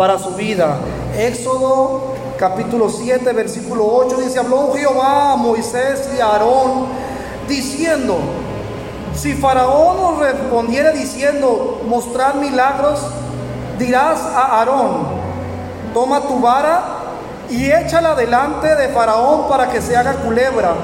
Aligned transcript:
para 0.00 0.18
su 0.18 0.30
vida. 0.30 0.78
Éxodo 1.14 2.14
capítulo 2.38 2.88
7, 2.88 3.34
versículo 3.34 3.84
8 3.84 4.16
dice, 4.16 4.38
habló 4.38 4.72
Jehová 4.72 5.32
a 5.32 5.36
Moisés 5.36 6.08
y 6.16 6.20
a 6.22 6.28
Aarón 6.28 6.86
diciendo, 7.46 8.16
si 9.14 9.34
Faraón 9.34 9.98
os 9.98 10.18
respondiere 10.20 10.92
diciendo, 10.92 11.82
mostrar 11.86 12.36
milagros, 12.36 12.98
dirás 13.78 14.20
a 14.20 14.60
Aarón, 14.60 15.06
toma 15.92 16.22
tu 16.22 16.40
vara 16.40 16.82
y 17.50 17.70
échala 17.70 18.14
delante 18.14 18.74
de 18.76 18.88
Faraón 18.88 19.50
para 19.50 19.68
que 19.68 19.82
se 19.82 19.98
haga 19.98 20.14
culebra. 20.14 20.76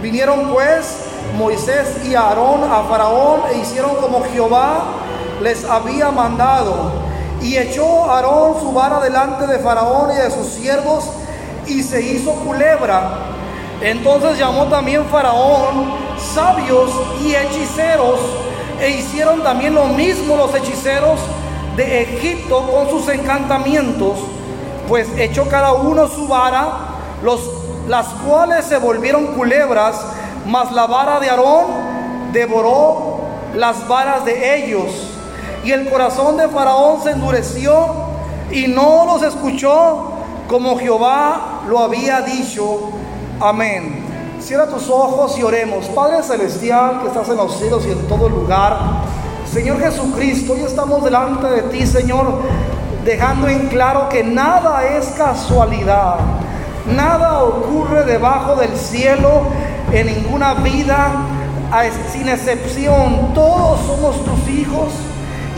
Vinieron 0.00 0.48
pues 0.48 1.00
Moisés 1.36 2.02
y 2.02 2.14
Aarón 2.14 2.64
a 2.64 2.84
Faraón 2.84 3.42
e 3.52 3.58
hicieron 3.58 3.96
como 3.96 4.24
Jehová 4.24 4.84
les 5.42 5.66
había 5.66 6.10
mandado. 6.10 7.07
Y 7.42 7.56
echó 7.56 8.10
Aarón 8.10 8.60
su 8.60 8.72
vara 8.72 9.00
delante 9.00 9.46
de 9.46 9.58
Faraón 9.58 10.12
y 10.12 10.16
de 10.16 10.30
sus 10.30 10.46
siervos 10.46 11.04
y 11.66 11.82
se 11.82 12.00
hizo 12.02 12.32
culebra. 12.32 13.10
Entonces 13.80 14.38
llamó 14.38 14.66
también 14.66 15.04
Faraón 15.06 16.08
sabios 16.18 16.90
y 17.22 17.34
hechiceros 17.34 18.18
e 18.80 18.90
hicieron 18.90 19.42
también 19.42 19.74
lo 19.74 19.86
mismo 19.86 20.36
los 20.36 20.54
hechiceros 20.54 21.20
de 21.76 22.02
Egipto 22.02 22.68
con 22.72 22.90
sus 22.90 23.08
encantamientos, 23.08 24.18
pues 24.88 25.08
echó 25.16 25.48
cada 25.48 25.72
uno 25.72 26.08
su 26.08 26.26
vara, 26.26 26.68
los, 27.22 27.40
las 27.86 28.06
cuales 28.26 28.64
se 28.64 28.78
volvieron 28.78 29.28
culebras, 29.28 30.00
mas 30.46 30.72
la 30.72 30.86
vara 30.86 31.20
de 31.20 31.30
Aarón 31.30 31.66
devoró 32.32 33.20
las 33.54 33.86
varas 33.86 34.24
de 34.24 34.56
ellos. 34.56 34.90
Y 35.64 35.72
el 35.72 35.88
corazón 35.90 36.36
de 36.36 36.48
Faraón 36.48 37.02
se 37.02 37.10
endureció 37.10 37.86
y 38.50 38.66
no 38.68 39.04
los 39.04 39.22
escuchó 39.22 40.12
como 40.48 40.78
Jehová 40.78 41.62
lo 41.68 41.78
había 41.78 42.22
dicho. 42.22 42.90
Amén. 43.40 44.04
Cierra 44.40 44.66
tus 44.66 44.88
ojos 44.88 45.38
y 45.38 45.42
oremos. 45.42 45.86
Padre 45.86 46.22
Celestial 46.22 47.00
que 47.02 47.08
estás 47.08 47.28
en 47.28 47.36
los 47.36 47.56
cielos 47.58 47.84
y 47.86 47.90
en 47.92 48.08
todo 48.08 48.28
lugar. 48.28 48.78
Señor 49.52 49.80
Jesucristo, 49.80 50.54
hoy 50.54 50.60
estamos 50.60 51.04
delante 51.04 51.48
de 51.48 51.62
ti, 51.62 51.86
Señor, 51.86 52.42
dejando 53.04 53.48
en 53.48 53.68
claro 53.68 54.08
que 54.08 54.22
nada 54.22 54.84
es 54.86 55.06
casualidad. 55.08 56.16
Nada 56.94 57.42
ocurre 57.42 58.04
debajo 58.04 58.56
del 58.56 58.74
cielo 58.76 59.42
en 59.92 60.06
ninguna 60.06 60.54
vida, 60.54 61.12
sin 62.10 62.28
excepción. 62.28 63.34
Todos 63.34 63.80
somos 63.86 64.24
tus 64.24 64.48
hijos. 64.48 64.92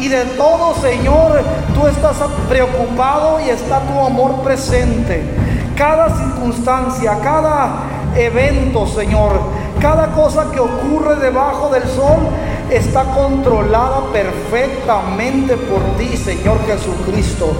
Y 0.00 0.08
de 0.08 0.24
todo, 0.24 0.74
Señor, 0.80 1.42
tú 1.74 1.86
estás 1.86 2.16
preocupado 2.48 3.38
y 3.38 3.50
está 3.50 3.80
tu 3.80 4.00
amor 4.00 4.36
presente. 4.36 5.22
Cada 5.76 6.08
circunstancia, 6.08 7.18
cada 7.22 7.68
evento, 8.16 8.86
Señor, 8.86 9.32
cada 9.78 10.06
cosa 10.12 10.50
que 10.52 10.58
ocurre 10.58 11.16
debajo 11.16 11.68
del 11.68 11.86
sol 11.86 12.18
está 12.70 13.04
controlada 13.12 14.04
perfectamente 14.10 15.58
por 15.58 15.82
ti, 15.98 16.16
Señor 16.16 16.56
Jesucristo. 16.66 17.52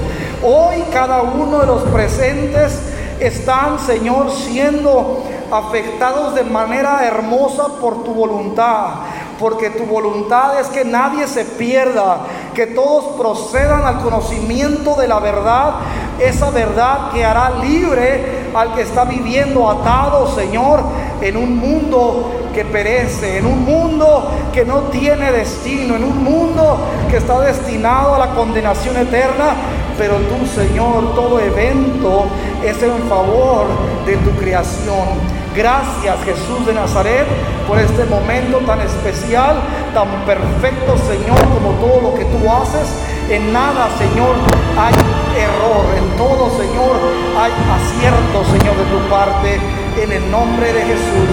Hoy 0.42 0.82
cada 0.90 1.20
uno 1.20 1.58
de 1.58 1.66
los 1.66 1.82
presentes 1.82 2.80
están, 3.20 3.78
Señor, 3.78 4.30
siendo 4.30 5.24
afectados 5.52 6.34
de 6.34 6.44
manera 6.44 7.06
hermosa 7.06 7.64
por 7.82 8.02
tu 8.02 8.14
voluntad 8.14 8.94
porque 9.40 9.70
tu 9.70 9.86
voluntad 9.86 10.60
es 10.60 10.68
que 10.68 10.84
nadie 10.84 11.26
se 11.26 11.46
pierda, 11.46 12.18
que 12.54 12.66
todos 12.66 13.16
procedan 13.18 13.84
al 13.86 14.00
conocimiento 14.00 14.94
de 14.96 15.08
la 15.08 15.18
verdad, 15.18 15.76
esa 16.20 16.50
verdad 16.50 17.10
que 17.10 17.24
hará 17.24 17.50
libre 17.62 18.50
al 18.54 18.74
que 18.74 18.82
está 18.82 19.04
viviendo 19.04 19.68
atado, 19.70 20.32
Señor, 20.34 20.82
en 21.22 21.38
un 21.38 21.56
mundo 21.56 22.30
que 22.54 22.66
perece, 22.66 23.38
en 23.38 23.46
un 23.46 23.64
mundo 23.64 24.30
que 24.52 24.64
no 24.64 24.80
tiene 24.90 25.32
destino, 25.32 25.96
en 25.96 26.04
un 26.04 26.22
mundo 26.22 26.78
que 27.10 27.16
está 27.16 27.40
destinado 27.40 28.14
a 28.14 28.18
la 28.18 28.34
condenación 28.34 28.96
eterna. 28.96 29.54
Pero 29.96 30.16
tú, 30.16 30.46
Señor, 30.46 31.14
todo 31.14 31.40
evento 31.40 32.26
es 32.64 32.82
en 32.82 33.08
favor 33.08 33.66
de 34.06 34.16
tu 34.18 34.30
creación. 34.32 35.40
Gracias 35.54 36.16
Jesús 36.24 36.64
de 36.66 36.74
Nazaret 36.74 37.26
por 37.66 37.78
este 37.78 38.04
momento 38.04 38.58
tan 38.58 38.80
especial, 38.80 39.56
tan 39.94 40.08
perfecto 40.24 40.96
Señor 40.98 41.40
como 41.54 41.72
todo 41.80 42.10
lo 42.10 42.14
que 42.14 42.24
tú 42.24 42.50
haces. 42.50 42.88
En 43.28 43.52
nada 43.52 43.88
Señor 43.98 44.34
hay 44.78 44.94
error, 45.36 45.84
en 45.96 46.16
todo 46.16 46.50
Señor 46.50 46.96
hay 47.38 47.52
acierto 47.52 48.44
Señor 48.58 48.76
de 48.76 48.84
tu 48.84 49.08
parte. 49.08 49.60
En 50.00 50.12
el 50.12 50.30
nombre 50.30 50.72
de 50.72 50.82
Jesús. 50.82 51.30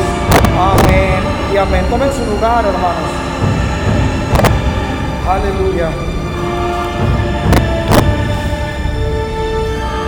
Amén 0.59 1.19
y 1.53 1.57
amén. 1.57 1.85
Tomen 1.89 2.11
su 2.11 2.25
lugar 2.25 2.65
hermanos. 2.65 3.11
Aleluya. 5.29 6.06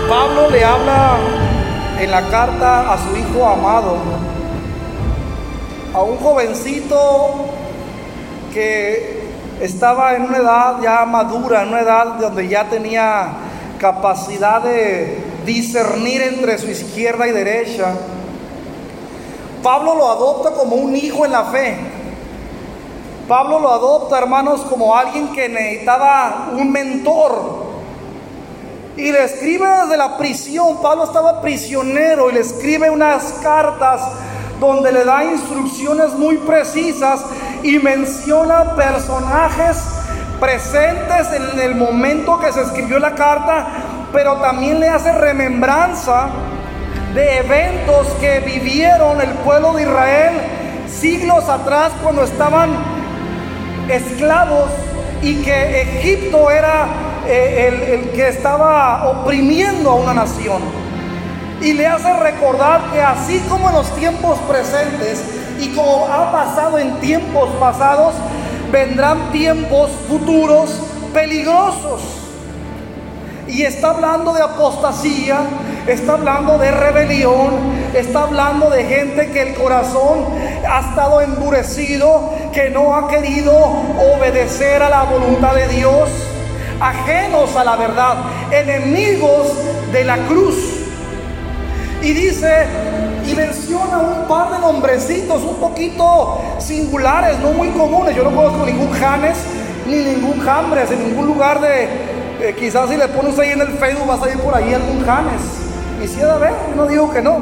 Pablo 0.09 0.50
le 0.50 0.66
habla 0.66 1.18
en 2.00 2.09
la 2.09 2.28
carta 2.30 2.92
a 2.92 2.97
su 2.97 3.16
hijo 3.16 3.46
amado, 3.46 3.97
a 5.94 6.02
un 6.02 6.18
jovencito 6.18 7.46
que 8.52 9.30
estaba 9.62 10.16
en 10.16 10.24
una 10.24 10.38
edad 10.38 10.81
ya 10.81 11.06
madura, 11.06 11.62
en 11.62 11.69
una 11.69 11.81
edad 11.81 12.06
donde 12.16 12.48
ya 12.48 12.68
tenía 12.68 13.34
capacidad 13.78 14.64
de 14.64 15.24
discernir 15.46 16.24
entre 16.24 16.58
su 16.58 16.72
izquierda 16.72 17.28
y 17.28 17.31
derecha. 17.31 17.94
Pablo 19.62 19.94
lo 19.94 20.12
adopta 20.12 20.53
como 20.53 20.75
un 20.75 20.96
hijo 20.96 21.24
en 21.24 21.34
la 21.34 21.44
fe. 21.44 21.78
Pablo 23.28 23.59
lo 23.59 23.72
adopta, 23.72 24.18
hermanos, 24.18 24.62
como 24.62 24.96
alguien 24.96 25.31
que 25.34 25.48
necesitaba 25.48 26.50
un 26.53 26.72
mentor, 26.72 27.69
y 29.00 29.12
le 29.12 29.24
escribe 29.24 29.66
desde 29.84 29.98
la 29.98 30.18
prisión. 30.18 30.82
Pablo 30.82 31.06
estaba 31.06 31.42
prisionero 31.42 32.30
y 32.30 32.34
le 32.34 32.42
escribe 32.42 32.90
unas 32.90 33.34
cartas 33.42 34.02
donde 34.60 34.92
le 34.92 35.06
da 35.06 35.24
instrucciones 35.24 36.14
muy 36.14 36.38
precisas 36.38 37.22
y 37.64 37.80
menciona 37.80 38.76
personajes 38.76 39.78
presentes 40.40 41.28
en 41.34 41.60
el 41.60 41.76
momento 41.76 42.40
que 42.40 42.52
se 42.52 42.62
escribió 42.62 43.00
la 43.00 43.16
carta, 43.16 43.68
pero 44.12 44.38
también 44.38 44.80
le 44.80 44.90
hace 44.90 45.12
remembranza 45.14 46.30
de 47.14 47.38
eventos 47.38 48.08
que 48.20 48.40
vivieron 48.42 49.20
el 49.22 49.30
pueblo 49.30 49.74
de 49.74 49.84
Israel 49.84 50.34
siglos 50.90 51.48
atrás 51.48 51.92
cuando 52.04 52.24
estaban 52.24 52.72
esclavos 53.90 54.70
y 55.22 55.36
que 55.42 55.81
Egipto 55.81 56.50
era 56.52 57.09
eh, 57.32 57.94
el, 57.94 58.10
que 58.10 58.28
estaba 58.28 59.08
oprimiendo 59.08 59.92
a 59.92 59.96
una 59.96 60.16
nación. 60.16 60.64
Y 61.62 61.74
le 61.74 61.86
hace 61.86 62.12
recordar 62.14 62.92
que 62.92 63.00
así 63.00 63.40
como 63.48 63.70
en 63.70 63.76
los 63.76 63.96
tiempos 63.96 64.40
presentes 64.48 65.24
y 65.60 65.68
como 65.76 66.08
ha 66.08 66.32
pasado 66.32 66.80
en 66.80 67.00
tiempos 67.00 67.50
pasados, 67.60 68.16
vendrán 68.72 69.32
tiempos 69.32 69.92
futuros 70.08 70.72
peligrosos. 71.14 72.02
Y 73.48 73.62
está 73.62 73.92
hablando 73.92 74.34
de 74.34 74.42
apostasía, 74.42 75.42
está 75.86 76.14
hablando 76.14 76.58
de 76.58 76.72
rebelión, 76.72 77.52
está 77.94 78.24
hablando 78.24 78.72
de 78.72 78.86
gente 78.86 79.30
que 79.30 79.42
el 79.44 79.54
corazón 79.54 80.26
ha 80.68 80.80
estado 80.80 81.22
endurecido, 81.22 82.32
que 82.54 82.72
no 82.72 82.96
ha 82.96 83.08
querido 83.08 83.54
obedecer 84.16 84.82
a 84.82 84.90
la 84.90 85.04
voluntad 85.04 85.54
de 85.54 85.68
Dios 85.68 86.10
ajenos 86.80 87.56
a 87.56 87.64
la 87.64 87.76
verdad, 87.76 88.16
enemigos 88.52 89.54
de 89.92 90.04
la 90.04 90.18
cruz. 90.28 90.56
Y 92.02 92.14
dice, 92.14 92.66
y 93.28 93.36
menciona 93.36 93.98
un 93.98 94.28
par 94.28 94.52
de 94.52 94.60
nombrecitos 94.60 95.44
un 95.44 95.58
poquito 95.58 96.42
singulares, 96.60 97.38
no 97.40 97.52
muy 97.52 97.70
comunes. 97.70 98.16
Yo 98.16 98.24
no 98.24 98.36
conozco 98.36 98.66
ningún 98.66 98.92
Janes 98.92 99.38
ni 99.86 99.98
ningún 99.98 100.40
Jambres 100.40 100.92
en 100.92 101.08
ningún 101.08 101.26
lugar 101.26 101.60
de, 101.60 101.86
eh, 102.42 102.56
quizás 102.58 102.90
si 102.90 102.96
le 102.96 103.08
pones 103.08 103.38
ahí 103.40 103.52
en 103.52 103.62
el 103.62 103.70
Facebook 103.70 104.08
vas 104.08 104.22
a 104.22 104.30
ir 104.30 104.40
por 104.40 104.56
ahí 104.56 104.74
algún 104.74 105.04
Janes. 105.06 105.42
Quisiera 106.00 106.38
ver, 106.38 106.54
no 106.75 106.86
digo 106.88 107.12
que 107.12 107.22
no. 107.22 107.42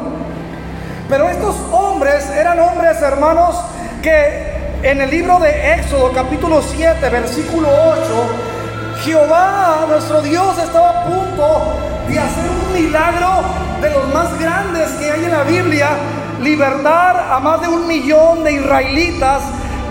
Pero 1.10 1.30
estos 1.30 1.56
hombres 1.72 2.30
eran 2.32 2.60
hombres, 2.60 3.02
hermanos, 3.02 3.56
que 4.02 4.58
en 4.84 5.02
el 5.02 5.10
libro 5.10 5.40
de 5.40 5.74
Éxodo 5.74 6.12
capítulo 6.14 6.62
7, 6.62 7.10
versículo 7.10 7.68
8, 7.68 8.47
Jehová, 9.02 9.86
nuestro 9.88 10.22
Dios, 10.22 10.58
estaba 10.58 10.90
a 10.90 11.04
punto 11.06 11.74
de 12.08 12.20
hacer 12.20 12.44
un 12.50 12.74
milagro 12.74 13.44
de 13.82 13.90
los 13.92 14.14
más 14.14 14.40
grandes 14.40 14.90
que 14.92 15.12
hay 15.12 15.26
en 15.26 15.32
la 15.32 15.44
Biblia, 15.44 15.90
libertar 16.42 17.28
a 17.32 17.40
más 17.40 17.62
de 17.62 17.68
un 17.68 17.88
millón 17.88 18.44
de 18.44 18.54
israelitas 18.54 19.42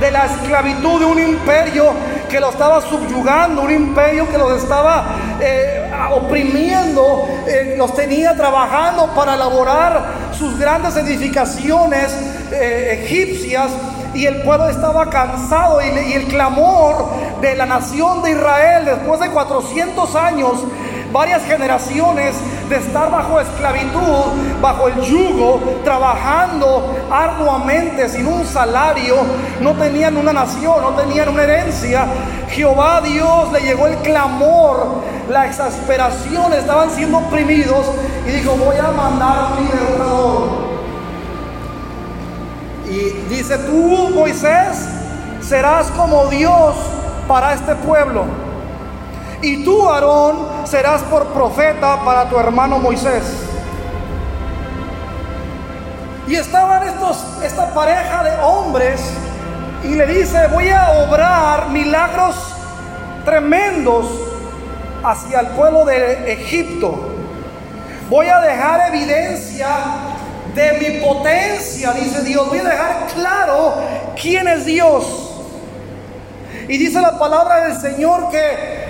de 0.00 0.10
la 0.10 0.26
esclavitud 0.26 1.00
de 1.00 1.06
un 1.06 1.18
imperio 1.18 1.92
que 2.28 2.40
lo 2.40 2.50
estaba 2.50 2.80
subyugando, 2.80 3.62
un 3.62 3.70
imperio 3.70 4.28
que 4.28 4.36
los 4.36 4.62
estaba 4.62 5.16
eh, 5.40 5.90
oprimiendo, 6.10 7.26
eh, 7.46 7.74
los 7.78 7.94
tenía 7.94 8.34
trabajando 8.36 9.06
para 9.14 9.34
elaborar 9.34 10.04
sus 10.36 10.58
grandes 10.58 10.96
edificaciones 10.96 12.14
eh, 12.52 13.04
egipcias 13.04 13.70
y 14.14 14.26
el 14.26 14.42
pueblo 14.42 14.68
estaba 14.68 15.08
cansado 15.10 15.80
y, 15.82 16.12
el 16.12 16.24
clamor 16.26 17.06
de 17.40 17.54
la 17.56 17.66
nación 17.66 18.22
de 18.22 18.32
Israel 18.32 18.84
después 18.84 19.20
de 19.20 19.30
400 19.30 20.14
años 20.14 20.64
varias 21.12 21.44
generaciones 21.44 22.36
de 22.68 22.76
estar 22.76 23.10
bajo 23.10 23.40
esclavitud, 23.40 24.60
bajo 24.60 24.88
el 24.88 25.00
yugo, 25.00 25.60
trabajando 25.84 26.94
arduamente 27.10 28.08
sin 28.08 28.26
un 28.26 28.44
salario, 28.44 29.16
no 29.60 29.72
tenían 29.74 30.16
una 30.16 30.32
nación, 30.32 30.82
no 30.82 30.90
tenían 30.90 31.28
una 31.28 31.44
herencia. 31.44 32.06
Jehová 32.50 33.00
Dios 33.00 33.52
le 33.52 33.60
llegó 33.60 33.86
el 33.86 33.96
clamor, 33.98 35.02
la 35.30 35.46
exasperación, 35.46 36.52
estaban 36.52 36.90
siendo 36.90 37.18
oprimidos 37.18 37.86
y 38.26 38.32
dijo, 38.32 38.52
voy 38.52 38.76
a 38.76 38.90
mandar 38.90 39.38
a 39.38 39.60
mi 39.60 39.66
libertador. 39.68 40.65
Y 42.88 43.10
dice, 43.28 43.58
tú, 43.58 44.10
Moisés, 44.14 44.88
serás 45.40 45.88
como 45.88 46.26
Dios 46.26 46.74
para 47.26 47.54
este 47.54 47.74
pueblo. 47.76 48.24
Y 49.42 49.64
tú, 49.64 49.88
Aarón, 49.88 50.48
serás 50.64 51.02
por 51.02 51.26
profeta 51.26 52.00
para 52.04 52.28
tu 52.28 52.38
hermano 52.38 52.78
Moisés. 52.78 53.22
Y 56.26 56.34
estaban 56.34 56.86
estos, 56.88 57.24
esta 57.42 57.72
pareja 57.72 58.24
de 58.24 58.36
hombres 58.42 59.00
y 59.84 59.94
le 59.94 60.06
dice, 60.06 60.46
voy 60.48 60.68
a 60.70 61.06
obrar 61.06 61.68
milagros 61.68 62.34
tremendos 63.24 64.06
hacia 65.04 65.40
el 65.40 65.46
pueblo 65.48 65.84
de 65.84 66.32
Egipto. 66.32 67.12
Voy 68.08 68.28
a 68.28 68.40
dejar 68.40 68.94
evidencia 68.94 69.68
de 70.56 70.72
mi 70.72 71.00
potencia, 71.00 71.92
dice 71.92 72.22
Dios. 72.24 72.48
Voy 72.48 72.58
a 72.58 72.64
dejar 72.64 73.06
claro 73.14 73.74
quién 74.20 74.48
es 74.48 74.64
Dios. 74.64 75.04
Y 76.66 76.78
dice 76.78 77.00
la 77.00 77.18
palabra 77.18 77.66
del 77.66 77.78
Señor 77.78 78.30
que 78.30 78.86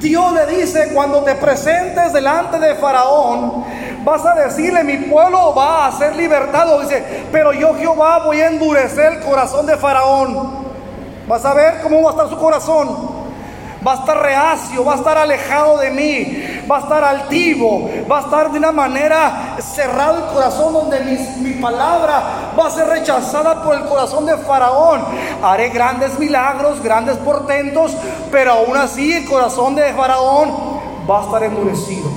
Dios 0.00 0.32
le 0.32 0.46
dice, 0.58 0.90
cuando 0.92 1.22
te 1.22 1.36
presentes 1.36 2.12
delante 2.12 2.58
de 2.58 2.74
Faraón, 2.74 3.64
vas 4.04 4.26
a 4.26 4.34
decirle, 4.34 4.84
mi 4.84 4.98
pueblo 4.98 5.54
va 5.54 5.86
a 5.86 5.92
ser 5.92 6.16
libertado. 6.16 6.80
Dice, 6.80 7.02
pero 7.32 7.52
yo 7.52 7.74
Jehová 7.76 8.24
voy 8.24 8.40
a 8.40 8.48
endurecer 8.48 9.14
el 9.14 9.20
corazón 9.20 9.64
de 9.66 9.76
Faraón. 9.76 10.64
Vas 11.26 11.44
a 11.44 11.54
ver 11.54 11.80
cómo 11.82 12.02
va 12.02 12.10
a 12.10 12.12
estar 12.12 12.28
su 12.28 12.36
corazón. 12.36 13.14
Va 13.86 13.92
a 13.92 13.96
estar 13.96 14.18
reacio, 14.18 14.84
va 14.84 14.94
a 14.94 14.96
estar 14.96 15.18
alejado 15.18 15.76
de 15.78 15.90
mí, 15.90 16.53
va 16.70 16.76
a 16.76 16.80
estar 16.80 17.04
altivo, 17.04 17.88
va 18.10 18.18
a 18.18 18.20
estar 18.22 18.50
de 18.50 18.58
una 18.58 18.72
manera 18.72 19.56
cerrado 19.60 20.18
el 20.18 20.34
corazón 20.34 20.72
donde 20.72 21.00
mi, 21.00 21.52
palabra 21.54 22.22
va 22.58 22.66
a 22.66 22.70
ser 22.70 22.86
rechazada 22.86 23.62
por 23.62 23.74
el 23.74 23.84
corazón 23.84 24.26
de 24.26 24.36
Faraón. 24.36 25.02
Haré 25.42 25.70
grandes 25.70 26.18
milagros, 26.18 26.82
grandes 26.82 27.16
portentos, 27.18 27.96
pero 28.30 28.52
aún 28.52 28.76
así 28.76 29.12
el 29.12 29.24
corazón 29.26 29.74
de 29.74 29.92
Faraón 29.94 30.50
va 31.08 31.20
a 31.20 31.24
estar 31.24 31.42
endurecido. 31.42 32.08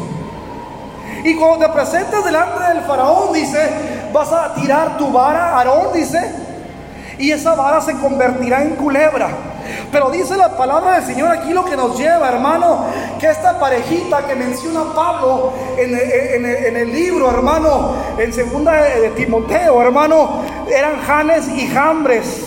Y 1.24 1.36
cuando 1.36 1.66
te 1.66 1.72
presentes 1.72 2.24
delante 2.24 2.64
del 2.74 2.84
Faraón, 2.84 3.34
dice, 3.34 3.70
vas 4.14 4.32
a 4.32 4.54
tirar 4.54 4.98
tu 4.98 5.12
vara, 5.12 5.58
Aarón 5.58 5.94
dice, 5.94 6.20
y 7.18 7.32
esa 7.32 7.56
vara 7.56 7.82
se 7.82 7.98
convertirá 7.98 8.62
en 8.62 8.76
culebra. 8.76 9.30
Pero 9.92 10.10
dice 10.10 10.36
la 10.36 10.58
palabra 10.58 10.96
del 10.96 11.06
Señor 11.06 11.30
aquí 11.30 11.54
lo 11.54 11.66
que 11.66 11.76
nos 11.76 11.98
lleva, 11.98 12.30
hermano, 12.30 12.86
que 13.20 13.28
esta 13.28 13.60
parejita 13.60 14.26
que 14.26 14.36
menciona 14.36 14.94
Pablo 14.96 15.54
en, 15.78 16.76
el 16.76 16.92
libro, 16.92 17.30
hermano, 17.30 17.94
en 18.18 18.34
segunda 18.34 18.74
de 18.74 19.10
Timoteo, 19.12 19.82
hermano, 19.82 20.42
eran 20.70 21.02
Janes 21.02 21.48
y 21.50 21.68
Jambres, 21.68 22.44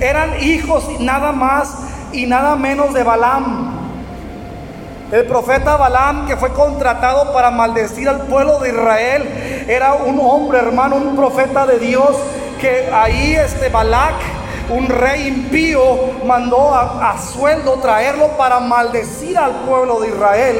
eran 0.00 0.42
hijos 0.42 0.84
nada 1.00 1.32
más 1.32 1.78
y 2.12 2.26
nada 2.26 2.56
menos 2.56 2.92
de 2.94 3.02
Balaam. 3.02 3.80
El 5.10 5.26
profeta 5.26 5.76
Balaam, 5.76 6.26
que 6.26 6.36
fue 6.36 6.52
contratado 6.52 7.32
para 7.34 7.50
maldecir 7.50 8.08
al 8.08 8.22
pueblo 8.22 8.58
de 8.60 8.70
Israel, 8.70 9.64
era 9.68 9.94
un 9.94 10.18
hombre, 10.20 10.58
hermano, 10.58 10.96
un 10.96 11.16
profeta 11.16 11.66
de 11.66 11.78
Dios, 11.78 12.16
que 12.60 12.88
ahí 12.92 13.34
este 13.34 13.68
Balac 13.68 14.14
un 14.72 14.88
rey 14.88 15.28
impío 15.28 15.82
mandó 16.26 16.74
a, 16.74 17.16
sueldo 17.18 17.74
traerlo 17.74 18.28
para 18.38 18.60
maldecir 18.60 19.36
al 19.36 19.52
pueblo 19.66 20.00
de 20.00 20.08
Israel. 20.08 20.56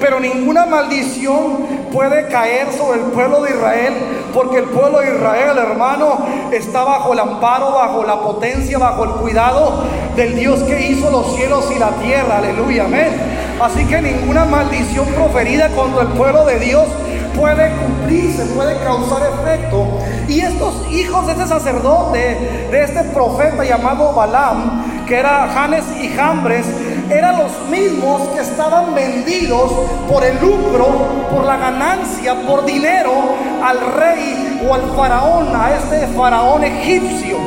Pero 0.00 0.20
ninguna 0.20 0.66
maldición 0.66 1.88
puede 1.92 2.28
caer 2.28 2.72
sobre 2.72 3.00
el 3.00 3.06
pueblo 3.06 3.42
de 3.42 3.50
Israel, 3.50 3.94
porque 4.34 4.58
el 4.58 4.64
pueblo 4.64 5.00
de 5.00 5.16
Israel, 5.16 5.56
hermano, 5.56 6.18
está 6.52 6.84
bajo 6.84 7.12
el 7.12 7.18
amparo, 7.18 7.72
bajo 7.72 8.04
la 8.04 8.20
potencia, 8.20 8.78
bajo 8.78 9.04
el 9.04 9.10
cuidado 9.12 9.84
del 10.14 10.36
Dios 10.36 10.62
que 10.64 10.88
hizo 10.88 11.10
los 11.10 11.34
cielos 11.34 11.70
y 11.74 11.78
la 11.78 11.90
tierra. 11.92 12.38
Aleluya, 12.38 12.84
amén. 12.84 13.08
Así 13.60 13.86
que 13.86 14.02
ninguna 14.02 14.44
maldición 14.44 15.06
proferida 15.08 15.70
contra 15.70 16.02
el 16.02 16.08
pueblo 16.08 16.44
de 16.44 16.58
Dios 16.58 16.86
puede 17.36 17.70
cumplirse, 17.76 18.44
puede 18.46 18.76
causar 18.82 19.22
efecto. 19.22 19.86
Y 20.28 20.40
estos 20.40 20.75
hijos 20.90 21.26
de 21.26 21.32
ese 21.32 21.46
sacerdote, 21.46 22.68
de 22.70 22.82
este 22.82 23.02
profeta 23.04 23.64
llamado 23.64 24.12
Balaam, 24.12 25.04
que 25.06 25.18
era 25.18 25.48
Janes 25.52 25.84
y 26.00 26.08
Jambres, 26.08 26.66
eran 27.10 27.38
los 27.38 27.52
mismos 27.70 28.28
que 28.28 28.40
estaban 28.40 28.94
vendidos 28.94 29.70
por 30.10 30.24
el 30.24 30.40
lucro, 30.40 30.86
por 31.32 31.44
la 31.44 31.56
ganancia, 31.56 32.34
por 32.46 32.64
dinero 32.64 33.12
al 33.62 33.80
rey 33.94 34.60
o 34.68 34.74
al 34.74 34.82
faraón, 34.96 35.54
a 35.54 35.76
este 35.76 36.06
faraón 36.08 36.64
egipcio. 36.64 37.38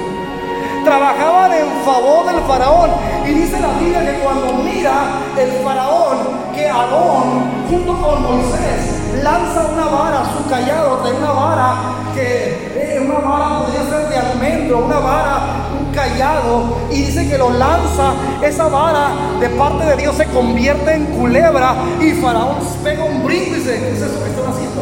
Trabajaban 0.84 1.52
en 1.52 1.68
favor 1.86 2.26
del 2.26 2.42
faraón. 2.46 2.90
Y 3.26 3.32
dice 3.32 3.60
la 3.60 3.68
Biblia 3.80 4.00
que 4.06 4.20
cuando 4.20 4.54
mira 4.64 4.92
el 5.38 5.52
faraón 5.64 6.18
que 6.56 6.68
Aarón 6.68 7.68
junto 7.70 8.02
con 8.02 8.24
Moisés 8.24 9.24
lanza 9.24 9.68
una 9.74 9.86
vara, 9.86 10.24
su 10.36 10.50
callado 10.50 11.04
de 11.04 11.12
una 11.12 11.32
vara 11.32 11.76
que 12.14 12.96
eh, 12.96 13.00
una 13.00 13.20
vara 13.20 13.60
podría 13.60 13.84
ser 13.90 14.10
de 14.10 14.18
almendro, 14.18 14.86
una 14.86 15.00
vara, 15.00 15.70
un 15.80 15.94
callado, 15.94 16.78
y 16.92 17.02
dice 17.02 17.28
que 17.30 17.38
lo 17.38 17.52
lanza, 17.52 18.14
esa 18.44 18.68
vara 18.68 19.10
de 19.40 19.50
parte 19.50 19.86
de 19.86 19.96
Dios 19.98 20.16
se 20.16 20.26
convierte 20.26 20.94
en 20.94 21.06
culebra 21.06 21.76
y 22.00 22.12
Faraón 22.12 22.58
pega 22.84 23.04
un 23.04 23.24
brinco 23.24 23.56
y 23.56 23.60
dice, 23.60 23.80
¿qué 23.80 23.92
es 23.92 24.02
eso 24.02 24.24
que 24.24 24.30
están 24.30 24.52
haciendo? 24.52 24.82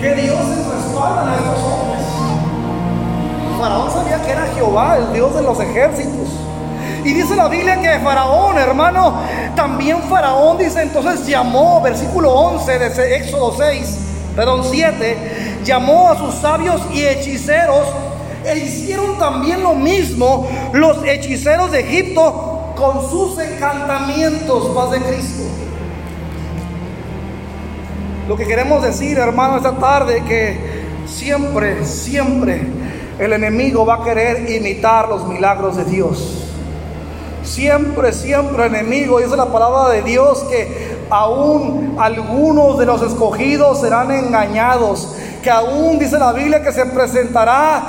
Que 0.00 0.14
Dios 0.14 0.38
se 0.38 0.74
respalda 0.74 1.32
a 1.32 1.36
estos 1.36 1.62
hombres. 1.62 2.04
Faraón 3.58 3.90
sabía 3.90 4.22
que 4.22 4.30
era 4.30 4.46
Jehová, 4.54 4.98
el 4.98 5.12
Dios 5.12 5.34
de 5.34 5.42
los 5.42 5.58
ejércitos. 5.60 6.28
Y 7.04 7.12
dice 7.12 7.36
la 7.36 7.48
Biblia 7.48 7.80
que 7.80 7.98
Faraón, 8.00 8.56
hermano, 8.56 9.14
también 9.54 10.02
Faraón 10.04 10.58
dice 10.58 10.82
entonces 10.82 11.26
llamó, 11.26 11.80
versículo 11.82 12.32
11 12.32 12.78
de 12.78 13.16
Éxodo 13.16 13.54
6, 13.56 13.98
perdón 14.36 14.62
7, 14.70 15.60
llamó 15.64 16.10
a 16.10 16.18
sus 16.18 16.34
sabios 16.36 16.80
y 16.92 17.04
hechiceros 17.04 17.86
e 18.44 18.58
hicieron 18.58 19.18
también 19.18 19.62
lo 19.62 19.74
mismo 19.74 20.48
los 20.72 21.04
hechiceros 21.04 21.72
de 21.72 21.80
Egipto 21.80 22.72
con 22.76 23.08
sus 23.08 23.38
encantamientos, 23.38 24.74
paz 24.74 24.90
de 24.90 25.00
Cristo. 25.00 25.44
Lo 28.28 28.36
que 28.36 28.46
queremos 28.46 28.82
decir, 28.82 29.18
hermano, 29.18 29.58
esta 29.58 29.76
tarde, 29.76 30.22
que 30.24 30.84
siempre, 31.06 31.84
siempre 31.84 32.62
el 33.18 33.32
enemigo 33.32 33.84
va 33.84 33.96
a 33.96 34.04
querer 34.04 34.50
imitar 34.50 35.08
los 35.08 35.26
milagros 35.26 35.76
de 35.76 35.84
Dios. 35.84 36.40
Siempre, 37.42 38.12
siempre 38.12 38.66
enemigo. 38.66 39.20
Dice 39.20 39.36
la 39.36 39.52
palabra 39.52 39.90
de 39.90 40.02
Dios 40.02 40.42
que 40.44 40.93
aún 41.10 41.96
algunos 41.98 42.78
de 42.78 42.86
los 42.86 43.02
escogidos 43.02 43.80
serán 43.80 44.10
engañados. 44.10 45.14
Que 45.42 45.50
aún 45.50 45.98
dice 45.98 46.18
la 46.18 46.32
Biblia 46.32 46.62
que 46.62 46.72
se 46.72 46.86
presentará 46.86 47.82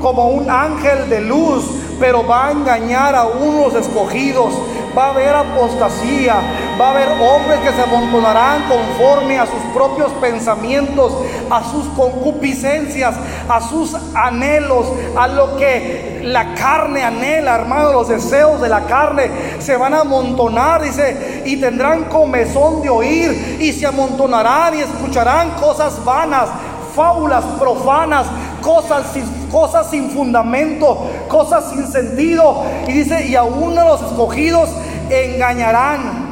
como 0.00 0.28
un 0.28 0.48
ángel 0.48 1.08
de 1.08 1.20
luz, 1.22 1.64
pero 1.98 2.26
va 2.26 2.48
a 2.48 2.52
engañar 2.52 3.14
a 3.14 3.26
unos 3.26 3.74
escogidos 3.74 4.52
va 4.96 5.06
a 5.06 5.10
haber 5.10 5.34
apostasía, 5.34 6.36
va 6.80 6.88
a 6.88 6.90
haber 6.92 7.08
hombres 7.20 7.60
que 7.60 7.72
se 7.72 7.82
amontonarán 7.82 8.64
conforme 8.68 9.38
a 9.38 9.46
sus 9.46 9.60
propios 9.74 10.10
pensamientos, 10.12 11.12
a 11.50 11.62
sus 11.70 11.86
concupiscencias, 11.88 13.14
a 13.48 13.60
sus 13.60 13.94
anhelos, 14.14 14.86
a 15.16 15.28
lo 15.28 15.56
que 15.56 16.20
la 16.24 16.54
carne 16.54 17.04
anhela, 17.04 17.54
hermano, 17.54 17.92
los 17.92 18.08
deseos 18.08 18.60
de 18.60 18.68
la 18.68 18.86
carne 18.86 19.30
se 19.58 19.76
van 19.76 19.94
a 19.94 20.00
amontonar, 20.00 20.82
dice, 20.82 21.42
y 21.44 21.56
tendrán 21.56 22.04
comezón 22.04 22.82
de 22.82 22.88
oír 22.88 23.58
y 23.60 23.72
se 23.72 23.86
amontonarán 23.86 24.74
y 24.76 24.80
escucharán 24.80 25.50
cosas 25.60 26.04
vanas, 26.04 26.48
fábulas 26.94 27.44
profanas, 27.58 28.26
cosas 28.66 29.12
sin, 29.12 29.24
cosas 29.48 29.88
sin 29.88 30.10
fundamento, 30.10 31.06
cosas 31.28 31.70
sin 31.70 31.86
sentido. 31.86 32.64
Y 32.88 32.92
dice, 32.92 33.24
y 33.26 33.36
aún 33.36 33.78
a 33.78 33.84
los 33.84 34.02
escogidos 34.02 34.68
engañarán. 35.08 36.26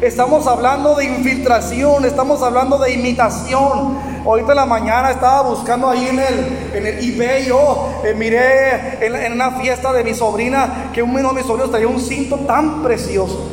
Estamos 0.00 0.46
hablando 0.46 0.94
de 0.94 1.04
infiltración, 1.04 2.06
estamos 2.06 2.42
hablando 2.42 2.78
de 2.78 2.92
imitación. 2.92 3.98
Ahorita 4.24 4.52
en 4.52 4.56
la 4.56 4.66
mañana 4.66 5.10
estaba 5.10 5.42
buscando 5.42 5.90
ahí 5.90 6.08
en 6.08 6.18
el, 6.18 6.70
en 6.74 6.86
el 6.86 7.04
eBay, 7.04 7.46
yo 7.46 8.00
eh, 8.04 8.14
miré 8.14 9.04
en, 9.04 9.32
una 9.32 9.52
fiesta 9.52 9.92
de 9.92 10.02
mi 10.02 10.14
sobrina 10.14 10.90
que 10.92 11.02
uno 11.02 11.28
de 11.28 11.34
mis 11.34 11.46
sobrinos 11.46 11.70
traía 11.70 11.86
un 11.86 12.00
cinto 12.00 12.36
tan 12.38 12.82
precioso. 12.82 13.48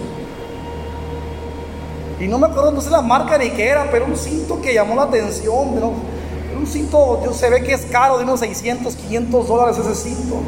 Y 2.19 2.27
no 2.27 2.39
me 2.39 2.47
acuerdo, 2.47 2.71
no 2.71 2.81
sé 2.81 2.89
la 2.89 3.01
marca 3.01 3.37
ni 3.37 3.49
qué 3.49 3.67
era, 3.67 3.89
pero 3.91 4.05
un 4.05 4.15
cinto 4.15 4.61
que 4.61 4.73
llamó 4.73 4.95
la 4.95 5.03
atención. 5.03 5.79
¿no? 5.79 6.18
Un 6.59 6.67
cinto, 6.67 7.21
se 7.33 7.49
ve 7.49 7.63
que 7.63 7.73
es 7.73 7.85
caro, 7.85 8.17
de 8.17 8.25
unos 8.25 8.41
600, 8.41 8.93
500 8.93 9.47
dólares 9.47 9.77
ese 9.77 9.95
cinto. 9.95 10.41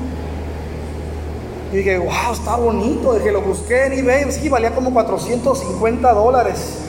Y 1.72 1.78
dije, 1.78 2.00
wow, 2.00 2.34
está 2.34 2.58
bonito. 2.58 3.14
Dije, 3.14 3.32
lo 3.32 3.42
busqué 3.42 3.86
en 3.86 3.94
eBay, 3.94 4.30
sí, 4.30 4.50
valía 4.50 4.76
como 4.76 4.92
450 4.92 6.12
dólares. 6.12 6.80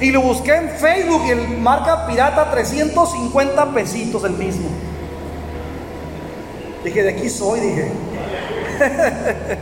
Y 0.00 0.10
lo 0.10 0.20
busqué 0.20 0.56
en 0.56 0.70
Facebook 0.70 1.22
y 1.26 1.30
el 1.30 1.58
marca 1.58 2.08
pirata 2.08 2.50
350 2.50 3.66
pesitos 3.72 4.24
el 4.24 4.32
mismo. 4.32 4.68
Dije, 6.82 7.04
de 7.04 7.10
aquí 7.10 7.30
soy, 7.30 7.60
dije. 7.60 7.92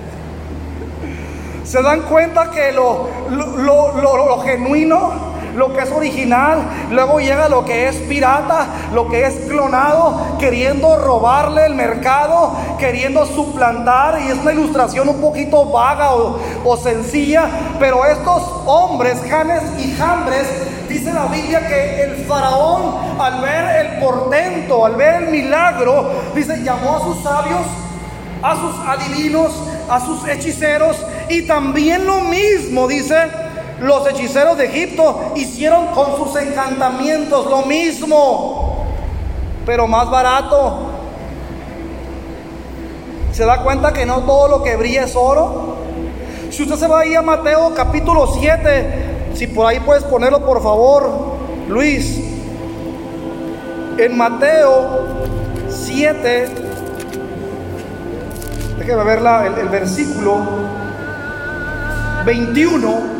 Se 1.64 1.82
dan 1.82 2.00
cuenta 2.02 2.50
que 2.50 2.72
lo, 2.72 3.06
lo, 3.28 3.96
lo 3.96 4.40
genuino 4.40 5.29
lo 5.60 5.74
que 5.74 5.82
es 5.82 5.92
original, 5.92 6.58
luego 6.90 7.20
llega 7.20 7.50
lo 7.50 7.66
que 7.66 7.86
es 7.86 7.96
pirata, 7.96 8.66
lo 8.94 9.08
que 9.08 9.26
es 9.26 9.34
clonado, 9.46 10.38
queriendo 10.38 10.96
robarle 10.96 11.66
el 11.66 11.74
mercado, 11.74 12.56
queriendo 12.78 13.26
suplantar, 13.26 14.22
y 14.22 14.30
es 14.30 14.38
una 14.38 14.54
ilustración 14.54 15.10
un 15.10 15.20
poquito 15.20 15.66
vaga 15.66 16.14
o, 16.14 16.76
sencilla, 16.78 17.44
pero 17.78 18.06
estos 18.06 18.42
hombres, 18.64 19.20
Janes 19.28 19.62
y 19.78 19.92
Jambres, 19.92 20.48
dice 20.88 21.12
la 21.12 21.26
Biblia 21.26 21.68
que 21.68 22.04
el 22.04 22.24
faraón 22.24 23.20
al 23.20 23.42
ver 23.42 23.84
el 23.84 24.00
portento, 24.00 24.86
al 24.86 24.96
ver 24.96 25.24
el 25.24 25.28
milagro, 25.28 26.10
dice, 26.34 26.62
llamó 26.64 26.96
a 26.96 27.00
sus 27.00 27.22
sabios, 27.22 27.66
a 28.42 28.56
sus 28.56 28.88
adivinos, 28.88 29.52
a 29.90 30.00
sus 30.00 30.26
hechiceros, 30.26 30.96
y 31.28 31.42
también 31.42 32.06
lo 32.06 32.22
mismo, 32.22 32.88
dice, 32.88 33.49
los 33.80 34.06
hechiceros 34.08 34.58
de 34.58 34.66
Egipto 34.66 35.32
hicieron 35.36 35.86
con 35.88 36.16
sus 36.16 36.36
encantamientos 36.36 37.46
lo 37.46 37.62
mismo, 37.62 38.84
pero 39.64 39.86
más 39.86 40.10
barato. 40.10 40.90
¿Se 43.32 43.44
da 43.44 43.62
cuenta 43.62 43.92
que 43.92 44.04
no 44.04 44.20
todo 44.20 44.48
lo 44.48 44.62
que 44.62 44.76
brilla 44.76 45.04
es 45.04 45.16
oro? 45.16 45.76
Si 46.50 46.62
usted 46.62 46.76
se 46.76 46.86
va 46.88 47.00
ahí 47.00 47.14
a 47.14 47.22
Mateo 47.22 47.72
capítulo 47.74 48.26
7, 48.26 49.30
si 49.34 49.46
por 49.46 49.66
ahí 49.66 49.80
puedes 49.80 50.04
ponerlo 50.04 50.44
por 50.44 50.62
favor, 50.62 51.10
Luis. 51.68 52.20
En 53.96 54.16
Mateo 54.16 55.06
7, 55.68 56.48
déjeme 58.78 59.04
ver 59.04 59.18
el, 59.18 59.58
el 59.58 59.68
versículo 59.68 60.40
21. 62.26 63.19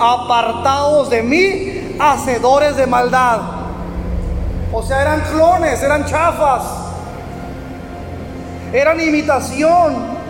apartados 0.00 1.10
de 1.10 1.22
mí, 1.22 1.96
hacedores 1.98 2.76
de 2.76 2.86
maldad. 2.86 3.40
O 4.72 4.82
sea, 4.82 5.02
eran 5.02 5.20
clones, 5.32 5.82
eran 5.82 6.04
chafas, 6.06 6.62
eran 8.72 9.00
imitación. 9.00 10.20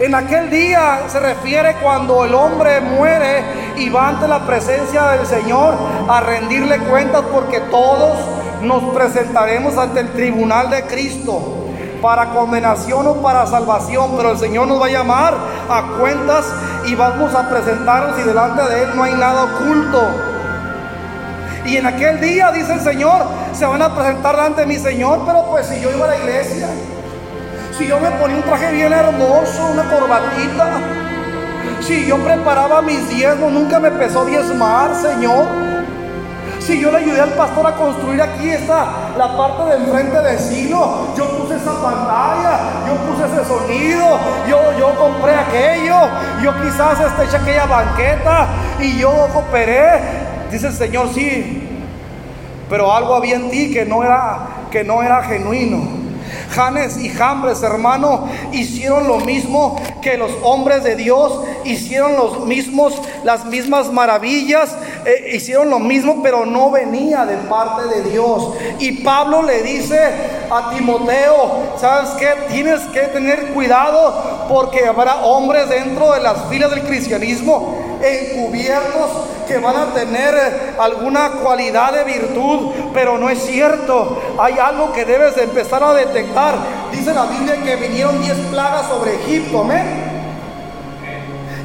En 0.00 0.14
aquel 0.14 0.50
día 0.50 1.02
se 1.08 1.20
refiere 1.20 1.76
cuando 1.82 2.24
el 2.24 2.34
hombre 2.34 2.80
muere 2.80 3.44
y 3.76 3.90
va 3.90 4.08
ante 4.08 4.26
la 4.26 4.44
presencia 4.44 5.08
del 5.08 5.26
Señor 5.26 5.74
a 6.08 6.20
rendirle 6.20 6.78
cuentas 6.78 7.22
porque 7.32 7.60
todos 7.60 8.18
nos 8.62 8.94
presentaremos 8.94 9.76
ante 9.76 10.00
el 10.00 10.08
tribunal 10.12 10.70
de 10.70 10.82
Cristo 10.84 11.63
para 12.04 12.26
condenación 12.26 13.06
o 13.06 13.14
para 13.22 13.46
salvación, 13.46 14.12
pero 14.14 14.32
el 14.32 14.38
Señor 14.38 14.68
nos 14.68 14.78
va 14.78 14.88
a 14.88 14.90
llamar 14.90 15.34
a 15.70 15.98
cuentas 15.98 16.44
y 16.84 16.94
vamos 16.94 17.34
a 17.34 17.48
presentarnos 17.48 18.20
y 18.20 18.22
delante 18.24 18.62
de 18.62 18.82
Él 18.82 18.90
no 18.94 19.04
hay 19.04 19.14
nada 19.14 19.44
oculto. 19.44 20.02
Y 21.64 21.78
en 21.78 21.86
aquel 21.86 22.20
día, 22.20 22.52
dice 22.52 22.74
el 22.74 22.80
Señor, 22.80 23.24
se 23.54 23.64
van 23.64 23.80
a 23.80 23.94
presentar 23.94 24.36
delante 24.36 24.60
de 24.60 24.66
mi 24.66 24.76
Señor, 24.76 25.22
pero 25.24 25.46
pues 25.46 25.66
si 25.66 25.80
yo 25.80 25.90
iba 25.92 26.04
a 26.04 26.08
la 26.08 26.18
iglesia, 26.18 26.68
si 27.78 27.86
yo 27.86 27.98
me 27.98 28.10
ponía 28.10 28.36
un 28.36 28.42
traje 28.42 28.70
bien 28.72 28.92
hermoso, 28.92 29.66
una 29.72 29.84
corbatita, 29.84 30.72
si 31.80 32.04
yo 32.06 32.18
preparaba 32.18 32.82
mis 32.82 33.08
diezmos, 33.08 33.50
nunca 33.50 33.80
me 33.80 33.90
pesó 33.90 34.26
diezmar, 34.26 34.94
Señor. 34.94 35.63
Si 36.64 36.80
yo 36.80 36.90
le 36.90 36.96
ayudé 36.96 37.20
al 37.20 37.34
pastor 37.34 37.66
a 37.66 37.72
construir 37.74 38.22
aquí 38.22 38.48
esta, 38.48 38.86
la 39.18 39.36
parte 39.36 39.64
de 39.64 39.84
enfrente 39.84 40.18
de 40.18 40.38
Silo, 40.38 41.08
yo 41.14 41.28
puse 41.36 41.56
esa 41.56 41.72
pantalla, 41.72 42.58
yo 42.86 42.94
puse 43.04 43.26
ese 43.26 43.44
sonido, 43.46 44.18
yo, 44.48 44.78
yo 44.78 44.94
compré 44.98 45.34
aquello, 45.34 45.94
yo 46.42 46.54
quizás 46.62 47.00
este, 47.00 47.24
eché 47.24 47.36
aquella 47.36 47.66
banqueta 47.66 48.48
y 48.80 48.98
yo 48.98 49.12
cooperé. 49.34 50.00
Dice 50.50 50.68
el 50.68 50.72
Señor, 50.72 51.10
sí, 51.12 51.68
pero 52.70 52.94
algo 52.94 53.14
había 53.14 53.36
en 53.36 53.50
ti 53.50 53.70
que 53.70 53.84
no 53.84 54.02
era, 54.02 54.38
que 54.70 54.84
no 54.84 55.02
era 55.02 55.22
genuino. 55.22 56.03
Janes 56.54 56.96
y 56.98 57.08
Jambres, 57.08 57.62
hermano, 57.62 58.28
hicieron 58.52 59.08
lo 59.08 59.18
mismo 59.18 59.80
que 60.00 60.16
los 60.16 60.30
hombres 60.42 60.84
de 60.84 60.94
Dios, 60.94 61.40
hicieron 61.64 62.16
los 62.16 62.46
mismos, 62.46 62.94
las 63.24 63.44
mismas 63.44 63.92
maravillas, 63.92 64.76
eh, 65.04 65.32
hicieron 65.34 65.70
lo 65.70 65.78
mismo, 65.78 66.22
pero 66.22 66.46
no 66.46 66.70
venía 66.70 67.26
de 67.26 67.36
parte 67.48 67.88
de 67.88 68.10
Dios. 68.10 68.52
Y 68.78 69.02
Pablo 69.02 69.42
le 69.42 69.62
dice 69.62 69.98
a 70.50 70.70
Timoteo, 70.70 71.74
¿sabes 71.78 72.10
qué? 72.10 72.28
Tienes 72.48 72.80
que 72.92 73.00
tener 73.00 73.48
cuidado 73.48 74.46
porque 74.48 74.86
habrá 74.86 75.24
hombres 75.24 75.68
dentro 75.68 76.12
de 76.12 76.20
las 76.20 76.44
filas 76.48 76.70
del 76.70 76.82
cristianismo 76.82 77.83
encubiertos 78.04 79.10
que 79.46 79.58
van 79.58 79.76
a 79.76 79.94
tener 79.94 80.34
eh, 80.34 80.74
alguna 80.78 81.30
cualidad 81.42 81.92
de 81.92 82.04
virtud, 82.04 82.70
pero 82.92 83.18
no 83.18 83.28
es 83.28 83.44
cierto. 83.44 84.20
Hay 84.38 84.58
algo 84.58 84.92
que 84.92 85.04
debes 85.04 85.36
de 85.36 85.44
empezar 85.44 85.82
a 85.82 85.94
detectar. 85.94 86.54
Dice 86.92 87.12
la 87.12 87.26
Biblia 87.26 87.62
que 87.62 87.76
vinieron 87.76 88.20
10 88.22 88.36
plagas 88.50 88.88
sobre 88.88 89.14
Egipto, 89.14 89.60
amén. 89.60 90.14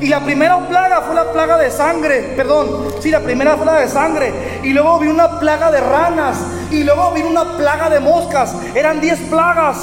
Y 0.01 0.07
la 0.07 0.21
primera 0.21 0.65
plaga 0.67 1.01
fue 1.01 1.13
la 1.13 1.31
plaga 1.31 1.57
de 1.57 1.69
sangre, 1.69 2.33
perdón, 2.35 2.87
sí, 3.01 3.11
la 3.11 3.19
primera 3.19 3.57
fue 3.57 3.65
la 3.65 3.79
de 3.79 3.89
sangre. 3.89 4.61
Y 4.63 4.69
luego 4.69 4.97
vino 4.99 5.13
una 5.13 5.39
plaga 5.39 5.71
de 5.71 5.81
ranas. 5.81 6.37
Y 6.71 6.83
luego 6.83 7.11
vino 7.11 7.29
una 7.29 7.57
plaga 7.57 7.89
de 7.89 7.99
moscas. 7.99 8.55
Eran 8.75 9.01
10 9.01 9.19
plagas. 9.29 9.77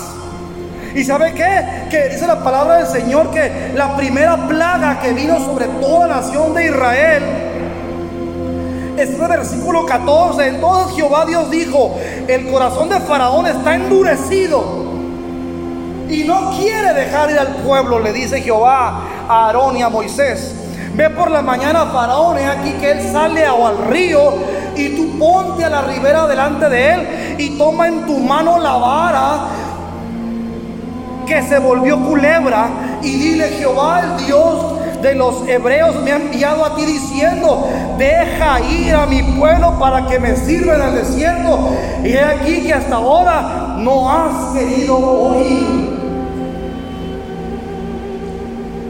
¿Y 0.96 1.04
sabe 1.04 1.34
qué? 1.34 1.88
Que 1.90 2.08
dice 2.08 2.26
la 2.26 2.42
palabra 2.42 2.78
del 2.78 2.86
Señor 2.86 3.30
que 3.30 3.72
la 3.74 3.94
primera 3.98 4.48
plaga 4.48 4.98
que 4.98 5.12
vino 5.12 5.38
sobre 5.44 5.66
toda 5.66 6.06
la 6.06 6.16
nación 6.16 6.54
de 6.54 6.64
Israel 6.64 7.22
es 8.96 9.10
el 9.10 9.28
versículo 9.28 9.84
14. 9.84 10.48
Entonces 10.48 10.96
Jehová 10.96 11.26
Dios 11.26 11.50
dijo, 11.50 11.94
el 12.26 12.50
corazón 12.50 12.88
de 12.88 12.98
Faraón 13.00 13.46
está 13.46 13.74
endurecido 13.74 14.86
y 16.08 16.24
no 16.24 16.52
quiere 16.56 16.94
dejar 16.94 17.30
ir 17.30 17.40
al 17.40 17.56
pueblo, 17.56 17.98
le 17.98 18.14
dice 18.14 18.40
Jehová 18.40 19.02
a 19.28 19.48
Aarón 19.48 19.76
y 19.76 19.82
a 19.82 19.90
Moisés. 19.90 20.54
Ve 20.94 21.10
por 21.10 21.30
la 21.30 21.42
mañana 21.42 21.84
Faraón, 21.92 22.38
es 22.38 22.48
aquí 22.48 22.72
que 22.80 22.92
él 22.92 23.12
sale 23.12 23.44
al 23.44 23.86
río 23.88 24.32
y 24.74 24.96
tú 24.96 25.18
ponte 25.18 25.62
a 25.62 25.68
la 25.68 25.82
ribera 25.82 26.26
delante 26.26 26.70
de 26.70 26.94
él 26.94 27.36
y 27.36 27.58
toma 27.58 27.86
en 27.86 28.06
tu 28.06 28.16
mano 28.16 28.58
la 28.58 28.72
vara 28.72 29.40
que 31.26 31.42
se 31.42 31.58
volvió 31.58 32.00
culebra 32.04 32.68
y 33.02 33.16
dile 33.16 33.48
Jehová 33.48 34.02
el 34.02 34.26
Dios 34.26 34.76
de 35.02 35.14
los 35.14 35.46
hebreos 35.46 36.02
me 36.02 36.12
ha 36.12 36.16
enviado 36.16 36.64
a 36.64 36.74
ti 36.74 36.84
diciendo, 36.84 37.68
deja 37.98 38.60
ir 38.60 38.94
a 38.94 39.06
mi 39.06 39.22
pueblo 39.22 39.78
para 39.78 40.06
que 40.06 40.18
me 40.18 40.36
sirva 40.36 40.76
en 40.76 40.82
el 40.82 40.94
desierto. 40.94 41.70
Y 42.02 42.08
he 42.08 42.24
aquí 42.24 42.62
que 42.62 42.72
hasta 42.72 42.96
ahora 42.96 43.76
no 43.78 44.10
has 44.10 44.52
querido 44.54 44.96
oír. 44.96 45.95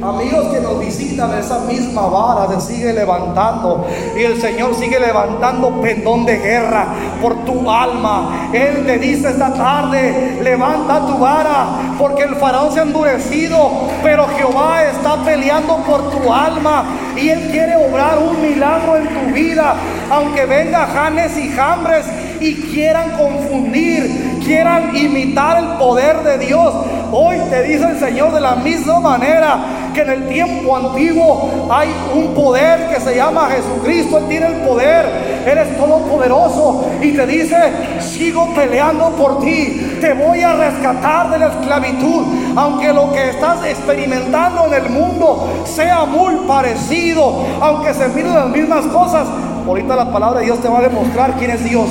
Amigos 0.06 0.46
que 0.52 0.60
nos 0.60 0.78
visitan, 0.78 1.36
esa 1.38 1.60
misma 1.60 2.06
vara 2.06 2.48
se 2.54 2.74
sigue 2.74 2.92
levantando. 2.92 3.86
Y 4.16 4.22
el 4.22 4.40
Señor 4.40 4.74
sigue 4.74 5.00
levantando 5.00 5.80
pendón 5.80 6.24
de 6.24 6.38
guerra 6.38 6.86
por 7.20 7.44
tu 7.44 7.70
alma. 7.70 8.50
Él 8.52 8.84
te 8.86 8.98
dice 8.98 9.30
esta 9.30 9.52
tarde, 9.52 10.38
levanta 10.42 11.06
tu 11.06 11.18
vara, 11.18 11.66
porque 11.98 12.22
el 12.22 12.36
faraón 12.36 12.72
se 12.72 12.80
ha 12.80 12.82
endurecido, 12.84 13.70
pero 14.02 14.26
Jehová 14.36 14.84
está 14.84 15.16
peleando 15.24 15.78
por 15.78 16.10
tu 16.10 16.32
alma. 16.32 16.84
Y 17.16 17.28
Él 17.28 17.48
quiere 17.50 17.76
obrar 17.76 18.18
un 18.18 18.40
milagro 18.40 18.96
en 18.96 19.08
tu 19.08 19.34
vida, 19.34 19.74
aunque 20.10 20.46
venga 20.46 20.86
Janes 20.86 21.36
y 21.36 21.48
Jambres 21.50 22.06
y 22.40 22.54
quieran 22.54 23.12
confundir, 23.12 24.40
quieran 24.44 24.94
imitar 24.94 25.58
el 25.58 25.78
poder 25.78 26.22
de 26.22 26.38
Dios. 26.38 26.74
Hoy 27.12 27.36
te 27.50 27.62
dice 27.62 27.88
el 27.88 27.98
Señor 27.98 28.32
de 28.32 28.40
la 28.40 28.56
misma 28.56 29.00
manera 29.00 29.58
que 29.96 30.02
en 30.02 30.10
el 30.10 30.28
tiempo 30.28 30.76
antiguo 30.76 31.68
hay 31.70 31.88
un 32.14 32.34
poder 32.34 32.90
que 32.90 33.00
se 33.00 33.16
llama 33.16 33.48
Jesucristo. 33.48 34.18
Él 34.18 34.26
tiene 34.28 34.46
el 34.48 34.56
poder. 34.56 35.06
Eres 35.46 35.74
todopoderoso 35.78 36.84
y 37.00 37.12
te 37.12 37.26
dice, 37.26 37.56
sigo 38.00 38.52
peleando 38.54 39.08
por 39.12 39.40
ti. 39.40 39.96
Te 39.98 40.12
voy 40.12 40.42
a 40.42 40.52
rescatar 40.52 41.30
de 41.30 41.38
la 41.38 41.46
esclavitud. 41.46 42.26
Aunque 42.56 42.92
lo 42.92 43.10
que 43.10 43.30
estás 43.30 43.64
experimentando 43.64 44.66
en 44.66 44.74
el 44.74 44.90
mundo 44.90 45.64
sea 45.64 46.04
muy 46.04 46.46
parecido, 46.46 47.46
aunque 47.62 47.94
se 47.94 48.08
miren 48.08 48.34
las 48.34 48.48
mismas 48.50 48.84
cosas, 48.88 49.26
ahorita 49.66 49.96
la 49.96 50.12
palabra 50.12 50.40
de 50.40 50.46
Dios 50.46 50.60
te 50.60 50.68
va 50.68 50.80
a 50.80 50.82
demostrar 50.82 51.36
quién 51.38 51.52
es 51.52 51.64
Dios. 51.64 51.88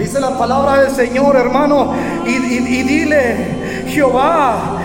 Dice 0.00 0.18
la 0.20 0.36
palabra 0.36 0.82
del 0.82 0.90
Señor, 0.90 1.36
hermano, 1.36 1.92
y, 2.24 2.38
dile, 2.38 3.84
Jehová, 3.88 4.77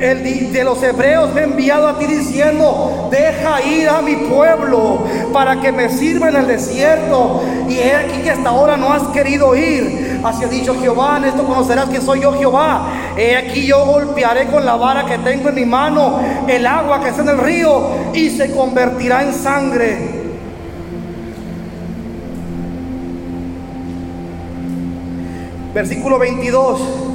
el 0.00 0.52
de 0.52 0.64
los 0.64 0.82
hebreos 0.82 1.32
me 1.34 1.40
ha 1.40 1.44
enviado 1.44 1.88
a 1.88 1.98
ti 1.98 2.06
diciendo, 2.06 3.08
deja 3.10 3.62
ir 3.62 3.88
a 3.88 4.00
mi 4.00 4.16
pueblo 4.16 5.00
para 5.32 5.60
que 5.60 5.72
me 5.72 5.88
sirva 5.88 6.28
en 6.28 6.36
el 6.36 6.46
desierto. 6.46 7.42
Y 7.68 7.78
he 7.78 7.94
aquí 7.94 8.22
que 8.22 8.30
hasta 8.30 8.48
ahora 8.48 8.76
no 8.76 8.92
has 8.92 9.08
querido 9.08 9.54
ir. 9.56 10.20
Así 10.24 10.44
ha 10.44 10.48
dicho 10.48 10.74
Jehová, 10.80 11.18
en 11.18 11.24
esto 11.24 11.44
conocerás 11.44 11.88
que 11.88 12.00
soy 12.00 12.20
yo 12.20 12.32
Jehová. 12.32 13.14
He 13.16 13.36
aquí 13.36 13.66
yo 13.66 13.84
golpearé 13.84 14.46
con 14.46 14.64
la 14.64 14.76
vara 14.76 15.04
que 15.04 15.18
tengo 15.18 15.48
en 15.48 15.54
mi 15.54 15.64
mano 15.64 16.20
el 16.46 16.66
agua 16.66 17.00
que 17.02 17.10
está 17.10 17.22
en 17.22 17.28
el 17.30 17.38
río 17.38 17.90
y 18.14 18.30
se 18.30 18.52
convertirá 18.52 19.22
en 19.22 19.32
sangre. 19.34 20.18
Versículo 25.74 26.18
22. 26.18 27.07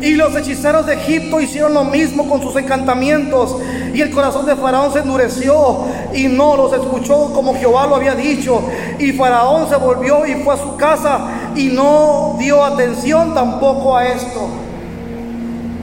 Y 0.00 0.14
los 0.14 0.34
hechiceros 0.36 0.86
de 0.86 0.94
Egipto 0.94 1.40
hicieron 1.40 1.74
lo 1.74 1.84
mismo 1.84 2.28
con 2.28 2.40
sus 2.40 2.54
encantamientos. 2.56 3.56
Y 3.92 4.00
el 4.00 4.10
corazón 4.10 4.46
de 4.46 4.54
Faraón 4.54 4.92
se 4.92 5.00
endureció 5.00 5.84
y 6.14 6.28
no 6.28 6.56
los 6.56 6.72
escuchó 6.72 7.32
como 7.32 7.54
Jehová 7.54 7.86
lo 7.86 7.96
había 7.96 8.14
dicho. 8.14 8.62
Y 8.98 9.12
Faraón 9.12 9.68
se 9.68 9.76
volvió 9.76 10.24
y 10.24 10.34
fue 10.36 10.54
a 10.54 10.58
su 10.58 10.76
casa 10.76 11.20
y 11.56 11.66
no 11.68 12.36
dio 12.38 12.64
atención 12.64 13.34
tampoco 13.34 13.96
a 13.96 14.06
esto. 14.06 14.48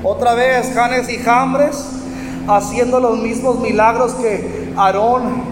Otra 0.03 0.33
vez 0.33 0.71
Janes 0.73 1.09
y 1.09 1.17
Jambres 1.17 1.85
haciendo 2.47 2.99
los 2.99 3.17
mismos 3.17 3.59
milagros 3.59 4.13
que 4.13 4.71
Aarón 4.77 5.43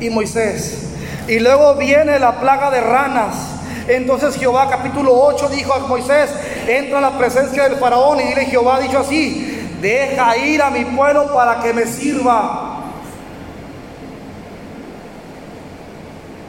y 0.00 0.08
Moisés. 0.10 0.84
Y 1.28 1.38
luego 1.40 1.74
viene 1.74 2.18
la 2.18 2.40
plaga 2.40 2.70
de 2.70 2.80
ranas. 2.80 3.34
Entonces 3.88 4.36
Jehová 4.36 4.68
capítulo 4.70 5.12
8 5.12 5.48
dijo 5.48 5.74
a 5.74 5.80
Moisés, 5.80 6.30
entra 6.66 6.98
a 6.98 7.00
la 7.00 7.18
presencia 7.18 7.68
del 7.68 7.78
faraón 7.78 8.20
y 8.20 8.24
dile 8.24 8.46
Jehová 8.46 8.76
ha 8.76 8.80
dicho 8.80 8.98
así, 8.98 9.68
deja 9.80 10.36
ir 10.36 10.62
a 10.62 10.70
mi 10.70 10.84
pueblo 10.84 11.32
para 11.32 11.60
que 11.62 11.72
me 11.72 11.86
sirva. 11.86 12.72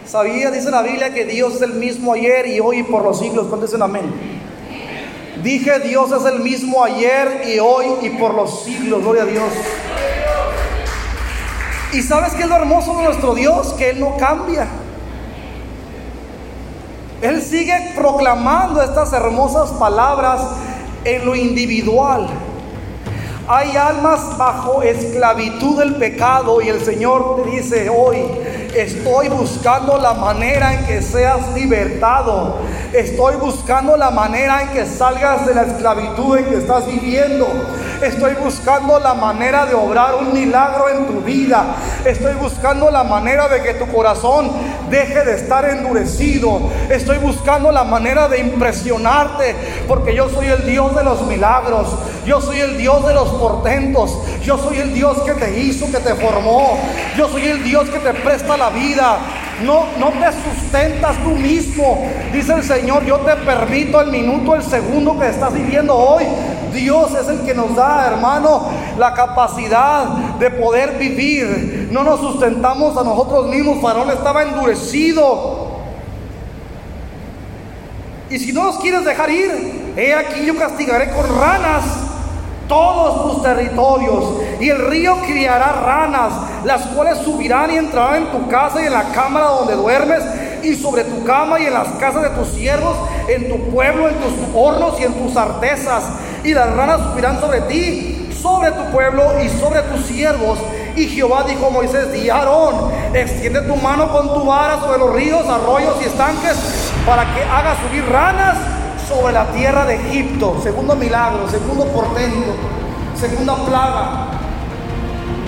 ¿Sabía, 0.06 0.52
dice 0.52 0.72
la 0.72 0.82
Biblia, 0.82 1.14
que 1.14 1.26
Dios 1.26 1.56
es 1.56 1.62
el 1.62 1.74
mismo 1.74 2.14
ayer 2.14 2.48
y 2.48 2.60
hoy 2.62 2.80
y 2.80 2.84
por 2.84 3.04
los 3.04 3.20
siglos? 3.20 3.48
¿Cuántos 3.48 3.70
dicen 3.70 3.82
amén? 3.82 4.06
Dije, 5.44 5.80
Dios 5.80 6.12
es 6.12 6.26
el 6.26 6.40
mismo 6.40 6.84
ayer 6.84 7.44
y 7.48 7.60
hoy 7.60 7.86
y 8.02 8.10
por 8.12 8.34
los 8.34 8.64
siglos. 8.64 9.02
Gloria 9.02 9.24
a 9.24 9.26
Dios. 9.26 9.52
¿Y 11.94 12.02
sabes 12.02 12.34
qué 12.34 12.44
es 12.44 12.50
lo 12.50 12.56
hermoso 12.56 12.96
de 12.98 13.04
nuestro 13.04 13.36
Dios? 13.36 13.74
Que 13.74 13.92
Él 13.92 14.00
no 14.00 14.18
cambia. 14.18 14.68
Él 17.22 17.42
sigue 17.42 17.94
proclamando 17.96 18.82
estas 18.82 19.12
hermosas 19.12 19.72
palabras 19.72 20.40
en 21.04 21.26
lo 21.26 21.36
individual. 21.36 22.28
Hay 23.48 23.76
almas 23.76 24.38
bajo 24.38 24.84
esclavitud 24.84 25.80
del 25.80 25.96
pecado 25.96 26.62
y 26.62 26.68
el 26.68 26.84
Señor 26.84 27.44
te 27.44 27.50
dice 27.50 27.90
hoy, 27.90 28.18
estoy 28.76 29.30
buscando 29.30 29.98
la 29.98 30.14
manera 30.14 30.74
en 30.74 30.86
que 30.86 31.02
seas 31.02 31.54
libertado. 31.56 32.58
Estoy 32.94 33.38
buscando 33.38 33.98
la 33.98 34.12
manera 34.12 34.64
en 34.64 34.70
que 34.70 34.86
salgas 34.86 35.48
de 35.48 35.56
la 35.56 35.64
esclavitud 35.64 36.38
en 36.38 36.46
que 36.46 36.58
estás 36.58 36.86
viviendo. 36.86 37.48
Estoy 38.02 38.36
buscando 38.36 39.00
la 39.00 39.16
manera 39.16 39.66
de 39.66 39.74
obrar 39.74 40.16
un 40.16 40.32
milagro 40.32 40.90
en 40.90 41.08
tu 41.08 41.22
vida. 41.22 41.76
Estoy 42.06 42.34
buscando 42.36 42.92
la 42.92 43.04
manera 43.04 43.48
de 43.48 43.62
que 43.64 43.74
tu 43.74 43.88
corazón 43.88 44.52
deje 44.90 45.26
de 45.26 45.36
estar 45.36 45.68
endurecido. 45.68 46.62
Estoy 46.90 47.18
buscando 47.18 47.72
la 47.72 47.84
manera 47.84 48.28
de 48.28 48.40
impresionarte 48.40 49.56
porque 49.88 50.14
yo 50.16 50.30
soy 50.30 50.48
el 50.48 50.66
Dios 50.66 50.96
de 50.96 51.04
los 51.04 51.24
milagros. 51.24 51.88
Yo 52.26 52.40
soy 52.40 52.60
el 52.60 52.78
Dios 52.78 53.08
de 53.08 53.14
los 53.14 53.30
portentos. 53.30 54.18
Yo 54.44 54.58
soy 54.58 54.78
el 54.78 54.94
Dios 54.94 55.18
que 55.24 55.34
te 55.34 55.60
hizo, 55.60 55.92
que 55.92 56.00
te 56.00 56.14
formó. 56.16 56.78
Yo 57.18 57.28
soy 57.30 57.48
el 57.48 57.64
Dios 57.64 57.90
que 57.90 58.00
te 58.00 58.14
presta 58.14 58.58
la 58.58 58.70
vida. 58.70 59.18
No, 59.64 59.86
no 59.98 60.10
te 60.10 60.28
sustentas 60.32 61.16
tú 61.24 61.32
mismo. 61.32 62.08
Dice 62.32 62.54
el 62.54 62.64
Señor, 62.64 63.06
yo 63.06 63.18
te 63.18 63.36
permito 63.38 64.00
el 64.02 64.12
minuto, 64.12 64.56
el 64.56 64.62
segundo 64.62 65.18
que 65.20 65.30
estás 65.30 65.52
viviendo 65.52 65.96
hoy. 65.96 66.26
Dios 66.78 67.14
es 67.14 67.28
el 67.28 67.42
que 67.42 67.54
nos 67.54 67.76
da, 67.76 68.08
hermano, 68.08 68.68
la 68.98 69.14
capacidad 69.14 70.06
de 70.40 70.50
poder 70.52 70.98
vivir. 70.98 71.90
No 71.92 72.04
nos 72.04 72.20
sustentamos 72.20 72.98
a 72.98 73.04
nosotros 73.04 73.48
mismos. 73.48 73.82
Faraón 73.82 74.10
estaba 74.10 74.44
endurecido. 74.44 75.68
Y 78.30 78.40
si 78.40 78.54
no 78.54 78.64
nos 78.64 78.78
quieres 78.78 79.04
dejar 79.06 79.30
ir, 79.30 79.94
he 79.98 80.14
aquí 80.14 80.46
yo 80.46 80.58
castigaré 80.58 81.12
con 81.12 81.26
ranas 81.40 81.84
todos 82.68 83.34
tus 83.34 83.44
territorios, 83.44 84.26
y 84.60 84.70
el 84.70 84.88
río 84.88 85.18
criará 85.26 85.72
ranas, 85.72 86.34
las 86.66 86.86
cuales 86.88 87.20
subirán 87.20 87.72
y 87.72 87.78
entrarán 87.78 88.24
en 88.24 88.32
tu 88.32 88.48
casa 88.50 88.82
y 88.82 88.88
en 88.88 88.94
la 88.94 89.06
cámara 89.06 89.48
donde 89.48 89.76
duermes, 89.76 90.24
y 90.68 90.76
sobre 90.76 91.04
tu 91.06 91.24
cama 91.24 91.60
y 91.60 91.66
en 91.66 91.74
las 91.74 91.88
casas 92.00 92.24
de 92.24 92.30
tus 92.32 92.50
siervos, 92.50 92.98
en 93.28 93.48
tu 93.48 93.58
pueblo, 93.72 94.10
en 94.10 94.16
tus 94.16 94.34
hornos 94.54 95.00
y 95.00 95.04
en 95.04 95.14
tus 95.14 95.36
artesas, 95.38 96.04
y 96.44 96.54
las 96.54 96.76
ranas 96.76 97.02
subirán 97.10 97.40
sobre 97.40 97.62
ti, 97.62 98.30
sobre 98.42 98.72
tu 98.72 98.92
pueblo 98.92 99.24
y 99.42 99.50
sobre 99.50 99.82
tus 99.84 100.06
siervos. 100.06 100.60
Y 100.96 101.08
Jehová 101.08 101.46
dijo 101.48 101.68
a 101.68 101.70
Moisés, 101.70 102.12
di 102.12 102.30
Aarón, 102.30 102.92
extiende 103.14 103.62
tu 103.62 103.76
mano 103.78 104.12
con 104.12 104.34
tu 104.34 104.46
vara 104.46 104.80
sobre 104.80 105.00
los 105.00 105.14
ríos, 105.14 105.48
arroyos 105.48 105.96
y 106.02 106.06
estanques, 106.06 106.92
para 107.06 107.24
que 107.34 107.44
haga 107.44 107.76
subir 107.88 108.04
ranas 108.10 108.58
sobre 109.08 109.34
la 109.34 109.46
tierra 109.52 109.86
de 109.86 109.96
Egipto. 109.96 110.60
Segundo 110.62 110.96
milagro, 110.96 111.48
segundo 111.50 111.86
portento, 111.86 112.56
segunda 113.16 113.56
plaga. 113.56 114.28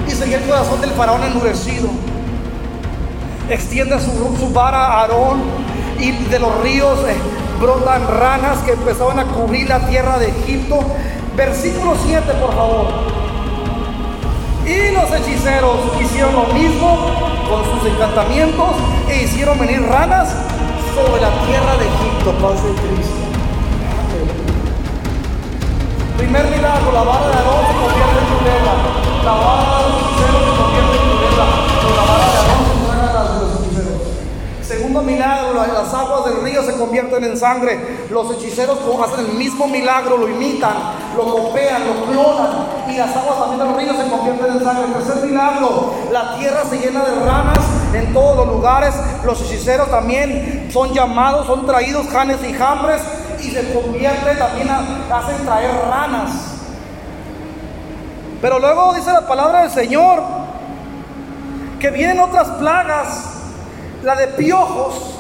Y 0.08 0.12
seguía 0.12 0.38
el 0.38 0.46
corazón 0.46 0.80
del 0.82 0.92
faraón 0.92 1.24
endurecido. 1.24 1.90
Extiende 3.50 3.98
su, 4.00 4.54
vara 4.54 4.86
a 4.86 5.02
Aarón 5.02 5.42
y 6.00 6.12
de 6.12 6.38
los 6.40 6.62
ríos 6.62 7.00
eh, 7.08 7.16
brotan 7.60 8.08
ranas 8.08 8.60
que 8.60 8.74
empezaban 8.74 9.18
a 9.18 9.26
cubrir 9.26 9.68
la 9.68 9.88
tierra 9.88 10.20
de 10.20 10.30
Egipto. 10.30 10.80
Versículo 11.36 11.96
7, 12.06 12.32
por 12.34 12.54
favor. 12.54 12.88
Y 14.66 14.92
los 14.94 15.12
hechiceros 15.12 15.78
hicieron 16.00 16.36
lo 16.36 16.46
mismo 16.54 17.10
con 17.50 17.66
sus 17.66 17.90
encantamientos 17.92 18.76
e 19.10 19.24
hicieron 19.24 19.58
venir 19.58 19.82
ranas 19.82 20.30
sobre 20.94 21.20
la 21.20 21.32
tierra 21.48 21.76
de 21.78 21.88
Egipto. 21.88 22.32
Paz 22.40 22.64
de 22.64 22.70
Cristo. 22.70 23.16
Primer 26.18 26.46
milagro, 26.46 26.92
la 26.92 27.02
vara 27.02 27.28
de 27.30 27.34
Aarón 27.34 27.66
se 27.66 27.74
convierte 27.74 28.20
en 28.20 28.38
culebra. 28.38 28.74
La 29.26 29.32
vara 29.32 29.89
Segundo 34.90 35.12
milagro, 35.12 35.54
las 35.54 35.94
aguas 35.94 36.26
del 36.26 36.42
río 36.42 36.64
se 36.64 36.74
convierten 36.74 37.24
en 37.24 37.38
sangre. 37.38 38.08
Los 38.10 38.32
hechiceros 38.32 38.80
hacen 39.06 39.28
el 39.28 39.34
mismo 39.34 39.68
milagro, 39.68 40.18
lo 40.18 40.28
imitan, 40.28 40.74
lo 41.16 41.26
copian, 41.26 41.86
lo 41.86 42.06
clonan. 42.06 42.50
Y 42.88 42.98
las 42.98 43.16
aguas 43.16 43.38
también 43.38 43.60
del 43.60 43.78
río 43.78 43.94
se 43.94 44.10
convierten 44.10 44.52
en 44.52 44.64
sangre. 44.64 44.86
Tercer 44.92 45.30
milagro, 45.30 45.94
la 46.12 46.36
tierra 46.40 46.64
se 46.68 46.80
llena 46.80 47.06
de 47.06 47.24
ranas 47.24 47.60
en 47.94 48.12
todos 48.14 48.38
los 48.38 48.48
lugares. 48.48 48.96
Los 49.24 49.40
hechiceros 49.44 49.92
también 49.92 50.72
son 50.74 50.92
llamados, 50.92 51.46
son 51.46 51.68
traídos 51.68 52.08
janes 52.08 52.38
y 52.44 52.52
jambres 52.52 53.04
y 53.44 53.52
se 53.52 53.72
convierte 53.72 54.36
también, 54.38 54.70
hacen 54.72 55.46
traer 55.46 55.70
ranas. 55.88 56.32
Pero 58.42 58.58
luego 58.58 58.96
dice 58.96 59.14
la 59.14 59.28
palabra 59.28 59.62
del 59.62 59.72
Señor 59.72 60.24
que 61.80 61.92
vienen 61.92 62.20
otras 62.20 62.48
plagas, 62.58 63.29
la 64.04 64.16
de 64.16 64.28
piojos, 64.28 65.16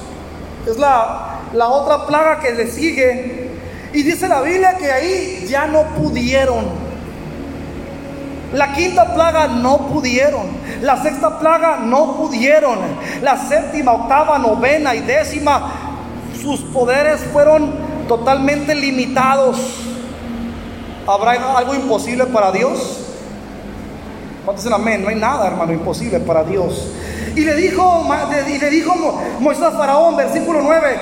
es 0.67 0.77
la, 0.77 1.39
la 1.53 1.67
otra 1.67 2.05
plaga 2.05 2.39
que 2.39 2.51
le 2.51 2.67
sigue. 2.67 3.49
Y 3.93 4.03
dice 4.03 4.27
la 4.27 4.41
Biblia 4.41 4.77
que 4.77 4.91
ahí 4.91 5.45
ya 5.49 5.67
no 5.67 5.83
pudieron. 5.95 6.65
La 8.53 8.73
quinta 8.73 9.13
plaga 9.13 9.47
no 9.47 9.87
pudieron. 9.87 10.47
La 10.81 11.01
sexta 11.01 11.39
plaga 11.39 11.77
no 11.77 12.15
pudieron. 12.15 12.79
La 13.21 13.37
séptima, 13.37 13.93
octava, 13.93 14.37
novena 14.39 14.95
y 14.95 15.01
décima, 15.01 15.71
sus 16.41 16.61
poderes 16.61 17.19
fueron 17.31 17.73
totalmente 18.07 18.73
limitados. 18.73 19.57
¿Habrá 21.05 21.57
algo 21.57 21.75
imposible 21.75 22.25
para 22.25 22.51
Dios? 22.51 23.08
¿Cuántos 24.45 24.63
dicen 24.63 24.79
amén? 24.79 25.03
No 25.03 25.09
hay 25.09 25.15
nada, 25.15 25.47
hermano, 25.47 25.73
imposible 25.73 26.19
para 26.19 26.43
Dios. 26.43 26.91
Y 27.35 27.41
le 27.41 27.55
dijo, 27.55 28.05
y 28.47 28.57
le 28.57 28.69
dijo 28.69 28.93
Moisés 29.39 29.63
a 29.63 29.71
Faraón, 29.71 30.17
versículo 30.17 30.61
9, 30.61 30.97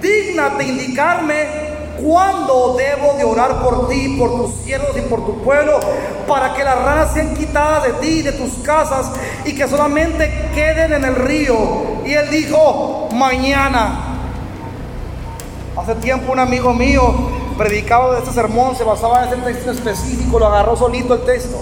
dignate 0.00 0.64
indicarme 0.64 1.68
cuándo 2.02 2.76
debo 2.76 3.14
de 3.14 3.24
orar 3.24 3.60
por 3.62 3.88
ti, 3.88 4.16
por 4.18 4.30
tus 4.36 4.54
siervos 4.62 4.96
y 4.96 5.00
por 5.02 5.24
tu 5.24 5.42
pueblo, 5.42 5.80
para 6.26 6.54
que 6.54 6.64
las 6.64 6.80
ranas 6.82 7.12
sean 7.12 7.34
quitadas 7.34 7.84
de 7.84 7.92
ti 7.94 8.22
de 8.22 8.32
tus 8.32 8.54
casas 8.64 9.10
y 9.44 9.54
que 9.54 9.66
solamente 9.66 10.50
queden 10.54 10.92
en 10.92 11.04
el 11.04 11.14
río. 11.16 11.56
Y 12.04 12.12
él 12.12 12.30
dijo, 12.30 13.08
mañana. 13.12 14.04
Hace 15.76 15.94
tiempo 15.96 16.32
un 16.32 16.40
amigo 16.40 16.74
mío 16.74 17.14
predicaba 17.56 18.14
de 18.14 18.18
este 18.20 18.32
sermón, 18.32 18.76
se 18.76 18.84
basaba 18.84 19.24
en 19.24 19.40
ese 19.40 19.42
texto 19.42 19.70
específico, 19.70 20.38
lo 20.38 20.46
agarró 20.46 20.76
solito 20.76 21.14
el 21.14 21.20
texto. 21.22 21.56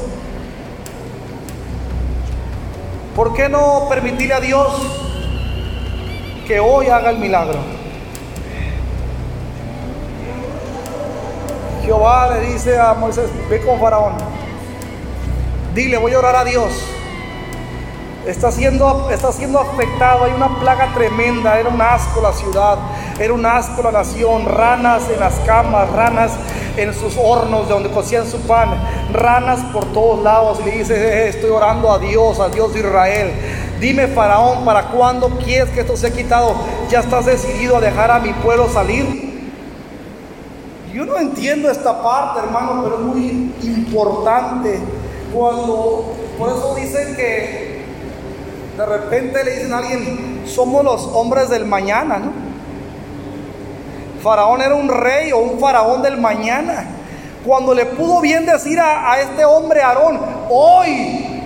¿Por 3.16 3.32
qué 3.32 3.48
no 3.48 3.86
permitirle 3.88 4.34
a 4.34 4.40
Dios 4.40 4.68
que 6.46 6.60
hoy 6.60 6.88
haga 6.88 7.08
el 7.08 7.16
milagro? 7.16 7.58
Jehová 11.82 12.34
le 12.34 12.52
dice 12.52 12.78
a 12.78 12.92
Moisés, 12.92 13.30
ve 13.48 13.64
con 13.64 13.80
Faraón. 13.80 14.12
Dile, 15.74 15.96
voy 15.96 16.12
a 16.12 16.18
orar 16.18 16.36
a 16.36 16.44
Dios. 16.44 16.70
Está 18.26 18.52
siendo, 18.52 19.08
está 19.10 19.32
siendo 19.32 19.60
afectado, 19.60 20.24
hay 20.24 20.32
una 20.32 20.60
plaga 20.60 20.92
tremenda, 20.92 21.58
era 21.58 21.70
un 21.70 21.80
asco 21.80 22.20
la 22.20 22.34
ciudad, 22.34 22.76
era 23.18 23.32
un 23.32 23.46
asco 23.46 23.82
la 23.82 23.92
nación, 23.92 24.44
ranas 24.44 25.08
en 25.08 25.20
las 25.20 25.36
camas, 25.46 25.90
ranas 25.92 26.32
en 26.76 26.92
sus 26.92 27.16
hornos 27.16 27.66
de 27.66 27.72
donde 27.72 27.90
cocían 27.90 28.26
su 28.26 28.40
pan, 28.40 28.68
ranas 29.16 29.60
por 29.72 29.84
todos 29.92 30.22
lados. 30.22 30.58
Y 30.60 30.64
le 30.64 30.78
dice, 30.78 30.94
eh, 30.94 31.28
estoy 31.28 31.50
orando 31.50 31.90
a 31.90 31.98
Dios, 31.98 32.38
a 32.40 32.48
Dios 32.48 32.72
de 32.74 32.80
Israel. 32.80 33.32
Dime, 33.80 34.06
Faraón, 34.08 34.64
¿para 34.64 34.88
cuándo 34.88 35.28
quieres 35.38 35.70
que 35.70 35.80
esto 35.80 35.96
sea 35.96 36.10
quitado? 36.10 36.54
¿Ya 36.88 37.00
estás 37.00 37.26
decidido 37.26 37.76
a 37.76 37.80
dejar 37.80 38.10
a 38.10 38.18
mi 38.18 38.32
pueblo 38.32 38.68
salir? 38.68 39.26
Yo 40.92 41.04
no 41.04 41.18
entiendo 41.18 41.70
esta 41.70 42.02
parte, 42.02 42.40
hermano, 42.40 42.82
pero 42.82 42.96
es 42.96 43.02
muy 43.02 43.54
importante. 43.62 44.80
Cuando, 45.34 46.14
por 46.38 46.48
eso 46.50 46.74
dicen 46.74 47.14
que 47.16 47.84
de 48.78 48.86
repente 48.86 49.44
le 49.44 49.56
dicen 49.56 49.72
a 49.74 49.78
alguien, 49.78 50.42
somos 50.46 50.84
los 50.84 51.02
hombres 51.12 51.50
del 51.50 51.66
mañana, 51.66 52.18
¿no? 52.18 52.46
Faraón 54.22 54.60
era 54.60 54.74
un 54.74 54.88
rey 54.88 55.32
o 55.32 55.38
un 55.38 55.60
faraón 55.60 56.02
del 56.02 56.18
mañana. 56.18 56.95
Cuando 57.46 57.74
le 57.74 57.86
pudo 57.86 58.20
bien 58.20 58.44
decir 58.44 58.80
a, 58.80 59.20
este 59.20 59.44
hombre 59.44 59.80
Aarón, 59.80 60.18
hoy, 60.50 61.40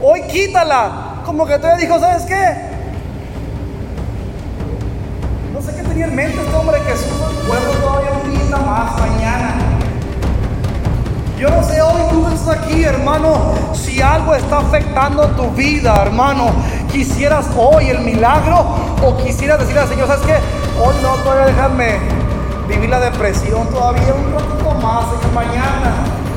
hoy 0.00 0.22
quítala. 0.22 1.22
Como 1.26 1.44
que 1.44 1.58
todavía 1.58 1.84
dijo, 1.84 1.98
¿sabes 1.98 2.22
qué? 2.26 2.54
No 5.52 5.60
sé 5.60 5.74
qué 5.74 5.82
tenía 5.82 6.04
en 6.04 6.14
mente 6.14 6.40
este 6.40 6.54
hombre 6.54 6.80
que 6.82 6.96
supo 6.96 7.28
el 7.28 7.36
pueblo 7.48 7.72
todavía 7.72 8.10
un 8.22 8.30
día 8.30 8.56
más 8.56 9.00
mañana. 9.00 9.54
Yo 11.36 11.50
no 11.50 11.62
sé 11.64 11.82
hoy 11.82 12.02
tú 12.10 12.24
estás 12.28 12.58
aquí, 12.58 12.84
hermano, 12.84 13.52
si 13.74 14.00
algo 14.00 14.36
está 14.36 14.58
afectando 14.58 15.26
tu 15.30 15.50
vida, 15.50 16.00
hermano. 16.02 16.52
Quisieras 16.92 17.46
hoy 17.56 17.88
el 17.88 17.98
milagro 17.98 18.64
o 19.04 19.16
quisieras 19.16 19.58
decirle 19.58 19.80
al 19.80 19.88
Señor, 19.88 20.06
¿sabes 20.06 20.24
qué? 20.24 20.34
Hoy 20.80 20.94
no, 21.02 21.14
todavía 21.16 21.46
déjame 21.46 22.25
vivir 22.68 22.90
la 22.90 23.00
depresión 23.00 23.66
todavía 23.68 24.14
un 24.14 24.32
ratito 24.32 24.70
más, 24.82 25.06
que 25.20 25.34
mañana 25.34 25.94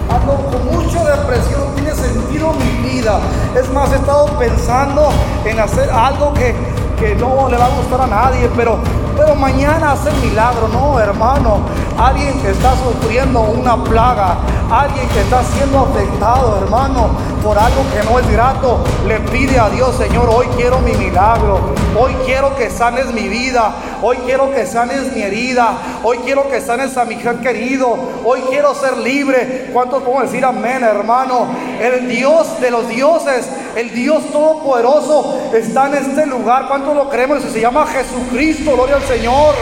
ando 0.10 0.36
con 0.52 0.66
mucha 0.66 1.04
depresión, 1.04 1.62
tiene 1.76 1.94
sentido 1.94 2.54
mi 2.54 2.90
vida. 2.90 3.20
Es 3.56 3.72
más, 3.72 3.92
he 3.92 3.96
estado 3.96 4.26
pensando 4.40 5.10
en 5.46 5.60
hacer 5.60 5.90
algo 5.90 6.34
que, 6.34 6.56
que 7.00 7.16
no 7.16 7.48
le 7.50 7.58
va 7.58 7.66
a 7.66 7.70
gustar 7.70 8.02
a 8.02 8.08
nadie, 8.08 8.50
pero 8.56 8.80
pero 9.20 9.36
mañana 9.36 9.92
hace 9.92 10.12
milagro, 10.26 10.70
no, 10.70 10.98
hermano. 10.98 11.60
Alguien 11.98 12.40
que 12.42 12.52
está 12.52 12.74
sufriendo 12.78 13.42
una 13.42 13.76
plaga, 13.84 14.38
alguien 14.72 15.10
que 15.10 15.20
está 15.20 15.44
siendo 15.44 15.80
afectado, 15.80 16.58
hermano, 16.64 17.10
por 17.44 17.58
algo 17.58 17.84
que 17.94 18.04
no 18.04 18.20
es 18.20 18.30
grato, 18.32 18.84
le 19.08 19.20
pide 19.20 19.60
a 19.60 19.70
Dios, 19.70 19.96
Señor, 19.98 20.30
hoy 20.30 20.48
quiero 20.56 20.80
mi 20.80 20.92
milagro, 20.94 21.74
hoy 21.98 22.14
quiero 22.26 22.56
que 22.56 22.70
sanes 22.70 23.08
mi 23.08 23.28
vida, 23.28 23.74
hoy 24.02 24.18
quiero 24.26 24.52
que 24.52 24.66
sanes 24.66 25.14
mi 25.14 25.22
herida, 25.22 25.78
hoy 26.04 26.18
quiero 26.20 26.50
que 26.50 26.62
sanes 26.62 26.98
a 26.98 27.06
mi 27.06 27.16
hija 27.16 27.40
querido, 27.42 27.98
hoy 28.24 28.42
quiero 28.50 28.76
ser 28.76 28.98
libre. 28.98 29.70
¿Cuántos 29.74 30.04
podemos 30.04 30.24
decir 30.24 30.46
amén, 30.46 30.84
hermano? 30.84 31.48
El 31.80 32.08
Dios 32.08 32.60
de 32.60 32.72
los 32.72 32.88
dioses, 32.90 33.48
el 33.76 33.94
Dios 33.94 34.32
todopoderoso 34.32 35.52
está 35.54 35.88
en 35.88 35.96
este 35.96 36.26
lugar. 36.26 36.68
¿Cuántos 36.68 36.96
lo 36.96 37.10
creemos? 37.10 37.42
Se 37.44 37.62
llama 37.62 37.88
Jesucristo, 37.88 38.74
gloria 38.74 38.98
al 38.98 39.04
Señor. 39.04 39.56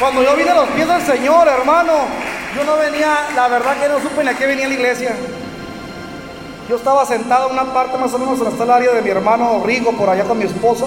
Cuando 0.00 0.22
yo 0.22 0.34
vine 0.36 0.50
a 0.50 0.54
los 0.54 0.68
pies 0.70 0.88
del 0.88 1.02
Señor, 1.02 1.48
hermano, 1.48 2.23
yo 2.54 2.64
no 2.64 2.76
venía, 2.76 3.28
la 3.34 3.48
verdad 3.48 3.76
que 3.80 3.88
no 3.88 4.00
supe 4.00 4.22
ni 4.22 4.30
a 4.30 4.36
qué 4.36 4.46
venía 4.46 4.68
la 4.68 4.74
iglesia. 4.74 5.14
Yo 6.68 6.76
estaba 6.76 7.04
sentado 7.04 7.48
en 7.48 7.52
una 7.52 7.74
parte 7.74 7.98
más 7.98 8.12
o 8.14 8.18
menos 8.18 8.40
en 8.40 8.62
el 8.62 8.70
área 8.70 8.92
de 8.92 9.02
mi 9.02 9.10
hermano 9.10 9.62
Rigo, 9.64 9.92
por 9.92 10.08
allá 10.08 10.24
con 10.24 10.38
mi 10.38 10.44
esposa. 10.44 10.86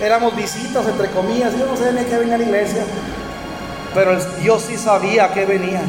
Éramos 0.00 0.34
visitas, 0.34 0.86
entre 0.86 1.10
comillas. 1.10 1.56
Yo 1.56 1.66
no 1.66 1.76
sé 1.76 1.92
ni 1.92 2.00
a 2.00 2.06
qué 2.06 2.18
venía 2.18 2.38
la 2.38 2.44
iglesia. 2.44 2.84
Pero 3.94 4.16
Dios 4.40 4.62
sí 4.62 4.76
sabía 4.76 5.26
a 5.26 5.32
qué 5.32 5.44
venía. 5.44 5.82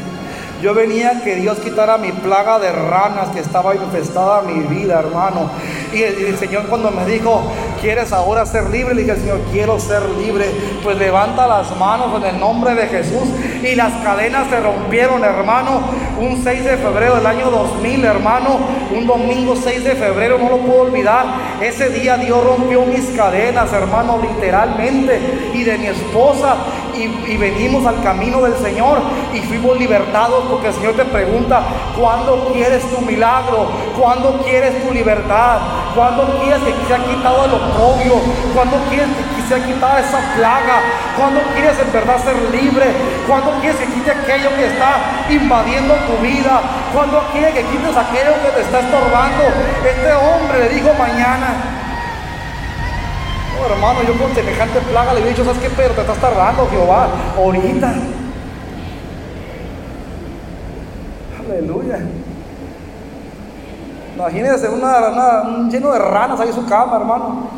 Yo 0.64 0.72
venía 0.72 1.20
que 1.22 1.34
Dios 1.36 1.58
quitara 1.58 1.98
mi 1.98 2.10
plaga 2.10 2.58
de 2.58 2.72
ranas 2.72 3.28
que 3.34 3.40
estaba 3.40 3.74
infestada 3.74 4.40
mi 4.40 4.60
vida, 4.60 4.98
hermano. 4.98 5.50
Y 5.92 6.00
el, 6.00 6.38
Señor 6.38 6.68
cuando 6.68 6.90
me 6.90 7.04
dijo, 7.04 7.42
¿quieres 7.82 8.14
ahora 8.14 8.46
ser 8.46 8.70
libre? 8.70 8.94
Le 8.94 9.02
dije, 9.02 9.14
Señor, 9.16 9.40
quiero 9.52 9.78
ser 9.78 10.00
libre. 10.08 10.46
Pues 10.82 10.96
levanta 10.96 11.46
las 11.46 11.76
manos 11.76 12.16
en 12.16 12.34
el 12.34 12.40
nombre 12.40 12.74
de 12.74 12.86
Jesús. 12.86 13.28
Y 13.62 13.74
las 13.74 13.92
cadenas 14.02 14.48
se 14.48 14.58
rompieron, 14.58 15.22
hermano. 15.22 15.82
Un 16.18 16.42
6 16.42 16.64
de 16.64 16.78
febrero 16.78 17.16
del 17.16 17.26
año 17.26 17.50
2000, 17.50 18.02
hermano. 18.02 18.58
Un 18.96 19.06
domingo 19.06 19.56
6 19.56 19.84
de 19.84 19.96
febrero, 19.96 20.38
no 20.38 20.48
lo 20.48 20.58
puedo 20.60 20.80
olvidar. 20.84 21.26
Ese 21.60 21.90
día 21.90 22.16
Dios 22.16 22.42
rompió 22.42 22.86
mis 22.86 23.04
cadenas, 23.10 23.70
hermano, 23.70 24.18
literalmente. 24.18 25.20
Y 25.52 25.62
de 25.62 25.76
mi 25.76 25.88
esposa. 25.88 26.56
Y, 26.96 27.36
venimos 27.36 27.84
al 27.86 28.02
camino 28.02 28.40
del 28.42 28.56
Señor. 28.56 28.98
Y 29.32 29.40
fuimos 29.40 29.78
libertados 29.78 30.44
porque 30.50 30.68
el 30.68 30.74
Señor 30.74 30.94
te 30.94 31.04
pregunta, 31.04 31.62
¿cuándo 31.98 32.50
quieres 32.52 32.88
tu 32.90 33.00
milagro? 33.00 33.68
¿Cuándo 33.98 34.40
quieres 34.44 34.86
tu 34.86 34.92
libertad? 34.92 35.58
¿Cuándo 35.94 36.40
quieres 36.40 36.60
que 36.62 36.86
se 36.86 36.94
ha 36.94 37.04
quitado 37.04 37.44
el 37.44 37.52
oprobio? 37.52 38.20
¿Cuándo 38.54 38.76
quieres 38.88 39.08
que 39.08 39.42
se 39.48 39.54
ha 39.54 39.64
quitado 39.64 39.98
esa 39.98 40.20
plaga? 40.36 40.82
¿Cuándo 41.16 41.40
quieres 41.54 41.78
en 41.78 41.92
verdad 41.92 42.18
ser 42.22 42.36
libre? 42.50 42.86
¿Cuándo 43.28 43.52
quieres 43.60 43.78
que 43.78 43.86
quite 43.86 44.10
aquello 44.10 44.50
que 44.56 44.66
está 44.66 44.96
invadiendo 45.30 45.94
tu 46.06 46.22
vida? 46.22 46.60
¿Cuándo 46.92 47.22
quieres 47.32 47.54
que 47.54 47.62
quites 47.62 47.96
aquello 47.96 48.34
que 48.42 48.50
te 48.54 48.60
está 48.62 48.80
estorbando? 48.80 49.44
Este 49.84 50.12
hombre 50.12 50.58
le 50.60 50.68
dijo 50.70 50.90
mañana. 50.98 51.83
Hermano, 53.70 54.02
yo 54.02 54.18
con 54.18 54.34
semejante 54.34 54.78
plaga 54.80 55.14
le 55.14 55.20
he 55.22 55.28
dicho, 55.28 55.44
¿sabes 55.44 55.60
qué, 55.60 55.70
Pero 55.74 55.94
Te 55.94 56.02
estás 56.02 56.18
tardando, 56.18 56.68
Jehová, 56.70 57.08
ahorita. 57.36 57.94
Aleluya. 61.40 61.98
Imagínense 64.16 64.68
una, 64.68 65.42
un 65.42 65.70
lleno 65.70 65.92
de 65.92 65.98
ranas 65.98 66.40
ahí 66.40 66.48
en 66.48 66.54
su 66.54 66.66
cama, 66.66 66.96
hermano. 66.96 67.48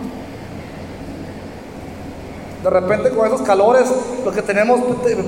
De 2.62 2.70
repente 2.70 3.10
con 3.10 3.26
esos 3.26 3.42
calores, 3.42 3.92
los 4.24 4.34
que 4.34 4.42
tenemos 4.42 4.80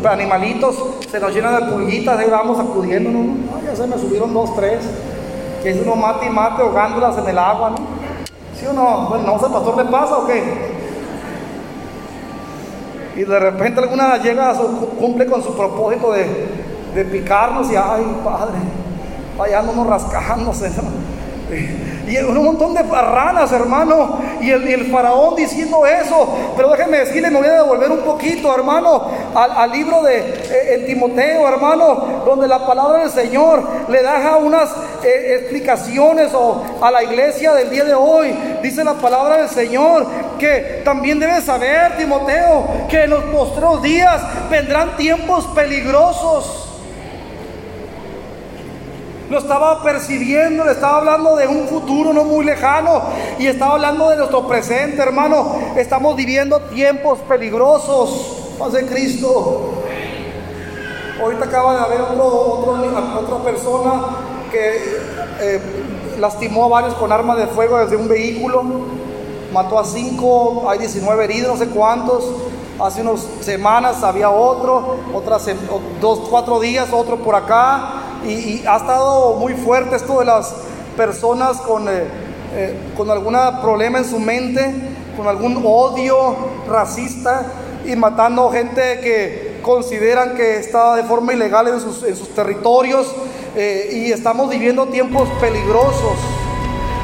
animalitos, 0.09 0.77
se 1.11 1.21
nos 1.21 1.33
llenan 1.35 1.61
de 1.61 1.73
pulguitas, 1.73 2.19
ahí 2.19 2.31
vamos 2.31 2.59
acudiendo, 2.59 3.11
¿no? 3.11 3.37
ya 3.65 3.77
se 3.77 3.87
me 3.87 3.99
subieron 3.99 4.33
dos, 4.33 4.55
tres. 4.57 4.81
Que 5.63 5.71
es 5.71 5.81
uno 5.83 5.97
mate 5.97 6.27
y 6.27 6.31
mate 6.31 6.63
ahogándolas 6.63 7.19
en 7.19 7.29
el 7.29 7.39
agua, 7.39 7.71
¿no? 7.71 7.98
¿Sí 8.59 8.67
o 8.67 8.73
no? 8.73 9.09
Bueno, 9.09 9.25
¿no 9.25 9.47
el 9.47 9.53
pastor 9.53 9.77
le 9.77 9.85
pasa 9.91 10.19
o 10.19 10.27
qué? 10.27 10.79
y 13.19 13.25
de 13.25 13.39
repente 13.41 13.81
alguna 13.81 14.17
llega 14.19 14.51
a 14.51 14.55
su, 14.55 14.91
cumple 14.91 15.27
con 15.27 15.43
su 15.43 15.53
propósito 15.57 16.13
de, 16.13 17.05
picarnos 17.05 17.71
y 17.71 17.77
ay 17.77 18.05
padre, 18.25 18.59
vayándonos 19.37 19.87
rascándose. 19.89 20.71
Y 21.51 22.17
un 22.19 22.45
montón 22.45 22.75
de 22.75 22.83
ranas, 22.83 23.53
hermano. 23.53 24.19
Y 24.41 24.51
el, 24.51 24.91
faraón 24.91 25.37
diciendo 25.37 25.85
eso. 25.87 26.55
Pero 26.57 26.71
déjenme 26.71 26.99
decirle, 26.99 27.31
me 27.31 27.39
voy 27.39 27.49
a 27.49 27.53
devolver 27.55 27.91
un 27.91 28.01
poquito, 28.01 28.55
hermano, 28.55 29.07
al, 29.35 29.71
libro 29.71 30.03
de 30.03 30.19
eh, 30.19 30.85
Timoteo, 30.87 31.47
hermano, 31.49 32.23
donde 32.25 32.49
la 32.49 32.67
palabra 32.67 33.01
del 33.01 33.11
Señor 33.11 33.63
le 33.89 34.03
da 34.03 34.37
unas 34.37 34.71
eh, 35.05 35.39
explicaciones 35.41 36.33
o 36.35 36.63
a 36.81 36.91
la 36.91 37.03
iglesia 37.03 37.53
del 37.55 37.71
día 37.71 37.85
de 37.85 37.95
hoy. 37.95 38.35
Dice 38.63 38.85
la 38.85 38.95
palabra 38.95 39.39
del 39.39 39.49
Señor 39.49 40.07
que 40.39 40.83
también 40.85 41.19
debes 41.19 41.45
saber, 41.45 41.97
Timoteo, 41.97 42.67
que 42.89 43.05
en 43.05 43.11
los 43.11 43.25
postreros 43.25 43.83
días 43.83 44.23
vendrán 44.51 44.97
tiempos 44.97 45.47
peligrosos. 45.49 46.68
Lo 49.31 49.37
estaba 49.37 49.83
percibiendo, 49.83 50.65
le 50.65 50.73
estaba 50.73 50.99
hablando 50.99 51.37
de 51.37 51.47
un 51.47 51.69
futuro 51.69 52.15
no 52.15 52.25
muy 52.25 52.47
lejano 52.47 53.03
y 53.39 53.47
estaba 53.47 53.75
hablando 53.75 54.09
de 54.09 54.17
nuestro 54.17 54.49
presente, 54.49 55.03
hermano. 55.03 55.55
Estamos 55.77 56.17
viviendo 56.17 56.59
tiempos 56.61 57.19
peligrosos. 57.29 58.55
Paz 58.59 58.73
de 58.73 58.87
Cristo. 58.87 59.75
Ahorita 61.21 61.45
acaba 61.45 61.75
de 61.75 61.81
haber 61.81 62.01
otro, 62.01 62.75
otra 63.21 63.45
persona 63.45 63.93
que 64.51 64.99
eh, 65.41 65.61
lastimó 66.19 66.65
a 66.65 66.69
varios 66.69 66.95
con 66.95 67.13
arma 67.13 67.37
de 67.37 67.49
fuego 67.49 67.79
desde 67.81 67.97
un 67.97 68.09
vehículo. 68.09 68.63
Mató 69.53 69.79
a 69.79 69.85
cinco, 69.85 70.71
hay 70.71 70.79
19 70.79 71.25
heridos, 71.25 71.59
no 71.59 71.65
sé 71.65 71.71
cuántos. 71.71 72.25
Hace 72.81 73.03
unas 73.03 73.27
semanas 73.43 74.03
había 74.03 74.31
otro, 74.31 74.97
otras 75.13 75.45
dos, 76.01 76.21
cuatro 76.31 76.61
días, 76.61 76.89
otro 76.93 77.19
por 77.19 77.35
acá 77.35 78.08
y, 78.27 78.65
ha 78.67 78.77
estado 78.77 79.35
muy 79.35 79.55
fuerte 79.55 79.97
esto 79.97 80.19
de 80.19 80.25
las 80.25 80.55
personas 80.97 81.59
con, 81.59 81.89
eh, 81.89 82.05
eh, 82.55 82.77
con 82.97 83.11
algún 83.11 83.37
problema 83.61 83.99
en 83.99 84.05
su 84.05 84.19
mente, 84.19 84.75
con 85.17 85.27
algún 85.29 85.63
odio 85.65 86.37
racista 86.69 87.47
y 87.85 87.97
matando 87.97 88.51
gente 88.51 89.01
que 89.01 89.61
consideran 89.63 90.35
que 90.35 90.57
está 90.57 90.97
de 90.97 91.05
forma 91.05 91.33
ilegal 91.33 91.69
en 91.69 91.81
sus, 91.81 92.03
en 92.03 92.17
sus 92.17 92.35
territorios 92.35 93.13
eh, 93.57 93.91
y 93.93 94.13
estamos 94.13 94.51
viviendo 94.51 94.87
tiempos 94.87 95.29
peligrosos. 95.41 96.17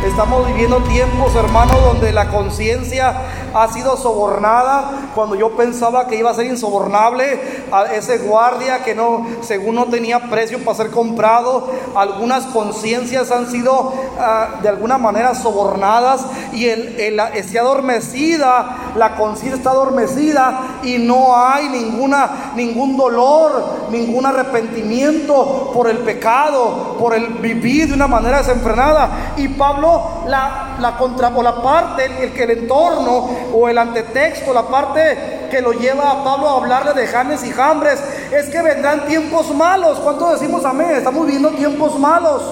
Estamos 0.07 0.47
viviendo 0.47 0.83
tiempos, 0.83 1.35
hermanos, 1.35 1.83
donde 1.83 2.13
la 2.13 2.29
conciencia 2.29 3.23
ha 3.55 3.73
sido 3.73 3.97
sobornada 3.97 5.11
cuando 5.15 5.37
yo 5.37 5.57
pensaba 5.57 6.07
que 6.07 6.17
iba 6.17 6.31
a 6.31 6.35
ser 6.35 6.47
insobornable 6.47 7.41
a 7.71 7.85
ese 7.95 8.19
guardia 8.19 8.83
que 8.83 8.95
no, 8.95 9.27
según 9.43 9.77
no 9.77 9.87
tenía 9.87 10.29
precio 10.31 10.65
para 10.65 10.77
ser 10.77 10.91
comprado. 10.91 11.69
Algunas 11.95 12.45
conciencias 12.47 13.31
han 13.31 13.51
sido 13.51 13.93
ah, 14.19 14.57
de 14.63 14.69
alguna 14.69 14.99
manera 14.99 15.35
sobornadas 15.35 16.27
y 16.53 16.67
el, 16.67 17.01
el, 17.01 17.21
está 17.35 17.61
adormecida, 17.61 18.93
la 18.97 19.17
conciencia 19.17 19.57
está 19.57 19.71
adormecida 19.71 20.81
y 20.83 20.99
no 20.99 21.37
hay 21.37 21.69
ninguna, 21.69 22.53
ningún 22.57 22.97
dolor, 22.97 23.89
ningún 23.91 24.27
arrepentimiento 24.27 25.71
por 25.73 25.89
el 25.89 25.99
pecado, 25.99 26.97
por 26.99 27.15
el 27.15 27.27
vivir 27.35 27.89
de 27.89 27.95
una 27.95 28.09
manera 28.09 28.39
desenfrenada. 28.39 29.35
Y 29.37 29.49
Pablo 29.49 30.25
la, 30.27 30.77
la, 30.81 30.97
contra, 30.97 31.29
o 31.29 31.43
la 31.43 31.63
parte, 31.63 32.25
el, 32.25 32.33
que 32.33 32.45
el 32.45 32.51
entorno 32.51 33.29
o 33.53 33.69
el 33.69 33.79
antetexto, 33.79 34.53
la 34.53 34.63
parte 34.63 35.49
que 35.51 35.61
lo 35.61 35.73
lleva 35.73 36.11
a 36.11 36.25
Pablo 36.25 36.49
a 36.49 36.57
hablarle 36.57 36.95
de 36.95 37.07
Janes 37.07 37.45
y 37.45 37.51
Jambres, 37.51 38.01
es 38.33 38.49
que 38.49 38.63
vendrán 38.63 39.07
tiempos 39.07 39.55
malos. 39.55 39.99
¿Cuánto 40.01 40.33
decimos 40.33 40.65
amén? 40.65 40.91
Estamos 40.93 41.25
viviendo 41.27 41.51
tiempos 41.51 41.99
malos. 41.99 42.43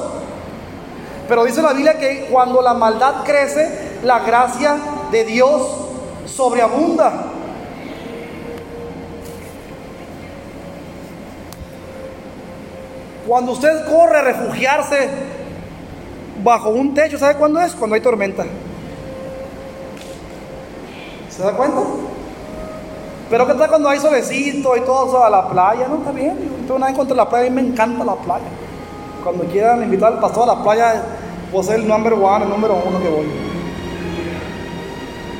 Pero 1.28 1.44
dice 1.44 1.62
la 1.62 1.72
Biblia 1.72 1.98
que 1.98 2.28
cuando 2.30 2.60
la 2.60 2.74
maldad 2.74 3.24
crece, 3.24 3.98
la 4.02 4.20
gracia 4.20 4.76
de 5.10 5.24
Dios 5.24 5.62
sobreabunda. 6.26 7.26
Cuando 13.26 13.52
usted 13.52 13.86
corre 13.88 14.18
a 14.18 14.22
refugiarse 14.22 15.08
bajo 16.42 16.70
un 16.70 16.92
techo, 16.92 17.18
¿sabe 17.18 17.36
cuándo 17.36 17.60
es? 17.60 17.72
Cuando 17.74 17.94
hay 17.94 18.00
tormenta. 18.00 18.44
¿Se 21.34 21.42
da 21.42 21.52
cuenta? 21.52 21.80
Pero 23.30 23.46
¿qué 23.46 23.54
tal 23.54 23.68
cuando 23.70 23.88
hay 23.88 23.98
solecito 23.98 24.76
y 24.76 24.80
todo 24.82 25.24
a 25.24 25.30
la 25.30 25.48
playa? 25.48 25.88
No, 25.88 25.96
está 25.96 26.12
bien. 26.12 26.38
No 26.60 26.66
tengo 26.66 26.78
nada 26.78 26.92
contra 26.92 27.16
la 27.16 27.28
playa, 27.28 27.46
a 27.46 27.50
mí 27.50 27.62
me 27.62 27.68
encanta 27.68 28.04
la 28.04 28.16
playa. 28.16 28.44
Cuando 29.24 29.44
quieran 29.44 29.82
invitar 29.82 30.12
al 30.12 30.20
pastor 30.20 30.42
a 30.42 30.54
la 30.54 30.62
playa, 30.62 31.02
pues 31.50 31.68
es 31.68 31.76
el 31.76 31.88
number 31.88 32.12
one, 32.12 32.44
el 32.44 32.50
número 32.50 32.82
uno 32.86 33.00
que 33.00 33.08
voy. 33.08 33.26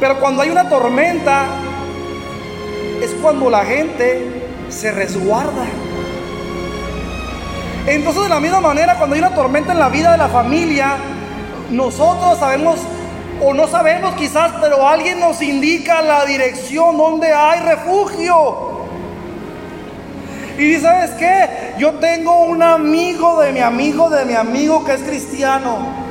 Pero 0.00 0.18
cuando 0.18 0.40
hay 0.40 0.48
una 0.48 0.68
tormenta, 0.70 1.44
es 3.02 3.10
cuando 3.20 3.50
la 3.50 3.64
gente 3.64 4.48
se 4.70 4.92
resguarda. 4.92 5.66
Entonces 7.86 8.22
de 8.22 8.28
la 8.30 8.40
misma 8.40 8.60
manera, 8.60 8.96
cuando 8.96 9.14
hay 9.14 9.20
una 9.20 9.34
tormenta 9.34 9.72
en 9.72 9.78
la 9.78 9.90
vida 9.90 10.12
de 10.12 10.18
la 10.18 10.28
familia, 10.28 10.96
nosotros 11.70 12.38
sabemos 12.38 12.78
o 13.44 13.52
no 13.52 13.66
sabemos 13.66 14.14
quizás, 14.14 14.52
pero 14.60 14.86
alguien 14.86 15.18
nos 15.18 15.42
indica 15.42 16.00
la 16.00 16.24
dirección 16.24 16.96
donde 16.96 17.32
hay 17.32 17.60
refugio. 17.60 18.82
Y 20.58 20.76
¿sabes 20.76 21.10
qué? 21.12 21.48
Yo 21.76 21.94
tengo 21.94 22.44
un 22.44 22.62
amigo 22.62 23.40
de 23.40 23.52
mi 23.52 23.60
amigo 23.60 24.08
de 24.10 24.24
mi 24.24 24.34
amigo 24.34 24.84
que 24.84 24.94
es 24.94 25.02
cristiano. 25.02 26.02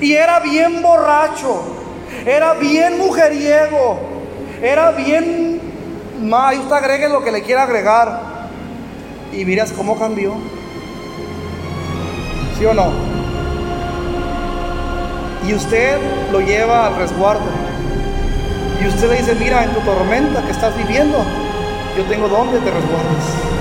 Y 0.00 0.12
era 0.12 0.38
bien 0.40 0.80
borracho, 0.80 1.62
era 2.24 2.54
bien 2.54 2.98
mujeriego, 2.98 3.98
era 4.62 4.92
bien... 4.92 5.60
Ma, 6.22 6.54
y 6.54 6.58
usted 6.58 6.72
agregue 6.72 7.08
lo 7.08 7.22
que 7.22 7.32
le 7.32 7.42
quiera 7.42 7.64
agregar 7.64 8.48
y 9.32 9.44
miras 9.44 9.72
cómo 9.72 9.98
cambió. 9.98 10.34
¿Sí 12.58 12.64
o 12.64 12.72
no? 12.72 13.15
Y 15.44 15.54
usted 15.54 15.98
lo 16.32 16.40
lleva 16.40 16.86
al 16.86 16.96
resguardo. 16.96 17.44
Y 18.80 18.86
usted 18.86 19.10
le 19.10 19.18
dice, 19.18 19.34
mira, 19.34 19.64
en 19.64 19.70
tu 19.70 19.80
tormenta 19.80 20.42
que 20.42 20.52
estás 20.52 20.76
viviendo, 20.76 21.18
yo 21.96 22.04
tengo 22.04 22.28
donde 22.28 22.58
te 22.58 22.70
resguardes. 22.70 23.56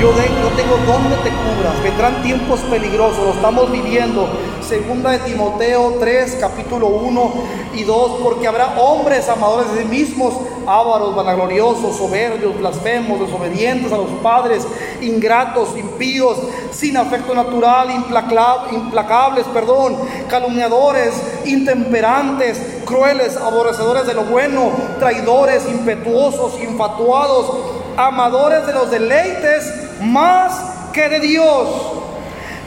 Yo, 0.00 0.10
tengo 0.56 0.76
donde 0.84 1.16
te 1.18 1.30
cubras. 1.30 1.80
Vendrán 1.82 2.22
tiempos 2.22 2.58
peligrosos, 2.60 3.24
lo 3.24 3.32
estamos 3.34 3.70
viviendo. 3.70 4.28
Segunda 4.72 5.10
de 5.10 5.18
Timoteo 5.18 5.98
3, 6.00 6.38
capítulo 6.40 6.86
1 6.86 7.32
y 7.74 7.84
2, 7.84 8.22
porque 8.22 8.48
habrá 8.48 8.80
hombres 8.80 9.28
amadores 9.28 9.70
de 9.74 9.82
sí 9.82 9.86
mismos, 9.86 10.32
ávaros, 10.66 11.14
vanagloriosos, 11.14 11.94
soberbios, 11.94 12.58
blasfemos, 12.58 13.20
desobedientes 13.20 13.92
a 13.92 13.98
los 13.98 14.08
padres, 14.22 14.66
ingratos, 15.02 15.76
impíos, 15.76 16.38
sin 16.70 16.96
afecto 16.96 17.34
natural, 17.34 17.90
implacables, 17.90 19.44
perdón, 19.52 19.94
calumniadores, 20.30 21.20
intemperantes, 21.44 22.58
crueles, 22.86 23.36
aborrecedores 23.36 24.06
de 24.06 24.14
lo 24.14 24.24
bueno, 24.24 24.72
traidores, 24.98 25.68
impetuosos, 25.68 26.58
infatuados, 26.62 27.58
amadores 27.98 28.66
de 28.66 28.72
los 28.72 28.90
deleites 28.90 29.70
más 30.00 30.88
que 30.94 31.10
de 31.10 31.20
Dios, 31.20 32.01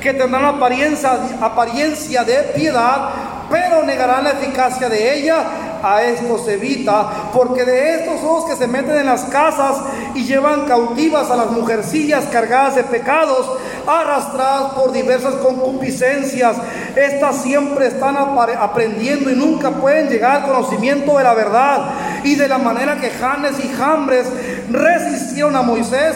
que 0.06 0.14
tendrán 0.14 0.46
apariencia, 0.46 2.24
de 2.24 2.36
piedad, 2.56 3.10
pero 3.50 3.82
negarán 3.82 4.26
la 4.26 4.34
eficacia 4.34 4.88
de 4.88 5.18
ella. 5.18 5.38
A 5.82 6.02
esto 6.04 6.40
se 6.40 6.54
evita, 6.56 7.30
porque 7.34 7.64
de 7.64 7.96
estos 7.96 8.20
son 8.20 8.36
los 8.36 8.46
que 8.46 8.56
se 8.56 8.68
meten 8.68 8.98
en 8.98 9.06
las 9.06 9.24
casas 9.26 9.78
y 10.16 10.24
llevan 10.24 10.66
cautivas 10.66 11.30
a 11.30 11.36
las 11.36 11.52
mujercillas 11.52 12.26
cargadas 12.32 12.76
de 12.76 12.84
pecados, 12.84 13.48
arrastradas 13.86 14.74
por 14.74 14.92
diversas 14.92 15.36
concupiscencias. 15.36 16.56
Estas 16.96 17.38
siempre 17.38 17.88
están 17.88 18.16
aprendiendo 18.18 19.30
y 19.30 19.36
nunca 19.36 19.72
pueden 19.72 20.10
llegar 20.10 20.38
al 20.38 20.52
conocimiento 20.52 21.18
de 21.18 21.24
la 21.24 21.34
verdad. 21.34 21.82
Y 22.24 22.36
de 22.36 22.48
la 22.48 22.58
manera 22.58 23.00
que 23.00 23.10
Janes 23.10 23.64
y 23.64 23.70
Jambres 23.70 24.28
resistieron 24.72 25.56
a 25.56 25.62
Moisés, 25.62 26.16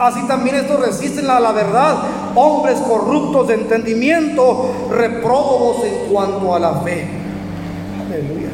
así 0.00 0.26
también 0.26 0.56
estos 0.56 0.80
resisten 0.80 1.30
a 1.30 1.38
la 1.38 1.52
verdad, 1.52 1.98
hombres 2.34 2.78
corruptos 2.80 3.48
de 3.48 3.54
entendimiento, 3.54 4.70
reprobos 4.90 5.84
en 5.84 6.12
cuanto 6.12 6.54
a 6.54 6.58
la 6.58 6.74
fe. 6.80 7.06
Aleluya. 8.06 8.48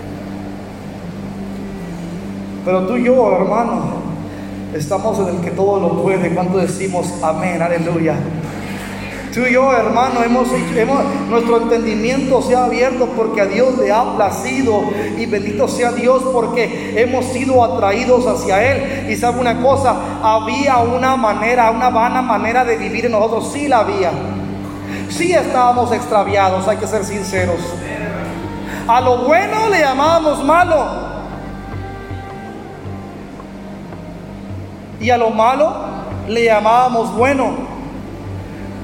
Pero 2.65 2.87
tú 2.87 2.97
y 2.97 3.05
yo, 3.05 3.33
hermano, 3.33 3.85
estamos 4.75 5.19
en 5.21 5.37
el 5.37 5.41
que 5.41 5.53
todo 5.53 5.81
lo 5.81 6.03
puede. 6.03 6.35
Cuando 6.35 6.59
decimos 6.59 7.07
amén, 7.23 7.63
aleluya. 7.63 8.17
Tú 9.37 9.43
y 9.43 9.53
yo, 9.53 9.71
hermano, 9.71 10.23
hemos, 10.25 10.49
hemos, 10.51 11.05
nuestro 11.29 11.59
entendimiento 11.59 12.41
se 12.41 12.57
ha 12.57 12.65
abierto 12.65 13.05
porque 13.15 13.43
a 13.43 13.45
Dios 13.45 13.77
le 13.77 13.93
ha 13.93 14.17
placido. 14.17 14.81
Y 15.19 15.27
bendito 15.27 15.69
sea 15.69 15.93
Dios 15.93 16.23
porque 16.33 16.95
hemos 16.97 17.27
sido 17.27 17.63
atraídos 17.63 18.27
hacia 18.27 18.65
Él. 18.73 19.11
Y 19.11 19.17
sabe 19.17 19.39
una 19.39 19.61
cosa, 19.61 19.95
había 20.23 20.79
una 20.79 21.17
manera, 21.17 21.71
una 21.71 21.91
vana 21.91 22.23
manera 22.23 22.65
de 22.65 22.79
vivir 22.79 23.05
en 23.05 23.13
nosotros. 23.13 23.53
Sí 23.53 23.69
la 23.69 23.81
había. 23.81 24.11
Sí 25.11 25.35
estábamos 25.35 25.93
extraviados, 25.93 26.67
hay 26.67 26.79
que 26.79 26.87
ser 26.87 27.05
sinceros. 27.05 27.61
A 28.89 29.03
lo 29.03 29.19
bueno 29.19 29.69
le 29.69 29.81
llamábamos 29.81 30.43
malo. 30.47 30.83
Y 34.99 35.11
a 35.11 35.19
lo 35.19 35.29
malo 35.29 35.75
le 36.27 36.43
llamábamos 36.43 37.15
bueno. 37.15 37.66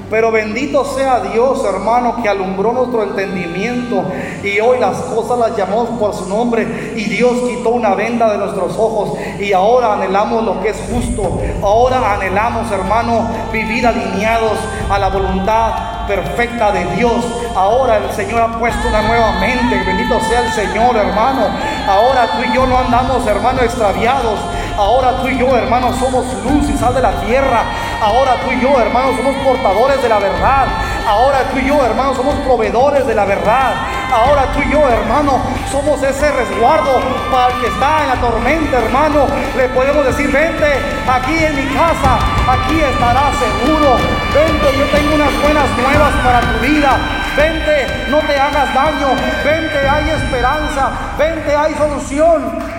Pero 0.09 0.31
bendito 0.31 0.85
sea 0.85 1.19
Dios, 1.21 1.63
hermano, 1.65 2.21
que 2.21 2.29
alumbró 2.29 2.73
nuestro 2.73 3.03
entendimiento 3.03 4.03
y 4.43 4.59
hoy 4.59 4.79
las 4.79 4.97
cosas 4.97 5.39
las 5.39 5.57
llamamos 5.57 5.89
por 5.99 6.13
su 6.13 6.27
nombre 6.29 6.93
y 6.95 7.05
Dios 7.05 7.33
quitó 7.47 7.69
una 7.69 7.95
venda 7.95 8.31
de 8.31 8.37
nuestros 8.37 8.77
ojos 8.77 9.17
y 9.39 9.53
ahora 9.53 9.93
anhelamos 9.93 10.43
lo 10.43 10.61
que 10.61 10.69
es 10.69 10.77
justo. 10.91 11.39
Ahora 11.61 12.13
anhelamos, 12.13 12.71
hermano, 12.71 13.27
vivir 13.51 13.87
alineados 13.87 14.57
a 14.89 14.99
la 14.99 15.09
voluntad 15.09 16.07
perfecta 16.07 16.71
de 16.71 16.85
Dios. 16.95 17.25
Ahora 17.55 17.97
el 17.97 18.11
Señor 18.11 18.41
ha 18.41 18.59
puesto 18.59 18.87
una 18.87 19.01
nueva 19.03 19.31
mente. 19.39 19.83
Bendito 19.85 20.19
sea 20.21 20.41
el 20.41 20.51
Señor, 20.51 20.95
hermano. 20.95 21.47
Ahora 21.87 22.27
tú 22.35 22.43
y 22.43 22.53
yo 22.53 22.65
no 22.65 22.77
andamos, 22.77 23.25
hermano, 23.27 23.61
extraviados. 23.61 24.39
Ahora 24.77 25.21
tú 25.21 25.27
y 25.27 25.37
yo, 25.37 25.55
hermano, 25.55 25.93
somos 25.93 26.25
luz 26.43 26.69
y 26.69 26.77
sal 26.77 26.95
de 26.95 27.01
la 27.01 27.11
tierra. 27.21 27.63
Ahora 28.03 28.35
tú 28.43 28.51
y 28.51 28.59
yo, 28.59 28.77
hermano, 28.81 29.15
somos 29.15 29.33
portadores 29.45 30.01
de 30.03 30.09
la 30.09 30.19
verdad. 30.19 30.67
Ahora 31.07 31.39
tú 31.49 31.57
y 31.57 31.67
yo, 31.67 31.85
hermano, 31.85 32.13
somos 32.13 32.35
proveedores 32.43 33.07
de 33.07 33.15
la 33.15 33.23
verdad. 33.23 33.75
Ahora 34.11 34.51
tú 34.53 34.59
y 34.61 34.69
yo, 34.73 34.89
hermano, 34.89 35.39
somos 35.71 36.03
ese 36.03 36.29
resguardo 36.33 36.99
para 37.31 37.53
el 37.53 37.61
que 37.61 37.67
está 37.67 38.03
en 38.03 38.09
la 38.09 38.15
tormenta, 38.15 38.79
hermano. 38.79 39.25
Le 39.55 39.69
podemos 39.69 40.03
decir, 40.03 40.29
vente 40.29 40.81
aquí 41.07 41.45
en 41.45 41.55
mi 41.55 41.73
casa, 41.73 42.19
aquí 42.45 42.81
estarás 42.81 43.35
seguro. 43.39 43.95
Vente, 44.35 44.77
yo 44.77 44.85
tengo 44.91 45.15
unas 45.15 45.41
buenas 45.41 45.69
nuevas 45.77 46.13
para 46.25 46.41
tu 46.41 46.59
vida. 46.59 46.97
Vente, 47.37 47.87
no 48.09 48.19
te 48.19 48.37
hagas 48.37 48.73
daño. 48.73 49.15
Vente, 49.45 49.87
hay 49.87 50.09
esperanza. 50.09 50.91
Vente, 51.17 51.55
hay 51.55 51.73
solución. 51.75 52.72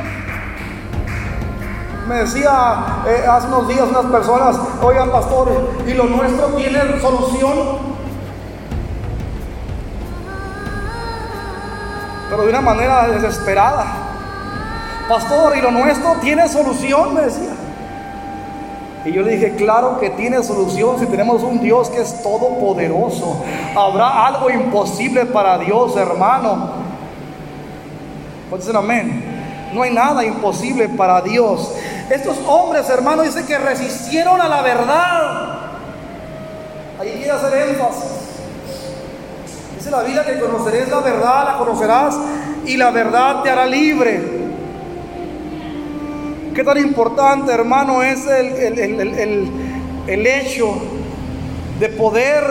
Me 2.08 2.16
decía 2.16 3.02
eh, 3.06 3.24
hace 3.26 3.46
unos 3.48 3.66
días 3.66 3.88
unas 3.88 4.06
personas, 4.06 4.56
oigan 4.82 5.10
pastor, 5.10 5.70
¿y 5.86 5.94
lo 5.94 6.04
nuestro 6.04 6.48
tiene 6.48 7.00
solución? 7.00 7.78
Pero 12.28 12.42
de 12.42 12.48
una 12.50 12.60
manera 12.60 13.08
desesperada. 13.08 13.86
Pastor, 15.08 15.56
¿y 15.56 15.62
lo 15.62 15.70
nuestro 15.70 16.14
tiene 16.20 16.48
solución? 16.48 17.14
Me 17.14 17.22
decía. 17.22 17.52
Y 19.04 19.12
yo 19.12 19.22
le 19.22 19.32
dije, 19.32 19.54
claro 19.54 19.98
que 19.98 20.10
tiene 20.10 20.42
solución 20.42 20.98
si 20.98 21.06
tenemos 21.06 21.42
un 21.42 21.60
Dios 21.60 21.90
que 21.90 22.00
es 22.00 22.22
todopoderoso. 22.22 23.42
Habrá 23.76 24.26
algo 24.26 24.50
imposible 24.50 25.26
para 25.26 25.58
Dios, 25.58 25.96
hermano. 25.96 26.70
Pues 28.50 28.68
amén. 28.74 29.70
No 29.74 29.82
hay 29.82 29.92
nada 29.92 30.24
imposible 30.24 30.88
para 30.88 31.20
Dios. 31.20 31.74
Estos 32.10 32.38
hombres, 32.46 32.88
hermanos, 32.90 33.26
dicen 33.26 33.46
que 33.46 33.58
resistieron 33.58 34.40
a 34.40 34.48
la 34.48 34.62
verdad. 34.62 35.58
Ahí 37.00 37.12
quiere 37.16 37.30
hacer 37.30 37.68
énfasis. 37.70 38.10
Dice 39.76 39.90
la 39.90 40.02
vida 40.02 40.24
que 40.24 40.38
conoceréis 40.38 40.88
la 40.88 41.00
verdad, 41.00 41.44
la 41.44 41.58
conocerás 41.58 42.16
y 42.66 42.76
la 42.76 42.90
verdad 42.90 43.42
te 43.42 43.50
hará 43.50 43.66
libre. 43.66 44.44
Qué 46.54 46.62
tan 46.62 46.78
importante, 46.78 47.52
hermano, 47.52 48.02
es 48.02 48.26
el, 48.26 48.78
el, 48.78 49.50
el 50.06 50.26
hecho 50.26 50.74
de 51.80 51.88
poder 51.88 52.44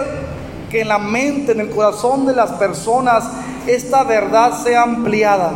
que 0.70 0.82
en 0.82 0.90
la 0.90 0.98
mente, 0.98 1.54
en 1.54 1.62
el 1.62 1.70
corazón 1.70 2.26
de 2.26 2.34
las 2.34 2.52
personas, 2.54 3.30
esta 3.68 4.04
verdad 4.04 4.52
sea 4.62 4.84
ampliada. 4.84 5.52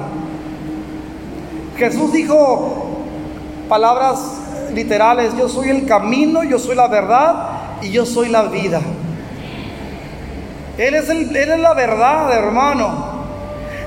Jesús 1.78 2.14
dijo, 2.14 2.87
palabras 3.68 4.20
literales, 4.74 5.36
yo 5.38 5.48
soy 5.48 5.70
el 5.70 5.86
camino, 5.86 6.44
yo 6.44 6.60
soy 6.60 6.76
la 6.76 6.88
verdad 6.88 7.50
y 7.82 7.92
yo 7.92 8.06
soy 8.06 8.30
la 8.30 8.44
vida. 8.44 8.82
Él 10.78 10.94
es, 10.94 11.10
el, 11.10 11.36
él 11.36 11.52
es 11.52 11.60
la 11.60 11.74
verdad, 11.74 12.32
hermano. 12.32 13.18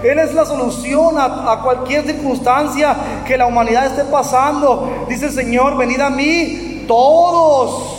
Él 0.02 0.18
es 0.18 0.34
la 0.34 0.44
solución 0.44 1.18
a, 1.18 1.52
a, 1.52 1.62
cualquier 1.62 2.04
circunstancia 2.04 2.96
que 3.26 3.36
la 3.36 3.46
humanidad 3.46 3.86
esté 3.86 4.04
pasando. 4.04 5.06
Dice 5.08 5.26
el 5.26 5.32
Señor, 5.32 5.76
venid 5.76 6.00
a 6.00 6.10
mí 6.10 6.84
todos. 6.88 7.98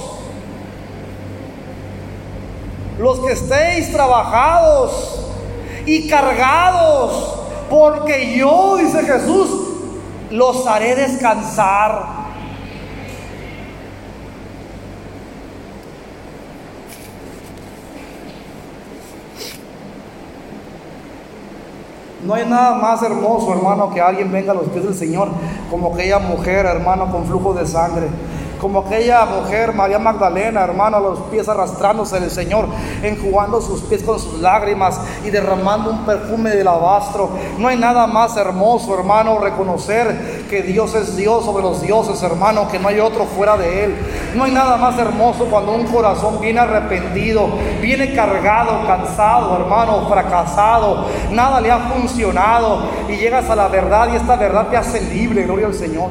Los 3.00 3.20
que 3.20 3.32
estéis 3.32 3.92
trabajados 3.92 5.22
y 5.86 6.10
cargados. 6.10 7.38
Porque 7.70 8.36
yo, 8.36 8.78
dice 8.78 9.04
Jesús, 9.04 9.71
los 10.32 10.66
haré 10.66 10.96
descansar. 10.96 12.22
No 22.26 22.36
hay 22.36 22.46
nada 22.46 22.76
más 22.76 23.02
hermoso, 23.02 23.52
hermano, 23.52 23.92
que 23.94 24.00
alguien 24.00 24.32
venga 24.32 24.52
a 24.52 24.56
los 24.56 24.70
pies 24.70 24.86
del 24.86 24.94
Señor, 24.94 25.30
como 25.70 25.94
aquella 25.94 26.20
mujer, 26.20 26.66
hermano, 26.66 27.12
con 27.12 27.26
flujo 27.26 27.54
de 27.54 27.66
sangre 27.66 28.08
como 28.62 28.82
aquella 28.82 29.26
mujer, 29.26 29.74
María 29.74 29.98
Magdalena, 29.98 30.62
hermano, 30.62 31.00
los 31.00 31.20
pies 31.32 31.50
arrastrándose 31.50 32.20
del 32.20 32.30
Señor, 32.30 32.68
enjugando 33.02 33.60
sus 33.60 33.82
pies 33.82 34.04
con 34.04 34.20
sus 34.20 34.40
lágrimas 34.40 35.02
y 35.26 35.32
derramando 35.32 35.90
un 35.90 36.06
perfume 36.06 36.52
de 36.52 36.62
alabastro. 36.62 37.32
No 37.58 37.68
hay 37.68 37.78
nada 37.78 38.06
más 38.06 38.38
hermoso, 38.38 38.94
hermano, 38.94 39.40
reconocer 39.40 40.46
que 40.48 40.62
Dios 40.62 40.94
es 40.94 41.18
Dios 41.18 41.44
sobre 41.44 41.64
los 41.64 41.82
dioses, 41.82 42.22
hermano, 42.22 42.68
que 42.68 42.78
no 42.78 42.90
hay 42.90 43.00
otro 43.00 43.26
fuera 43.26 43.58
de 43.58 43.86
Él. 43.86 43.96
No 44.36 44.44
hay 44.44 44.52
nada 44.52 44.78
más 44.78 44.96
hermoso 45.00 45.46
cuando 45.46 45.72
un 45.72 45.86
corazón 45.86 46.40
viene 46.40 46.60
arrepentido, 46.60 47.50
viene 47.82 48.14
cargado, 48.14 48.86
cansado, 48.86 49.56
hermano, 49.56 50.08
fracasado, 50.08 51.08
nada 51.32 51.60
le 51.62 51.72
ha 51.72 51.80
funcionado 51.80 52.84
y 53.10 53.16
llegas 53.16 53.50
a 53.50 53.56
la 53.56 53.70
verdad 53.70 54.10
y 54.14 54.18
esta 54.18 54.36
verdad 54.36 54.68
te 54.68 54.78
hace 54.78 55.02
libre, 55.02 55.46
gloria 55.46 55.66
al 55.66 55.74
Señor. 55.74 56.10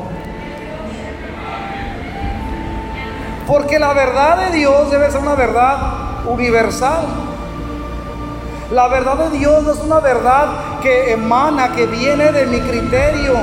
Porque 3.51 3.81
la 3.81 3.93
verdad 3.93 4.47
de 4.47 4.59
Dios 4.59 4.93
debe 4.93 5.11
ser 5.11 5.23
una 5.23 5.35
verdad 5.35 5.77
universal. 6.25 7.05
La 8.71 8.87
verdad 8.87 9.17
de 9.17 9.39
Dios 9.39 9.65
no 9.65 9.73
es 9.73 9.81
una 9.81 9.99
verdad 9.99 10.47
que 10.81 11.15
emana, 11.15 11.73
que 11.73 11.87
viene 11.87 12.31
de 12.31 12.47
mi 12.47 12.61
criterio, 12.61 13.35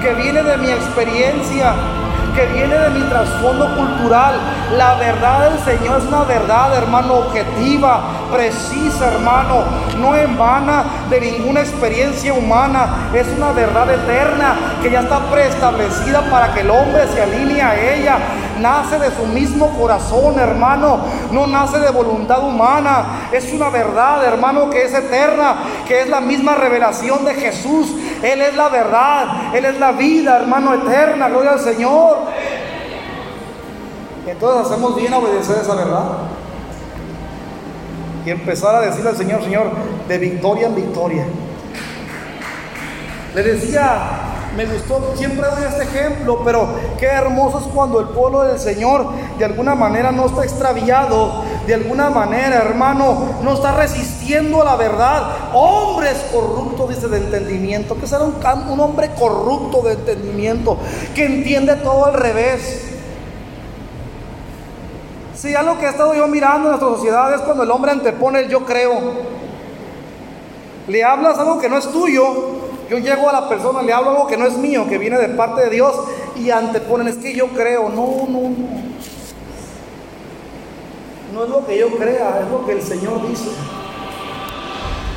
que 0.00 0.14
viene 0.14 0.42
de 0.42 0.56
mi 0.56 0.70
experiencia, 0.70 1.74
que 2.34 2.46
viene 2.46 2.78
de 2.78 2.90
mi 2.90 3.02
trasfondo 3.02 3.76
cultural. 3.76 4.36
La 4.78 4.94
verdad 4.94 5.50
del 5.50 5.58
Señor 5.58 5.98
es 5.98 6.04
una 6.06 6.24
verdad, 6.24 6.74
hermano, 6.74 7.14
objetiva, 7.14 8.00
precisa, 8.32 9.12
hermano, 9.12 9.64
no 10.00 10.14
emana 10.14 10.84
de 11.10 11.20
ninguna 11.20 11.60
experiencia 11.60 12.32
humana. 12.32 13.10
Es 13.12 13.26
una 13.36 13.52
verdad 13.52 13.90
eterna 13.90 14.54
que 14.82 14.90
ya 14.90 15.00
está 15.00 15.18
preestablecida 15.30 16.22
para 16.30 16.54
que 16.54 16.60
el 16.60 16.70
hombre 16.70 17.06
se 17.08 17.22
alinee 17.22 17.60
a 17.60 17.94
ella. 17.94 18.18
Nace 18.60 18.98
de 18.98 19.10
su 19.10 19.26
mismo 19.26 19.76
corazón, 19.78 20.38
hermano. 20.38 21.00
No 21.30 21.46
nace 21.46 21.78
de 21.78 21.90
voluntad 21.90 22.46
humana. 22.46 23.28
Es 23.32 23.52
una 23.52 23.70
verdad, 23.70 24.24
hermano, 24.24 24.70
que 24.70 24.84
es 24.84 24.94
eterna, 24.94 25.56
que 25.86 26.02
es 26.02 26.08
la 26.08 26.20
misma 26.20 26.54
revelación 26.54 27.24
de 27.24 27.34
Jesús. 27.34 27.92
Él 28.22 28.40
es 28.40 28.54
la 28.56 28.68
verdad, 28.68 29.54
Él 29.54 29.64
es 29.64 29.78
la 29.78 29.92
vida, 29.92 30.36
hermano, 30.36 30.74
eterna. 30.74 31.28
Gloria 31.28 31.52
al 31.52 31.60
Señor. 31.60 32.18
Entonces 34.26 34.70
hacemos 34.70 34.96
bien 34.96 35.12
obedecer 35.12 35.58
esa 35.60 35.74
verdad. 35.74 36.04
Y 38.24 38.30
empezar 38.30 38.74
a 38.76 38.80
decirle 38.80 39.10
al 39.10 39.16
Señor, 39.16 39.42
Señor, 39.42 39.70
de 40.08 40.18
victoria 40.18 40.66
en 40.66 40.74
victoria. 40.74 41.26
Le 43.34 43.42
decía, 43.42 43.98
me 44.56 44.66
gustó, 44.66 45.14
siempre 45.16 45.46
doy 45.48 45.64
este 45.68 45.82
ejemplo, 45.84 46.40
pero 46.44 46.68
qué 46.98 47.06
hermoso 47.06 47.58
es 47.58 47.64
cuando 47.74 48.00
el 48.00 48.08
pueblo 48.08 48.42
del 48.42 48.58
Señor 48.58 49.06
de 49.38 49.44
alguna 49.44 49.74
manera 49.74 50.12
no 50.12 50.26
está 50.26 50.44
extraviado, 50.44 51.42
de 51.66 51.74
alguna 51.74 52.10
manera, 52.10 52.56
hermano, 52.56 53.40
no 53.42 53.54
está 53.54 53.72
resistiendo 53.72 54.60
a 54.60 54.64
la 54.64 54.76
verdad. 54.76 55.22
Hombres 55.54 56.26
corruptos, 56.32 56.90
dice, 56.90 57.08
de 57.08 57.18
entendimiento. 57.18 57.96
Que 57.98 58.06
será 58.06 58.24
un, 58.24 58.80
hombre 58.80 59.10
corrupto 59.18 59.82
de 59.82 59.94
entendimiento, 59.94 60.76
que 61.14 61.24
entiende 61.24 61.76
todo 61.76 62.06
al 62.06 62.14
revés 62.14 62.90
Si 65.34 65.54
algo 65.54 65.78
que 65.78 65.86
he 65.86 65.88
estado 65.88 66.14
yo 66.14 66.26
mirando 66.26 66.70
en 66.70 66.78
nuestra 66.78 66.88
sociedad 66.88 67.34
es 67.34 67.40
cuando 67.42 67.64
el 67.64 67.70
hombre 67.70 67.92
antepone 67.92 68.40
el 68.40 68.48
yo 68.48 68.64
creo. 68.64 68.92
Le 70.86 71.02
hablas 71.02 71.38
algo 71.38 71.58
que 71.58 71.68
no 71.68 71.78
es 71.78 71.90
tuyo. 71.90 72.63
Yo 72.88 72.98
llego 72.98 73.28
a 73.28 73.32
la 73.32 73.48
persona, 73.48 73.82
le 73.82 73.92
hablo 73.92 74.10
algo 74.10 74.26
que 74.26 74.36
no 74.36 74.46
es 74.46 74.56
mío, 74.56 74.86
que 74.88 74.98
viene 74.98 75.18
de 75.18 75.28
parte 75.30 75.62
de 75.62 75.70
Dios 75.70 75.94
y 76.36 76.50
anteponen, 76.50 77.08
es 77.08 77.16
que 77.16 77.34
yo 77.34 77.48
creo. 77.48 77.88
No, 77.88 78.26
no, 78.28 78.50
no. 78.50 78.94
No 81.32 81.44
es 81.44 81.50
lo 81.50 81.66
que 81.66 81.78
yo 81.78 81.88
crea, 81.96 82.40
es 82.42 82.50
lo 82.50 82.64
que 82.64 82.72
el 82.72 82.82
Señor 82.82 83.26
dice. 83.28 83.48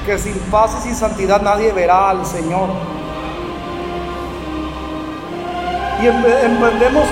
Que 0.05 0.17
sin 0.17 0.33
paz 0.51 0.77
y 0.79 0.83
sin 0.83 0.95
santidad 0.95 1.41
nadie 1.41 1.71
verá 1.73 2.09
al 2.09 2.25
Señor. 2.25 2.69
Y 6.01 6.05
emprendemos 6.05 7.07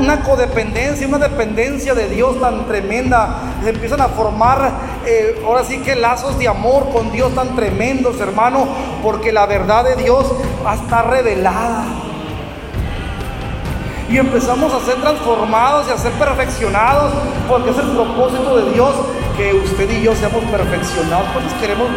una, 0.00 0.22
codependencia, 0.22 1.06
una 1.08 1.18
dependencia 1.18 1.94
de 1.94 2.08
Dios 2.08 2.40
tan 2.40 2.66
tremenda. 2.66 3.40
Se 3.64 3.70
empiezan 3.70 4.00
a 4.00 4.08
formar 4.08 4.70
eh, 5.04 5.42
ahora 5.44 5.64
sí 5.64 5.78
que 5.78 5.96
lazos 5.96 6.38
de 6.38 6.46
amor 6.46 6.90
con 6.90 7.10
Dios 7.10 7.34
tan 7.34 7.56
tremendos, 7.56 8.20
hermano, 8.20 8.68
porque 9.02 9.32
la 9.32 9.46
verdad 9.46 9.84
de 9.84 9.96
Dios 9.96 10.26
está 10.72 11.02
revelada. 11.02 11.86
Y 14.08 14.18
empezamos 14.18 14.72
a 14.74 14.80
ser 14.84 14.96
transformados 15.00 15.88
y 15.88 15.92
a 15.92 15.96
ser 15.96 16.12
perfeccionados, 16.12 17.12
porque 17.48 17.70
es 17.70 17.78
el 17.78 17.90
propósito 17.90 18.56
de 18.58 18.72
Dios 18.72 18.94
que 19.40 19.54
usted 19.54 19.90
y 19.90 20.02
yo 20.02 20.14
seamos 20.14 20.44
perfeccionados. 20.44 21.26
Pues 21.32 21.46
queremos 21.60 21.88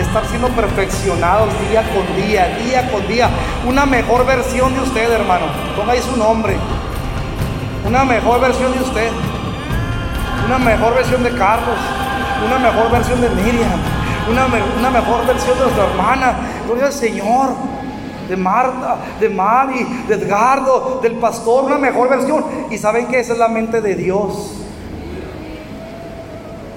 estar 0.00 0.24
siendo 0.26 0.48
perfeccionados 0.48 1.48
día 1.68 1.82
con 1.92 2.06
día, 2.16 2.56
día 2.64 2.90
con 2.90 3.06
día. 3.06 3.28
Una 3.68 3.84
mejor 3.84 4.24
versión 4.24 4.74
de 4.74 4.80
usted, 4.80 5.10
hermano. 5.12 5.46
Ponga 5.76 5.92
ahí 5.92 6.00
su 6.00 6.16
nombre. 6.16 6.56
Una 7.86 8.04
mejor 8.04 8.40
versión 8.40 8.72
de 8.72 8.80
usted. 8.80 9.10
Una 10.46 10.58
mejor 10.58 10.94
versión 10.94 11.22
de 11.22 11.30
Carlos. 11.36 11.76
Una 12.46 12.58
mejor 12.58 12.90
versión 12.90 13.20
de 13.20 13.28
Miriam. 13.28 13.78
Una, 14.30 14.46
una 14.78 14.90
mejor 14.90 15.26
versión 15.26 15.54
de 15.58 15.64
nuestra 15.64 15.84
hermana. 15.84 16.34
Gloria 16.66 16.86
al 16.86 16.92
Señor 16.92 17.50
de 18.26 18.36
Marta, 18.36 18.96
de 19.20 19.28
Mari, 19.28 19.84
de 20.08 20.14
Edgardo, 20.14 20.98
del 21.00 21.14
pastor, 21.16 21.64
una 21.64 21.78
mejor 21.78 22.08
versión. 22.08 22.44
Y 22.70 22.78
saben 22.78 23.06
que 23.06 23.20
esa 23.20 23.34
es 23.34 23.38
la 23.38 23.48
mente 23.48 23.82
de 23.82 23.94
Dios. 23.96 24.65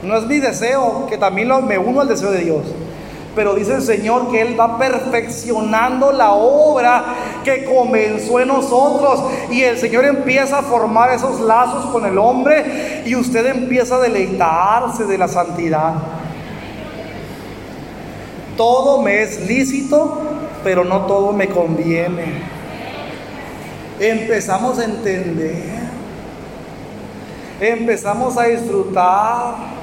No 0.09 0.17
es 0.17 0.25
mi 0.25 0.39
deseo, 0.39 1.05
que 1.07 1.19
también 1.19 1.49
me 1.67 1.77
uno 1.77 2.01
al 2.01 2.07
deseo 2.07 2.31
de 2.31 2.39
Dios. 2.39 2.63
Pero 3.35 3.53
dice 3.53 3.75
el 3.75 3.83
Señor 3.83 4.31
que 4.31 4.41
Él 4.41 4.59
va 4.59 4.79
perfeccionando 4.79 6.11
la 6.11 6.31
obra 6.31 7.05
que 7.43 7.63
comenzó 7.63 8.39
en 8.39 8.47
nosotros. 8.47 9.23
Y 9.51 9.61
el 9.61 9.77
Señor 9.77 10.05
empieza 10.05 10.57
a 10.57 10.61
formar 10.63 11.11
esos 11.11 11.39
lazos 11.41 11.85
con 11.91 12.07
el 12.07 12.17
hombre 12.17 13.03
y 13.05 13.15
usted 13.15 13.45
empieza 13.45 13.97
a 13.97 13.99
deleitarse 13.99 15.05
de 15.05 15.15
la 15.15 15.27
santidad. 15.27 15.93
Todo 18.57 19.03
me 19.03 19.21
es 19.21 19.47
lícito, 19.47 20.23
pero 20.63 20.83
no 20.85 21.01
todo 21.01 21.33
me 21.33 21.49
conviene. 21.49 22.41
Empezamos 23.99 24.79
a 24.79 24.85
entender. 24.85 25.65
Empezamos 27.61 28.35
a 28.37 28.45
disfrutar 28.45 29.78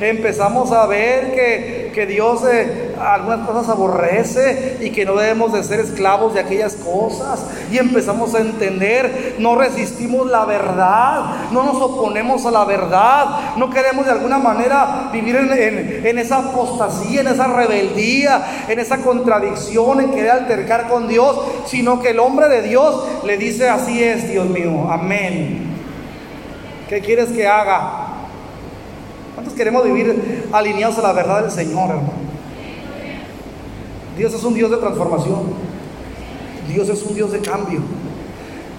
empezamos 0.00 0.72
a 0.72 0.86
ver 0.86 1.32
que, 1.32 2.06
Dios 2.06 2.42
eh, 2.44 2.92
algunas 3.00 3.46
cosas 3.46 3.68
aborrece 3.68 4.78
y 4.80 4.90
que 4.90 5.04
no 5.04 5.14
debemos 5.14 5.52
de 5.52 5.62
ser 5.62 5.80
esclavos 5.80 6.34
de 6.34 6.40
aquellas 6.40 6.74
cosas. 6.74 7.46
Y 7.70 7.78
empezamos 7.78 8.34
a 8.34 8.40
entender, 8.40 9.36
no 9.38 9.54
resistimos 9.56 10.28
la 10.28 10.44
verdad, 10.44 11.50
no 11.52 11.62
nos 11.62 11.80
oponemos 11.80 12.44
a 12.46 12.50
la 12.50 12.64
verdad, 12.64 13.56
no 13.56 13.70
queremos 13.70 14.04
de 14.04 14.12
alguna 14.12 14.38
manera 14.38 15.08
vivir 15.12 15.36
en, 15.36 16.04
en 16.04 16.18
esa 16.18 16.38
apostasía, 16.38 17.20
en 17.20 17.28
esa 17.28 17.46
rebeldía, 17.46 18.44
en 18.68 18.78
esa 18.78 18.98
contradicción, 18.98 20.00
en 20.00 20.10
querer 20.10 20.32
altercar 20.32 20.88
con 20.88 21.08
Dios, 21.08 21.40
sino 21.66 22.02
que 22.02 22.10
el 22.10 22.18
hombre 22.18 22.48
de 22.48 22.62
Dios 22.62 23.04
le 23.24 23.38
dice, 23.38 23.68
así 23.68 24.02
es, 24.02 24.28
Dios 24.28 24.46
mío, 24.46 24.88
amén. 24.90 25.74
¿Qué 26.88 27.00
quieres 27.00 27.30
que 27.30 27.46
haga? 27.46 28.03
¿Cuántos 29.44 29.58
queremos 29.58 29.84
vivir 29.84 30.48
alineados 30.52 30.96
a 30.96 31.02
la 31.02 31.12
verdad 31.12 31.42
del 31.42 31.50
Señor, 31.50 31.90
hermano? 31.90 32.14
Dios 34.16 34.32
es 34.32 34.42
un 34.42 34.54
Dios 34.54 34.70
de 34.70 34.78
transformación. 34.78 35.52
Dios 36.66 36.88
es 36.88 37.02
un 37.02 37.14
Dios 37.14 37.30
de 37.30 37.40
cambio. 37.40 37.80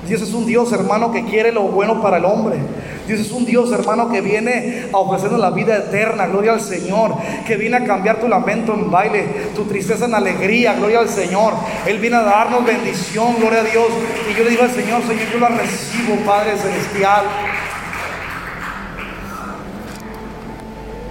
Dios 0.07 0.24
es 0.24 0.34
un 0.34 0.47
Dios, 0.47 0.74
hermano, 0.74 1.11
que 1.11 1.24
quiere 1.26 1.51
lo 1.51 1.68
bueno 1.68 2.01
para 2.01 2.18
el 2.18 2.26
hombre. 2.26 2.57
Dios 3.05 3.20
es 3.20 3.32
un 3.32 3.45
Dios, 3.45 3.72
hermano, 3.72 4.09
que 4.09 4.22
viene 4.22 4.88
a 4.91 4.97
ofrecernos 4.97 5.39
la 5.39 5.51
vida 5.51 5.78
eterna, 5.78 6.26
gloria 6.26 6.53
al 6.53 6.61
Señor, 6.61 7.13
que 7.45 7.57
viene 7.57 7.78
a 7.78 7.86
cambiar 7.86 8.20
tu 8.20 8.28
lamento 8.28 8.74
en 8.74 8.89
baile, 8.89 9.24
tu 9.55 9.66
tristeza 9.66 10.05
en 10.05 10.16
alegría, 10.16 10.74
gloria 10.74 10.97
al 10.97 11.09
Señor. 11.09 11.53
Él 11.86 11.99
viene 11.99 12.16
a 12.16 12.24
darnos 12.24 12.66
bendición, 12.66 13.36
gloria 13.38 13.59
a 13.59 13.66
Dios. 13.66 13.89
Y 14.32 14.36
yo 14.36 14.43
le 14.43 14.49
digo 14.49 14.63
al 14.63 14.72
Señor, 14.72 15.03
Señor, 15.03 15.28
yo 15.32 15.39
la 15.39 15.49
recibo, 15.49 16.16
Padre 16.26 16.57
Celestial. 16.57 17.26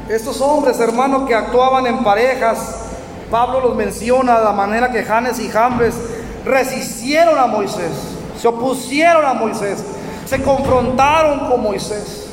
Estos 0.09 0.39
hombres, 0.43 0.79
hermanos, 0.81 1.27
que 1.27 1.35
actuaban 1.35 1.87
en 1.87 2.05
parejas, 2.05 2.59
Pablo 3.31 3.61
los 3.61 3.75
menciona 3.75 4.39
de 4.39 4.45
la 4.45 4.53
manera 4.53 4.93
que 4.93 5.03
Janes 5.03 5.41
y 5.41 5.49
Jambres 5.49 5.95
resistieron 6.45 7.39
a 7.39 7.47
Moisés, 7.47 7.91
se 8.39 8.47
opusieron 8.47 9.25
a 9.25 9.33
Moisés, 9.33 9.83
se 10.27 10.43
confrontaron 10.43 11.49
con 11.49 11.63
Moisés. 11.63 12.27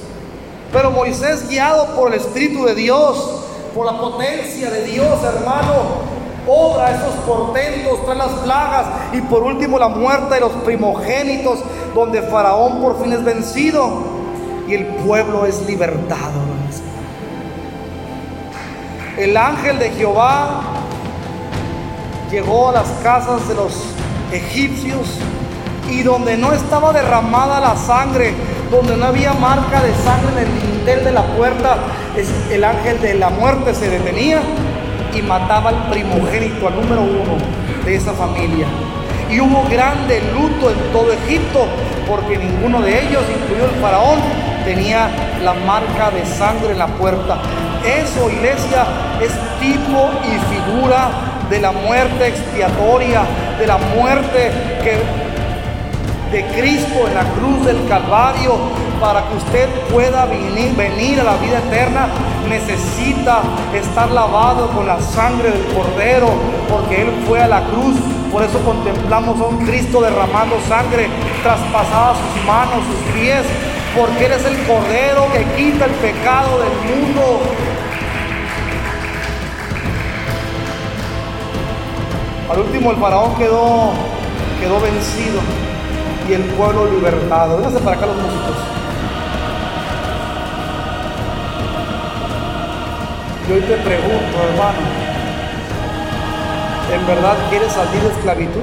Pero 0.73 0.91
Moisés, 0.91 1.47
guiado 1.47 1.95
por 1.95 2.13
el 2.13 2.19
Espíritu 2.19 2.65
de 2.65 2.75
Dios, 2.75 3.45
por 3.73 3.85
la 3.85 3.97
potencia 3.97 4.69
de 4.69 4.83
Dios, 4.83 5.23
hermano, 5.23 6.11
obra 6.49 6.91
esos 6.91 7.15
portentos, 7.25 8.03
trae 8.03 8.17
las 8.17 8.31
plagas 8.43 8.85
y 9.13 9.21
por 9.21 9.43
último 9.43 9.79
la 9.79 9.87
muerte 9.87 10.35
de 10.35 10.41
los 10.41 10.51
primogénitos, 10.65 11.59
donde 11.95 12.21
Faraón 12.21 12.81
por 12.81 13.01
fin 13.01 13.13
es 13.13 13.23
vencido 13.23 13.89
y 14.67 14.73
el 14.73 14.87
pueblo 14.87 15.45
es 15.45 15.65
libertado 15.65 16.50
el 19.17 19.35
ángel 19.37 19.79
de 19.79 19.89
Jehová 19.91 20.61
llegó 22.31 22.69
a 22.69 22.71
las 22.73 22.89
casas 23.03 23.47
de 23.47 23.55
los 23.55 23.73
egipcios 24.31 25.17
y 25.89 26.03
donde 26.03 26.37
no 26.37 26.53
estaba 26.53 26.93
derramada 26.93 27.59
la 27.59 27.75
sangre, 27.75 28.33
donde 28.69 28.95
no 28.95 29.05
había 29.05 29.33
marca 29.33 29.81
de 29.81 29.93
sangre 29.95 30.31
en 30.31 30.47
el 30.47 30.61
dintel 30.61 31.03
de 31.03 31.11
la 31.11 31.23
puerta, 31.23 31.77
el 32.49 32.63
ángel 32.63 33.01
de 33.01 33.15
la 33.15 33.29
muerte 33.29 33.73
se 33.73 33.89
detenía 33.89 34.41
y 35.13 35.21
mataba 35.21 35.69
al 35.69 35.89
primogénito, 35.89 36.67
al 36.67 36.75
número 36.75 37.01
uno 37.01 37.37
de 37.83 37.95
esa 37.95 38.13
familia. 38.13 38.67
Y 39.29 39.39
hubo 39.41 39.63
grande 39.69 40.21
luto 40.33 40.71
en 40.71 40.91
todo 40.93 41.11
Egipto, 41.11 41.65
porque 42.07 42.37
ninguno 42.37 42.81
de 42.81 43.07
ellos, 43.07 43.23
incluido 43.29 43.65
el 43.65 43.81
faraón, 43.81 44.19
tenía 44.63 45.09
la 45.43 45.53
marca 45.53 46.11
de 46.11 46.25
sangre 46.25 46.71
en 46.71 46.79
la 46.79 46.87
puerta. 46.87 47.37
Eso, 47.85 48.29
iglesia, 48.29 48.85
es 49.21 49.31
tipo 49.59 50.09
y 50.23 50.37
figura 50.53 51.09
de 51.49 51.59
la 51.59 51.71
muerte 51.71 52.27
expiatoria, 52.27 53.23
de 53.59 53.67
la 53.67 53.77
muerte 53.77 54.51
que, 54.83 54.99
de 56.31 56.45
Cristo 56.55 57.07
en 57.07 57.15
la 57.15 57.23
cruz 57.33 57.65
del 57.65 57.87
Calvario. 57.87 58.81
Para 59.01 59.23
que 59.27 59.35
usted 59.35 59.67
pueda 59.91 60.25
venir, 60.25 60.75
venir 60.75 61.19
a 61.19 61.23
la 61.23 61.35
vida 61.37 61.57
eterna, 61.57 62.07
necesita 62.47 63.41
estar 63.73 64.11
lavado 64.11 64.69
con 64.69 64.85
la 64.85 65.01
sangre 65.01 65.49
del 65.49 65.65
Cordero, 65.73 66.29
porque 66.69 67.01
Él 67.01 67.11
fue 67.27 67.41
a 67.41 67.47
la 67.47 67.61
cruz. 67.63 67.95
Por 68.31 68.43
eso 68.43 68.59
contemplamos 68.59 69.41
a 69.41 69.45
un 69.45 69.65
Cristo 69.65 70.01
derramando 70.01 70.55
sangre, 70.69 71.07
traspasada 71.41 72.13
sus 72.13 72.45
manos, 72.45 72.85
sus 72.85 73.19
pies, 73.19 73.43
porque 73.97 74.25
Él 74.25 74.31
es 74.31 74.45
el 74.45 74.57
Cordero 74.65 75.27
que 75.33 75.43
quita 75.55 75.85
el 75.85 75.91
pecado 75.91 76.59
del 76.59 76.73
mundo. 76.95 77.41
Al 82.49 82.59
último 82.59 82.91
el 82.91 82.97
faraón 82.97 83.35
quedó, 83.35 83.91
quedó 84.59 84.79
vencido 84.81 85.39
y 86.29 86.33
el 86.33 86.43
pueblo 86.43 86.85
libertado. 86.85 87.57
Vénganse 87.57 87.79
para 87.79 87.97
acá 87.97 88.05
los 88.05 88.15
músicos. 88.15 88.55
Y 93.47 93.53
hoy 93.53 93.61
te 93.61 93.75
pregunto, 93.77 94.37
hermano, 94.49 94.79
¿en 96.93 97.07
verdad 97.07 97.35
quieres 97.49 97.71
salir 97.71 98.01
de 98.01 98.09
esclavitud? 98.09 98.61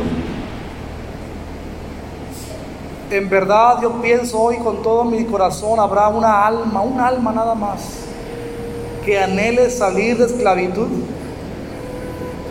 En 3.10 3.28
verdad 3.28 3.78
yo 3.80 3.92
pienso 4.02 4.38
hoy 4.38 4.58
con 4.58 4.82
todo 4.82 5.04
mi 5.04 5.24
corazón, 5.24 5.80
habrá 5.80 6.08
una 6.08 6.46
alma, 6.46 6.82
un 6.82 7.00
alma 7.00 7.32
nada 7.32 7.54
más, 7.54 7.80
que 9.04 9.18
anhele 9.18 9.70
salir 9.70 10.18
de 10.18 10.26
esclavitud 10.26 10.88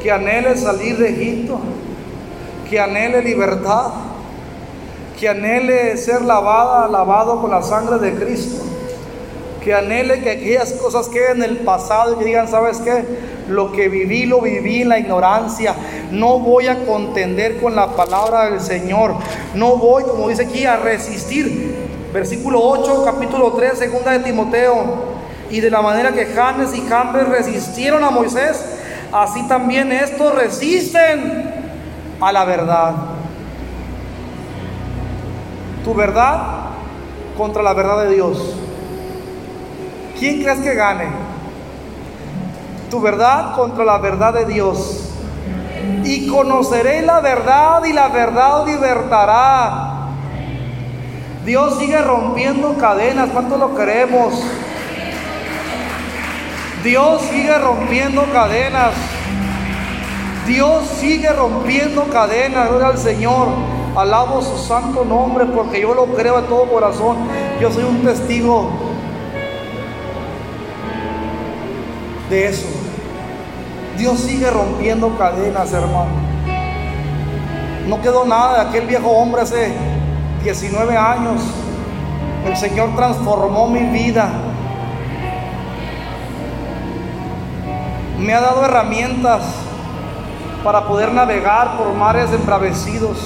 que 0.01 0.11
anhele 0.11 0.55
salir 0.55 0.97
de 0.97 1.09
Egipto, 1.09 1.59
que 2.69 2.79
anhele 2.79 3.21
libertad, 3.21 3.87
que 5.19 5.27
anhele 5.27 5.97
ser 5.97 6.21
lavada, 6.21 6.87
lavado 6.87 7.41
con 7.41 7.51
la 7.51 7.61
sangre 7.61 7.99
de 7.99 8.13
Cristo. 8.13 8.63
que 9.63 9.73
anhele 9.73 10.21
que 10.21 10.31
aquellas 10.31 10.71
cosas 10.73 11.09
queden 11.09 11.43
en 11.43 11.49
el 11.49 11.57
pasado 11.57 12.13
y 12.13 12.19
que 12.19 12.23
digan, 12.23 12.47
¿sabes 12.47 12.77
qué? 12.77 13.03
Lo 13.49 13.73
que 13.73 13.89
viví, 13.89 14.25
lo 14.25 14.39
viví 14.39 14.83
en 14.83 14.87
la 14.87 14.97
ignorancia. 14.97 15.75
No 16.11 16.39
voy 16.39 16.67
a 16.67 16.85
contender 16.85 17.59
con 17.59 17.75
la 17.75 17.95
palabra 17.95 18.49
del 18.49 18.61
Señor. 18.61 19.15
No 19.53 19.77
voy, 19.77 20.03
como 20.03 20.29
dice 20.29 20.43
aquí, 20.43 20.65
a 20.65 20.77
resistir. 20.77 21.87
Versículo 22.13 22.61
8, 22.61 23.03
capítulo 23.05 23.51
3, 23.51 23.77
segunda 23.77 24.11
de 24.11 24.19
Timoteo. 24.19 25.17
Y 25.49 25.59
de 25.59 25.69
la 25.69 25.81
manera 25.81 26.13
que 26.13 26.25
Janes 26.25 26.75
y 26.75 26.81
Jambres 26.81 27.27
resistieron 27.27 28.03
a 28.03 28.09
Moisés, 28.09 28.65
así 29.11 29.47
también 29.47 29.91
estos 29.91 30.33
resisten 30.35 31.53
a 32.19 32.31
la 32.31 32.45
verdad. 32.45 32.93
Tu 35.83 35.93
verdad 35.93 36.41
contra 37.37 37.63
la 37.63 37.73
verdad 37.73 38.03
de 38.03 38.15
Dios. 38.15 38.55
¿Quién 40.19 40.41
crees 40.41 40.59
que 40.59 40.73
gane? 40.73 41.05
Tu 42.89 42.99
verdad 42.99 43.55
contra 43.55 43.85
la 43.85 43.97
verdad 43.99 44.33
de 44.33 44.45
Dios. 44.45 45.06
Y 46.03 46.27
conoceré 46.27 47.01
la 47.01 47.19
verdad 47.19 47.83
y 47.85 47.93
la 47.93 48.07
verdad 48.07 48.65
libertará. 48.65 49.93
Dios 51.45 51.77
sigue 51.79 52.01
rompiendo 52.01 52.75
cadenas. 52.77 53.29
¿Cuánto 53.31 53.57
lo 53.57 53.75
queremos? 53.75 54.33
Dios 56.83 57.21
sigue 57.23 57.57
rompiendo 57.57 58.25
cadenas. 58.31 58.93
Dios 60.45 60.85
sigue 60.99 61.29
rompiendo 61.31 62.03
cadenas. 62.05 62.69
Gloria 62.69 62.88
al 62.88 62.97
Señor. 62.97 63.47
Alabo 63.95 64.41
su 64.41 64.57
santo 64.57 65.03
nombre 65.03 65.45
porque 65.45 65.81
yo 65.81 65.93
lo 65.93 66.05
creo 66.07 66.41
de 66.41 66.47
todo 66.47 66.65
corazón. 66.69 67.17
Yo 67.59 67.71
soy 67.71 67.83
un 67.83 68.03
testigo 68.03 68.69
de 72.29 72.47
eso. 72.47 72.76
Dios 73.97 74.19
sigue 74.19 74.49
rompiendo 74.51 75.17
cadenas, 75.17 75.73
hermano. 75.73 76.11
No 77.87 77.99
quedó 78.01 78.25
nada 78.25 78.63
de 78.63 78.69
aquel 78.69 78.85
viejo 78.85 79.09
hombre 79.09 79.41
hace 79.41 79.73
19 80.43 80.95
años. 80.95 81.41
El 82.45 82.55
Señor 82.55 82.95
transformó 82.95 83.67
mi 83.67 83.79
vida. 83.79 84.29
Me 88.19 88.33
ha 88.33 88.41
dado 88.41 88.65
herramientas 88.65 89.43
para 90.63 90.87
poder 90.87 91.11
navegar 91.13 91.77
por 91.77 91.93
mares 91.93 92.31
embravecidos. 92.31 93.17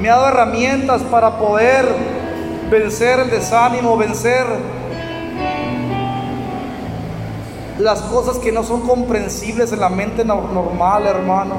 Me 0.00 0.10
ha 0.10 0.16
dado 0.16 0.28
herramientas 0.28 1.02
para 1.02 1.38
poder 1.38 1.86
vencer 2.70 3.20
el 3.20 3.30
desánimo, 3.30 3.96
vencer 3.96 4.44
las 7.78 8.00
cosas 8.02 8.38
que 8.38 8.50
no 8.50 8.64
son 8.64 8.82
comprensibles 8.82 9.72
en 9.72 9.80
la 9.80 9.88
mente 9.88 10.24
normal, 10.24 11.06
hermano. 11.06 11.56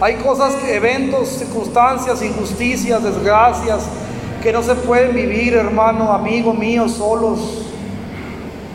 Hay 0.00 0.16
cosas, 0.16 0.54
eventos, 0.68 1.28
circunstancias, 1.28 2.22
injusticias, 2.22 3.02
desgracias 3.02 3.86
que 4.42 4.52
no 4.52 4.62
se 4.62 4.74
pueden 4.74 5.14
vivir, 5.14 5.54
hermano, 5.54 6.12
amigo 6.12 6.52
mío, 6.52 6.88
solos. 6.88 7.62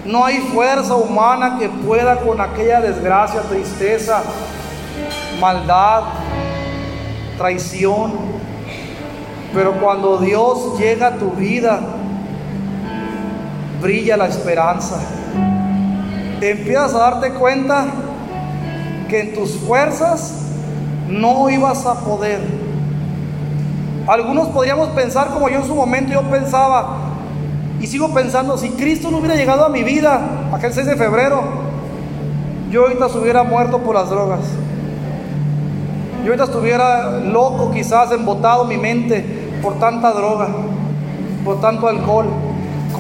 No 0.04 0.26
hay 0.26 0.40
fuerza 0.40 0.96
humana 0.96 1.58
que 1.60 1.70
pueda 1.70 2.18
con 2.20 2.42
aquella 2.42 2.82
desgracia, 2.82 3.42
tristeza, 3.42 4.24
maldad, 5.40 6.04
traición. 7.38 8.14
Pero 9.54 9.74
cuando 9.80 10.18
Dios 10.18 10.78
llega 10.80 11.08
a 11.08 11.16
tu 11.18 11.32
vida, 11.32 11.80
brilla 13.82 14.16
la 14.16 14.28
esperanza. 14.28 14.98
Empiezas 16.40 16.94
a 16.94 17.00
darte 17.00 17.34
cuenta 17.34 17.88
que 19.10 19.20
en 19.22 19.34
tus 19.34 19.58
fuerzas 19.58 20.34
no 21.10 21.50
ibas 21.50 21.86
a 21.86 22.00
poder. 22.00 22.40
Algunos 24.08 24.50
podríamos 24.50 24.90
pensar 24.90 25.30
como 25.30 25.50
yo 25.50 25.58
en 25.58 25.66
su 25.66 25.76
momento 25.76 26.14
yo 26.14 26.22
pensaba, 26.24 26.98
y 27.80 27.88
sigo 27.88 28.14
pensando, 28.14 28.58
si 28.58 28.70
Cristo 28.70 29.10
no 29.10 29.18
hubiera 29.18 29.36
llegado 29.36 29.66
a 29.66 29.70
mi 29.70 29.84
vida 29.84 30.22
aquel 30.54 30.72
6 30.72 30.86
de 30.86 30.96
febrero, 30.96 31.44
yo 32.70 32.84
ahorita 32.84 33.08
estuviera 33.08 33.44
muerto 33.44 33.80
por 33.80 33.96
las 33.96 34.10
drogas. 34.10 34.42
Yo 36.24 36.28
ahorita 36.28 36.44
estuviera 36.46 37.20
loco, 37.20 37.72
quizás 37.72 38.12
embotado 38.12 38.66
mi 38.66 38.78
mente 38.78 39.26
por 39.62 39.80
tanta 39.80 40.12
droga, 40.12 40.48
por 41.44 41.60
tanto 41.60 41.88
alcohol 41.88 42.28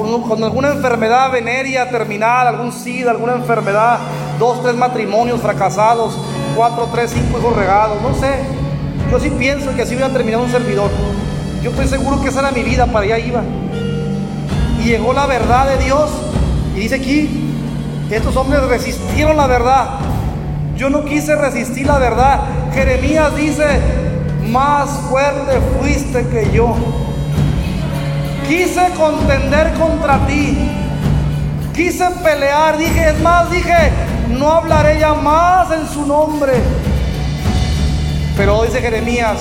con, 0.02 0.44
alguna 0.44 0.70
enfermedad 0.70 1.32
venérea 1.32 1.90
terminal, 1.90 2.48
algún 2.48 2.72
SIDA, 2.72 3.12
alguna 3.12 3.34
enfermedad, 3.34 4.00
dos, 4.40 4.62
tres 4.62 4.76
matrimonios 4.76 5.42
fracasados, 5.42 6.18
cuatro, 6.56 6.90
tres, 6.94 7.12
cinco 7.12 7.40
hijos 7.40 7.56
regados, 7.56 8.02
no 8.02 8.14
sé. 8.16 8.40
Yo 9.12 9.20
sí 9.20 9.30
pienso 9.32 9.76
que 9.76 9.82
así 9.82 9.96
hubiera 9.96 10.12
terminado 10.12 10.44
un 10.44 10.52
servidor. 10.52 10.90
Yo 11.62 11.70
estoy 11.72 11.88
seguro 11.88 12.22
que 12.22 12.30
esa 12.30 12.40
era 12.40 12.52
mi 12.52 12.64
vida, 12.64 12.86
para 12.88 13.06
allá 13.06 13.20
iba. 13.20 13.44
Y 14.80 14.86
llegó 14.86 15.14
la 15.14 15.28
verdad 15.28 15.68
de 15.68 15.84
Dios. 15.84 16.10
Y 16.76 16.80
dice 16.80 16.96
aquí, 16.96 17.52
estos 18.10 18.36
hombres 18.36 18.64
resistieron 18.64 19.38
la 19.38 19.48
verdad. 19.48 20.00
Yo 20.76 20.90
no 20.90 21.06
quise 21.06 21.36
resistir 21.36 21.86
la 21.86 22.00
verdad. 22.00 22.40
Jeremías 22.74 23.36
dice, 23.36 23.66
más 24.50 24.90
fuerte 25.10 25.60
fuiste 25.80 26.28
que 26.28 26.52
yo. 26.52 26.76
Quise 28.52 28.92
contender 28.98 29.72
contra 29.80 30.28
ti. 30.28 30.58
Quise 31.74 32.06
pelear. 32.22 32.78
Dije, 32.78 33.12
es 33.12 33.20
más, 33.22 33.50
dije, 33.50 33.94
no 34.28 34.52
hablaré 34.52 35.00
ya 35.00 35.14
más 35.14 35.72
en 35.72 35.88
su 35.88 36.06
nombre. 36.06 36.52
Pero 38.36 38.64
dice 38.64 38.82
Jeremías, 38.82 39.38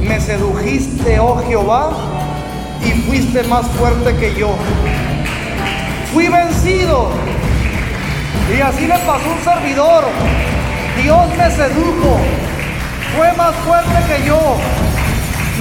me 0.00 0.20
sedujiste, 0.20 1.20
oh 1.20 1.40
Jehová, 1.46 1.92
y 2.84 2.90
fuiste 3.02 3.44
más 3.44 3.64
fuerte 3.78 4.16
que 4.16 4.34
yo. 4.34 4.50
Fui 6.12 6.26
vencido. 6.26 7.10
Y 8.58 8.60
así 8.60 8.88
le 8.88 8.98
pasó 9.06 9.30
un 9.30 9.44
servidor. 9.44 10.04
Dios 11.00 11.28
me 11.38 11.48
sedujo. 11.52 12.18
Fue 13.16 13.32
más 13.34 13.54
fuerte 13.64 13.94
que 14.08 14.26
yo. 14.26 14.56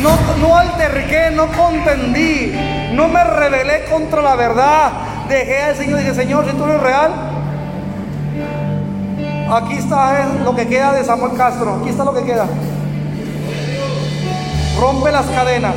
No, 0.05 0.47
no 0.47 0.55
alterqué, 0.55 1.31
no 1.31 1.47
contendí, 1.47 2.53
no 2.93 3.07
me 3.07 3.23
rebelé 3.23 3.85
contra 3.85 4.21
la 4.21 4.35
verdad. 4.35 4.91
Dejé 5.27 5.63
al 5.63 5.75
Señor 5.75 5.99
y 5.99 6.03
dije, 6.03 6.13
Señor, 6.13 6.45
si 6.45 6.55
tú 6.55 6.63
eres 6.65 6.79
real, 6.79 7.11
aquí 9.51 9.77
está 9.77 10.21
eh, 10.21 10.25
lo 10.43 10.55
que 10.55 10.67
queda 10.67 10.93
de 10.93 11.03
Samuel 11.03 11.35
Castro, 11.35 11.79
aquí 11.81 11.89
está 11.89 12.03
lo 12.03 12.13
que 12.13 12.23
queda. 12.23 12.45
Rompe 14.79 15.11
las 15.11 15.25
cadenas. 15.25 15.75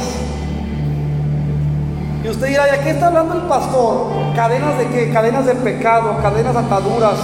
Y 2.22 2.28
usted 2.28 2.48
dirá, 2.48 2.66
¿de 2.66 2.80
qué 2.80 2.90
está 2.90 3.06
hablando 3.06 3.32
el 3.32 3.42
pastor? 3.42 4.08
¿Cadenas 4.36 4.76
de 4.76 4.88
qué? 4.88 5.10
Cadenas 5.10 5.46
de 5.46 5.54
pecado, 5.54 6.18
cadenas 6.20 6.54
ataduras. 6.54 7.14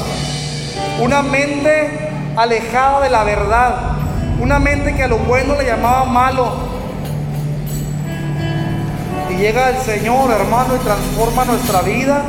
Una 1.03 1.23
mente 1.23 2.11
alejada 2.35 3.03
de 3.03 3.11
la 3.11 3.25
verdad. 3.25 3.75
Una 4.41 4.59
mente 4.59 4.95
que 4.95 5.03
a 5.03 5.09
lo 5.09 5.19
bueno 5.19 5.55
le 5.59 5.67
llamaba 5.67 6.07
malo 6.07 6.74
llega 9.37 9.71
el 9.71 9.79
Señor, 9.79 10.31
hermano, 10.31 10.77
y 10.77 10.79
transforma 10.79 11.45
nuestra 11.45 11.83
vida. 11.83 12.25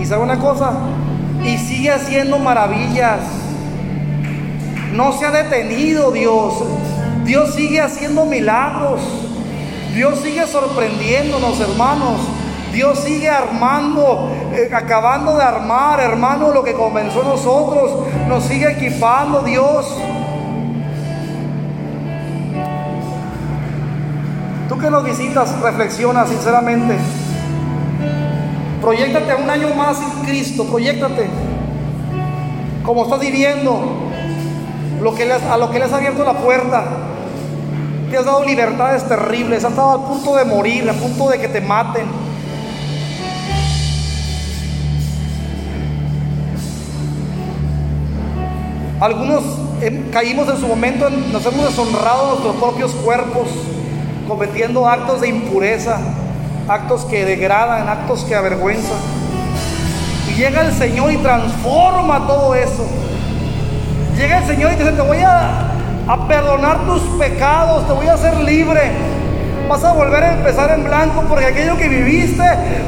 Y 0.00 0.06
sabe 0.06 0.22
una 0.22 0.38
cosa, 0.38 0.72
y 1.44 1.56
sigue 1.58 1.90
haciendo 1.90 2.38
maravillas. 2.38 3.20
No 4.92 5.12
se 5.12 5.26
ha 5.26 5.30
detenido 5.30 6.12
Dios. 6.12 6.54
Dios 7.24 7.54
sigue 7.54 7.80
haciendo 7.80 8.24
milagros. 8.24 9.00
Dios 9.94 10.20
sigue 10.20 10.46
sorprendiéndonos, 10.46 11.60
hermanos. 11.60 12.20
Dios 12.72 12.98
sigue 12.98 13.30
armando, 13.30 14.30
eh, 14.52 14.68
acabando 14.74 15.36
de 15.36 15.44
armar, 15.44 16.00
hermano, 16.00 16.52
lo 16.52 16.64
que 16.64 16.72
comenzó 16.72 17.22
nosotros. 17.22 18.04
Nos 18.28 18.44
sigue 18.44 18.72
equipando 18.72 19.42
Dios. 19.42 19.86
Tú 24.74 24.80
que 24.80 24.90
nos 24.90 25.04
visitas, 25.04 25.60
reflexiona 25.60 26.26
sinceramente. 26.26 26.96
Proyectate 28.80 29.30
a 29.30 29.36
un 29.36 29.48
año 29.48 29.72
más 29.72 29.98
sin 29.98 30.10
Cristo, 30.24 30.64
proyectate. 30.64 31.28
Como 32.82 33.04
estás 33.04 33.20
viviendo, 33.20 33.80
lo 35.00 35.14
que 35.14 35.32
a 35.32 35.56
lo 35.58 35.70
que 35.70 35.78
le 35.78 35.84
has 35.84 35.92
abierto 35.92 36.24
la 36.24 36.32
puerta. 36.32 36.84
Te 38.10 38.18
has 38.18 38.24
dado 38.24 38.44
libertades 38.44 39.04
terribles, 39.04 39.64
has 39.64 39.70
estado 39.70 39.92
al 39.92 40.08
punto 40.08 40.34
de 40.34 40.44
morir, 40.44 40.90
a 40.90 40.92
punto 40.94 41.28
de 41.28 41.38
que 41.38 41.46
te 41.46 41.60
maten. 41.60 42.06
Algunos 49.00 49.44
caímos 50.12 50.48
en 50.48 50.56
su 50.56 50.66
momento, 50.66 51.08
nos 51.10 51.46
hemos 51.46 51.64
deshonrado 51.64 52.30
nuestros 52.30 52.56
propios 52.56 52.90
cuerpos 52.92 53.46
cometiendo 54.26 54.88
actos 54.88 55.20
de 55.20 55.28
impureza, 55.28 55.98
actos 56.68 57.04
que 57.04 57.24
degradan, 57.24 57.88
actos 57.88 58.24
que 58.24 58.34
avergüenzan. 58.34 58.98
Y 60.28 60.34
llega 60.34 60.62
el 60.62 60.72
Señor 60.72 61.12
y 61.12 61.16
transforma 61.18 62.26
todo 62.26 62.54
eso. 62.54 62.86
Llega 64.16 64.38
el 64.38 64.46
Señor 64.46 64.72
y 64.72 64.76
dice, 64.76 64.92
te 64.92 65.02
voy 65.02 65.18
a, 65.18 65.72
a 66.08 66.28
perdonar 66.28 66.86
tus 66.86 67.02
pecados, 67.18 67.86
te 67.86 67.92
voy 67.92 68.06
a 68.06 68.14
hacer 68.14 68.36
libre. 68.36 68.92
Vas 69.68 69.82
a 69.82 69.92
volver 69.92 70.22
a 70.22 70.32
empezar 70.34 70.70
en 70.72 70.84
blanco 70.84 71.24
porque 71.28 71.46
aquello 71.46 71.76
que 71.78 71.88
viviste, 71.88 72.44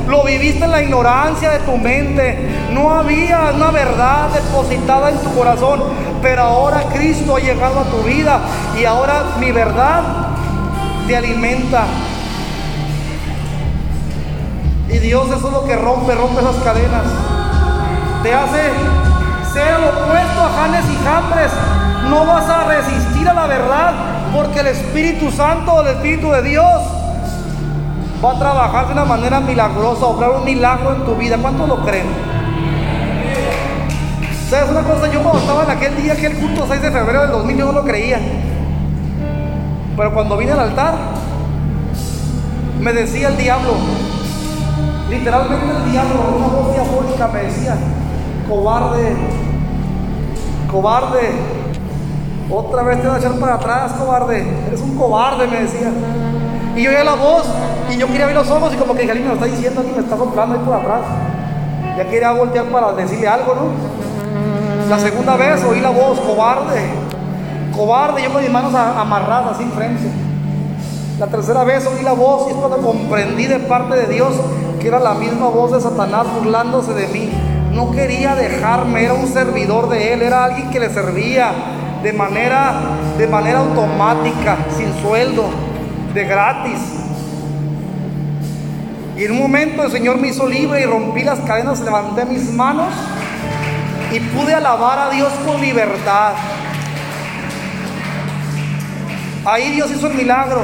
lo 0.08 0.24
viviste 0.24 0.64
en 0.64 0.70
la 0.70 0.82
ignorancia 0.82 1.50
de 1.50 1.60
tu 1.60 1.76
mente. 1.76 2.36
No 2.72 2.90
había 2.90 3.52
una 3.54 3.70
verdad 3.70 4.28
depositada 4.28 5.10
en 5.10 5.18
tu 5.18 5.34
corazón. 5.34 5.82
Pero 6.20 6.42
ahora 6.42 6.82
Cristo 6.92 7.36
ha 7.36 7.40
llegado 7.40 7.80
a 7.80 7.84
tu 7.84 8.02
vida 8.02 8.40
y 8.78 8.84
ahora 8.84 9.22
mi 9.38 9.52
verdad 9.52 10.25
te 11.06 11.16
alimenta. 11.16 11.86
Y 14.88 14.98
Dios 14.98 15.26
eso 15.28 15.46
es 15.46 15.52
lo 15.52 15.64
que 15.64 15.76
rompe, 15.76 16.14
rompe 16.14 16.40
esas 16.40 16.56
cadenas. 16.56 17.04
Te 18.22 18.34
hace 18.34 18.62
ser 19.52 19.74
opuesto 19.74 20.40
a 20.40 20.48
Janes 20.56 20.84
y 20.90 21.04
Jambres. 21.04 21.52
No 22.10 22.24
vas 22.24 22.48
a 22.48 22.64
resistir 22.64 23.28
a 23.28 23.34
la 23.34 23.46
verdad 23.46 23.94
porque 24.34 24.60
el 24.60 24.68
Espíritu 24.68 25.30
Santo, 25.30 25.80
el 25.82 25.88
Espíritu 25.88 26.30
de 26.30 26.42
Dios, 26.42 26.82
va 28.24 28.32
a 28.32 28.38
trabajar 28.38 28.86
de 28.86 28.92
una 28.92 29.04
manera 29.04 29.40
milagrosa, 29.40 30.06
obrar 30.06 30.30
un 30.30 30.44
milagro 30.44 30.94
en 30.94 31.04
tu 31.04 31.14
vida. 31.16 31.36
¿Cuántos 31.38 31.68
lo 31.68 31.84
creen? 31.84 32.06
¿Sabes 34.48 34.70
una 34.70 34.82
cosa? 34.82 35.10
Yo 35.12 35.22
cuando 35.22 35.40
estaba 35.40 35.64
en 35.64 35.70
aquel 35.70 35.96
día, 35.96 36.12
aquel 36.12 36.36
culto 36.36 36.66
6 36.68 36.80
de 36.80 36.90
febrero 36.90 37.22
del 37.22 37.30
2000, 37.32 37.56
yo 37.56 37.66
no 37.66 37.72
lo 37.72 37.84
creía. 37.84 38.20
Pero 39.96 40.12
cuando 40.12 40.36
vine 40.36 40.52
al 40.52 40.60
altar, 40.60 40.94
me 42.80 42.92
decía 42.92 43.28
el 43.28 43.36
diablo, 43.38 43.70
literalmente 45.08 45.64
el 45.64 45.90
diablo, 45.90 46.14
una 46.36 46.46
voz 46.48 46.74
diabólica 46.74 47.28
me 47.28 47.42
decía, 47.44 47.76
cobarde, 48.46 49.16
cobarde, 50.70 51.30
otra 52.50 52.82
vez 52.82 53.00
te 53.00 53.08
voy 53.08 53.16
a 53.16 53.18
echar 53.18 53.32
para 53.40 53.54
atrás, 53.54 53.92
cobarde, 53.92 54.46
eres 54.68 54.80
un 54.82 54.96
cobarde, 54.96 55.46
me 55.46 55.62
decía. 55.62 55.90
Y 56.76 56.82
yo 56.82 56.90
oía 56.90 57.02
la 57.02 57.14
voz 57.14 57.46
y 57.90 57.96
yo 57.96 58.06
quería 58.06 58.26
ver 58.26 58.34
los 58.34 58.50
ojos 58.50 58.74
y 58.74 58.76
como 58.76 58.92
que 58.92 59.00
dije, 59.00 59.12
alguien 59.12 59.28
me 59.28 59.34
lo 59.34 59.40
está 59.40 59.54
diciendo, 59.54 59.80
alguien 59.80 59.96
me 59.96 60.02
está 60.02 60.16
soplando 60.18 60.56
ahí 60.56 60.60
por 60.62 60.74
atrás. 60.74 61.00
Ya 61.96 62.04
quería 62.04 62.32
voltear 62.32 62.66
para 62.66 62.92
decirle 62.92 63.26
algo, 63.26 63.54
¿no? 63.54 64.90
La 64.90 64.98
segunda 64.98 65.36
vez 65.36 65.64
oí 65.64 65.80
la 65.80 65.88
voz, 65.88 66.20
cobarde, 66.20 67.05
cobarde, 67.76 68.22
yo 68.22 68.32
con 68.32 68.42
mis 68.42 68.50
manos 68.50 68.74
amarradas 68.74 69.56
así 69.56 69.64
frente. 69.74 70.10
La 71.18 71.26
tercera 71.26 71.64
vez 71.64 71.86
oí 71.86 72.02
la 72.02 72.12
voz 72.12 72.46
y 72.48 72.50
es 72.50 72.56
cuando 72.56 72.78
comprendí 72.78 73.46
de 73.46 73.58
parte 73.60 73.96
de 73.96 74.06
Dios 74.06 74.34
que 74.80 74.88
era 74.88 74.98
la 74.98 75.14
misma 75.14 75.48
voz 75.48 75.72
de 75.72 75.80
Satanás 75.80 76.26
burlándose 76.38 76.92
de 76.94 77.06
mí. 77.08 77.30
No 77.72 77.90
quería 77.90 78.34
dejarme, 78.34 79.04
era 79.04 79.14
un 79.14 79.26
servidor 79.26 79.88
de 79.88 80.12
él, 80.12 80.22
era 80.22 80.44
alguien 80.44 80.70
que 80.70 80.80
le 80.80 80.90
servía 80.90 81.52
de 82.02 82.12
manera, 82.12 82.74
de 83.18 83.26
manera 83.26 83.60
automática, 83.60 84.56
sin 84.76 84.92
sueldo, 85.02 85.44
de 86.14 86.24
gratis. 86.24 86.80
Y 89.16 89.24
en 89.24 89.32
un 89.32 89.38
momento 89.38 89.82
el 89.82 89.90
Señor 89.90 90.18
me 90.18 90.28
hizo 90.28 90.46
libre 90.46 90.82
y 90.82 90.84
rompí 90.84 91.24
las 91.24 91.40
cadenas, 91.40 91.80
levanté 91.80 92.26
mis 92.26 92.52
manos 92.52 92.92
y 94.12 94.20
pude 94.20 94.54
alabar 94.54 94.98
a 94.98 95.10
Dios 95.10 95.32
con 95.46 95.60
libertad. 95.60 96.34
Ahí 99.46 99.70
Dios 99.70 99.88
hizo 99.92 100.08
el 100.08 100.14
milagro. 100.14 100.60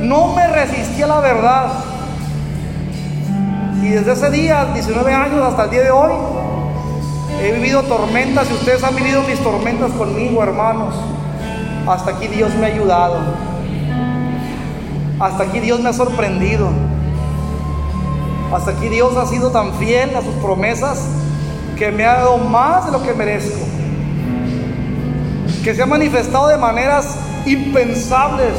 No 0.00 0.32
me 0.32 0.46
resistí 0.46 1.02
a 1.02 1.08
la 1.08 1.18
verdad. 1.18 1.72
Y 3.82 3.88
desde 3.88 4.12
ese 4.12 4.30
día, 4.30 4.66
19 4.72 5.12
años 5.12 5.42
hasta 5.42 5.64
el 5.64 5.70
día 5.70 5.82
de 5.82 5.90
hoy, 5.90 6.12
he 7.42 7.50
vivido 7.50 7.82
tormentas 7.82 8.48
y 8.48 8.54
ustedes 8.54 8.84
han 8.84 8.94
vivido 8.94 9.22
mis 9.22 9.40
tormentas 9.40 9.90
conmigo, 9.90 10.40
hermanos. 10.40 10.94
Hasta 11.84 12.12
aquí 12.12 12.28
Dios 12.28 12.54
me 12.54 12.66
ha 12.66 12.68
ayudado. 12.68 13.18
Hasta 15.18 15.42
aquí 15.42 15.58
Dios 15.58 15.80
me 15.80 15.88
ha 15.88 15.92
sorprendido. 15.92 16.68
Hasta 18.54 18.70
aquí 18.70 18.88
Dios 18.88 19.16
ha 19.16 19.26
sido 19.26 19.50
tan 19.50 19.72
fiel 19.74 20.14
a 20.14 20.22
sus 20.22 20.34
promesas 20.36 21.08
que 21.76 21.90
me 21.90 22.04
ha 22.04 22.18
dado 22.18 22.38
más 22.38 22.86
de 22.86 22.92
lo 22.92 23.02
que 23.02 23.14
merezco. 23.14 23.58
Que 25.64 25.74
se 25.74 25.82
ha 25.82 25.86
manifestado 25.86 26.46
de 26.46 26.56
maneras 26.56 27.16
impensables. 27.46 28.54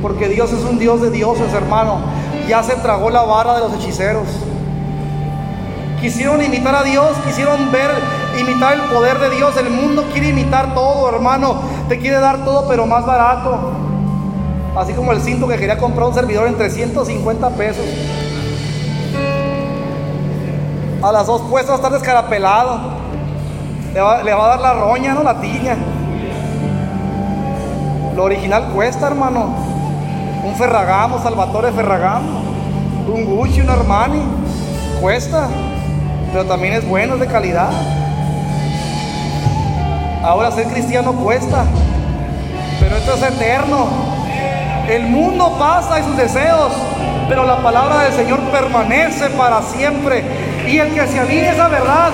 Porque 0.00 0.28
Dios 0.28 0.52
es 0.52 0.64
un 0.64 0.78
Dios 0.78 1.00
de 1.00 1.10
dioses, 1.10 1.52
hermano. 1.54 2.00
Ya 2.48 2.62
se 2.62 2.74
tragó 2.76 3.10
la 3.10 3.22
vara 3.22 3.54
de 3.54 3.60
los 3.60 3.74
hechiceros. 3.74 4.26
Quisieron 6.00 6.42
imitar 6.42 6.74
a 6.74 6.82
Dios, 6.82 7.16
quisieron 7.24 7.70
ver, 7.70 7.90
imitar 8.36 8.74
el 8.74 8.80
poder 8.82 9.20
de 9.20 9.30
Dios. 9.30 9.56
El 9.56 9.70
mundo 9.70 10.04
quiere 10.12 10.30
imitar 10.30 10.74
todo, 10.74 11.08
hermano. 11.08 11.54
Te 11.88 11.98
quiere 12.00 12.18
dar 12.18 12.44
todo, 12.44 12.66
pero 12.66 12.86
más 12.86 13.06
barato. 13.06 13.72
Así 14.76 14.94
como 14.94 15.12
el 15.12 15.20
cinto 15.20 15.46
que 15.46 15.56
quería 15.56 15.78
comprar 15.78 16.08
un 16.08 16.14
servidor 16.14 16.48
en 16.48 16.56
350 16.56 17.50
pesos. 17.50 17.84
A 21.02 21.12
las 21.12 21.26
dos 21.26 21.42
puestas 21.42 21.76
estar 21.76 21.92
descarapelado. 21.92 22.80
Le 23.94 24.00
va, 24.00 24.22
le 24.22 24.34
va 24.34 24.44
a 24.46 24.48
dar 24.48 24.60
la 24.60 24.72
roña, 24.72 25.14
¿no? 25.14 25.22
La 25.22 25.40
tiña. 25.40 25.76
Lo 28.16 28.24
original 28.24 28.68
cuesta, 28.74 29.06
hermano. 29.06 29.54
Un 30.44 30.54
Ferragamo, 30.56 31.18
Salvatore 31.22 31.72
Ferragamo. 31.72 32.42
Un 33.08 33.24
Gucci, 33.24 33.60
un 33.60 33.70
Armani. 33.70 34.22
Cuesta. 35.00 35.48
Pero 36.30 36.44
también 36.44 36.74
es 36.74 36.86
bueno, 36.86 37.14
es 37.14 37.20
de 37.20 37.26
calidad. 37.26 37.70
Ahora 40.22 40.50
ser 40.50 40.66
cristiano 40.66 41.12
cuesta. 41.12 41.64
Pero 42.80 42.96
esto 42.96 43.14
es 43.14 43.22
eterno. 43.22 43.86
El 44.88 45.04
mundo 45.04 45.56
pasa 45.58 46.00
y 46.00 46.02
sus 46.02 46.16
deseos. 46.16 46.72
Pero 47.28 47.46
la 47.46 47.62
palabra 47.62 48.00
del 48.00 48.12
Señor 48.12 48.40
permanece 48.50 49.30
para 49.30 49.62
siempre. 49.62 50.22
Y 50.68 50.78
el 50.78 50.92
que 50.92 51.06
se 51.06 51.18
avive 51.18 51.48
esa 51.48 51.68
verdad 51.68 52.10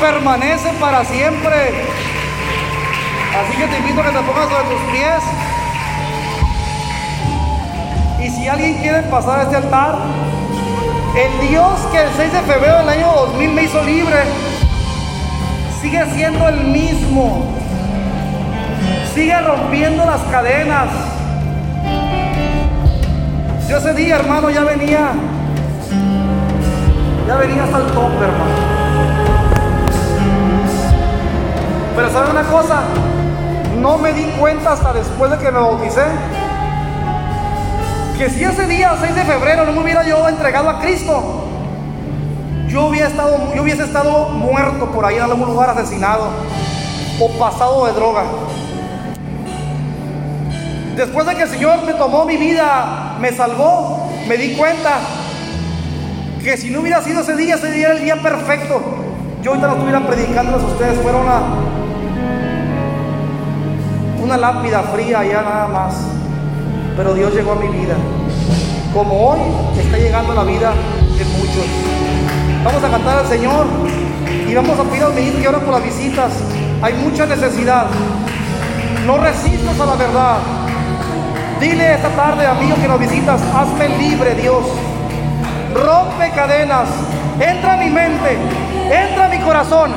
permanece 0.00 0.70
para 0.80 1.04
siempre. 1.04 1.72
Así 3.34 3.56
que 3.56 3.66
te 3.66 3.78
invito 3.78 4.00
a 4.00 4.04
que 4.04 4.10
te 4.10 4.22
pongas 4.24 4.48
sobre 4.48 4.64
tus 4.64 4.80
pies. 4.92 5.22
Y 8.20 8.30
si 8.30 8.46
alguien 8.46 8.74
quiere 8.78 9.02
pasar 9.04 9.40
a 9.40 9.42
este 9.44 9.56
altar, 9.56 9.96
el 11.16 11.48
Dios 11.48 11.80
que 11.90 12.02
el 12.02 12.08
6 12.16 12.32
de 12.32 12.40
febrero 12.40 12.78
del 12.78 12.88
año 12.90 13.06
2000 13.06 13.52
me 13.52 13.62
hizo 13.64 13.82
libre, 13.82 14.22
sigue 15.80 16.04
siendo 16.14 16.48
el 16.48 16.64
mismo. 16.64 17.46
Sigue 19.14 19.38
rompiendo 19.40 20.04
las 20.04 20.20
cadenas. 20.22 20.88
Yo 23.68 23.78
ese 23.78 23.94
día, 23.94 24.16
hermano, 24.16 24.50
ya 24.50 24.64
venía. 24.64 25.12
Ya 27.26 27.36
venía 27.36 27.64
hasta 27.64 27.78
el 27.78 27.86
tope, 27.86 28.24
hermano. 28.24 28.72
Pero 31.96 32.10
¿sabe 32.10 32.30
una 32.30 32.42
cosa? 32.42 32.82
No 33.82 33.98
me 33.98 34.12
di 34.12 34.22
cuenta 34.38 34.74
hasta 34.74 34.92
después 34.92 35.28
de 35.32 35.38
que 35.38 35.50
me 35.50 35.58
bauticé. 35.58 36.04
Que 38.16 38.30
si 38.30 38.44
ese 38.44 38.68
día, 38.68 38.96
6 38.98 39.12
de 39.12 39.24
febrero, 39.24 39.66
no 39.66 39.72
me 39.72 39.80
hubiera 39.80 40.04
yo 40.04 40.28
entregado 40.28 40.70
a 40.70 40.78
Cristo, 40.78 41.48
yo, 42.68 42.86
hubiera 42.86 43.08
estado, 43.08 43.52
yo 43.56 43.62
hubiese 43.62 43.82
estado 43.82 44.28
muerto 44.28 44.86
por 44.92 45.04
ahí 45.04 45.16
en 45.16 45.22
algún 45.22 45.48
lugar 45.48 45.70
asesinado 45.70 46.28
o 47.18 47.28
pasado 47.40 47.86
de 47.86 47.92
droga. 47.94 48.22
Después 50.94 51.26
de 51.26 51.34
que 51.34 51.42
el 51.42 51.48
Señor 51.48 51.82
me 51.84 51.94
tomó 51.94 52.24
mi 52.24 52.36
vida, 52.36 53.16
me 53.18 53.32
salvó, 53.32 54.12
me 54.28 54.36
di 54.36 54.54
cuenta 54.54 55.00
que 56.44 56.56
si 56.56 56.70
no 56.70 56.82
hubiera 56.82 57.02
sido 57.02 57.22
ese 57.22 57.34
día, 57.34 57.56
ese 57.56 57.72
día 57.72 57.86
era 57.88 57.96
el 57.96 58.04
día 58.04 58.22
perfecto. 58.22 58.80
Yo 59.42 59.50
ahorita 59.50 59.66
no 59.66 59.72
estuviera 59.72 60.06
predicándoles 60.06 60.62
a 60.62 60.66
ustedes, 60.68 61.00
fuera 61.00 61.18
una, 61.18 61.40
una 64.22 64.36
lápida 64.36 64.82
fría 64.94 65.24
ya 65.24 65.42
nada 65.42 65.66
más. 65.66 65.94
Pero 66.96 67.14
Dios 67.14 67.34
llegó 67.34 67.52
a 67.52 67.56
mi 67.56 67.68
vida. 67.68 67.96
Como 68.94 69.30
hoy 69.30 69.40
está 69.78 69.98
llegando 69.98 70.34
la 70.34 70.44
vida 70.44 70.72
de 71.18 71.24
muchos. 71.24 71.66
Vamos 72.64 72.84
a 72.84 72.90
cantar 72.90 73.18
al 73.18 73.26
Señor 73.26 73.66
y 74.48 74.54
vamos 74.54 74.78
a 74.78 74.84
pedir 74.84 75.02
al 75.02 75.14
ministro 75.14 75.40
que 75.40 75.46
ahora 75.46 75.58
por 75.58 75.74
las 75.74 75.84
visitas. 75.84 76.32
Hay 76.82 76.94
mucha 76.94 77.26
necesidad. 77.26 77.86
No 79.06 79.18
resistas 79.18 79.80
a 79.80 79.86
la 79.86 79.94
verdad. 79.96 80.36
Dile 81.60 81.94
esta 81.94 82.08
tarde, 82.10 82.46
amigo 82.46 82.76
que 82.76 82.88
nos 82.88 82.98
visitas, 82.98 83.40
hazme 83.54 83.88
libre, 83.98 84.34
Dios. 84.34 84.64
Rompe 85.74 86.30
cadenas. 86.30 86.88
Entra 87.40 87.74
a 87.74 87.76
mi 87.76 87.88
mente. 87.88 88.36
Entra 88.90 89.24
a 89.24 89.28
mi 89.28 89.38
corazón. 89.38 89.92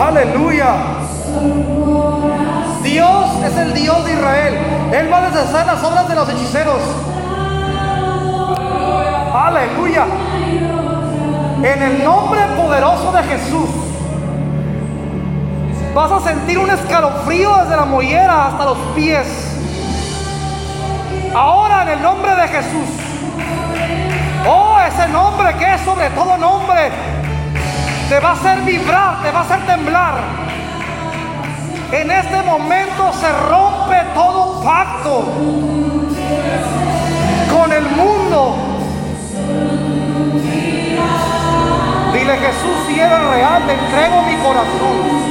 Aleluya. 0.00 0.97
Dios 2.82 3.44
es 3.44 3.56
el 3.56 3.74
Dios 3.74 4.04
de 4.04 4.12
Israel. 4.12 4.54
Él 4.92 5.12
va 5.12 5.18
a 5.18 5.30
deshacer 5.30 5.66
las 5.66 5.82
obras 5.82 6.08
de 6.08 6.14
los 6.14 6.28
hechiceros. 6.28 6.80
Aleluya. 9.34 10.06
En 11.62 11.82
el 11.82 12.04
nombre 12.04 12.40
poderoso 12.56 13.12
de 13.12 13.22
Jesús. 13.24 13.68
Vas 15.94 16.12
a 16.12 16.20
sentir 16.20 16.58
un 16.58 16.70
escalofrío 16.70 17.56
desde 17.56 17.76
la 17.76 17.84
mollera 17.84 18.46
hasta 18.46 18.64
los 18.64 18.78
pies. 18.94 19.26
Ahora 21.34 21.82
en 21.82 21.88
el 21.88 22.02
nombre 22.02 22.34
de 22.34 22.48
Jesús. 22.48 22.88
Oh, 24.46 24.78
ese 24.86 25.08
nombre 25.08 25.54
que 25.56 25.74
es 25.74 25.80
sobre 25.82 26.08
todo 26.10 26.36
nombre. 26.38 26.90
Te 28.08 28.20
va 28.20 28.30
a 28.30 28.32
hacer 28.32 28.60
vibrar, 28.62 29.22
te 29.22 29.30
va 29.30 29.40
a 29.40 29.42
hacer 29.42 29.66
temblar. 29.66 30.14
En 31.90 32.10
este 32.10 32.42
momento 32.42 33.12
se 33.14 33.32
rompe 33.48 33.96
todo 34.14 34.62
pacto 34.62 35.24
con 37.50 37.72
el 37.72 37.84
mundo. 37.90 38.56
Dile 42.12 42.36
Jesús, 42.36 42.76
si 42.86 43.00
eres 43.00 43.24
real, 43.30 43.62
te 43.66 43.72
entrego 43.72 44.22
mi 44.22 44.36
corazón. 44.36 45.28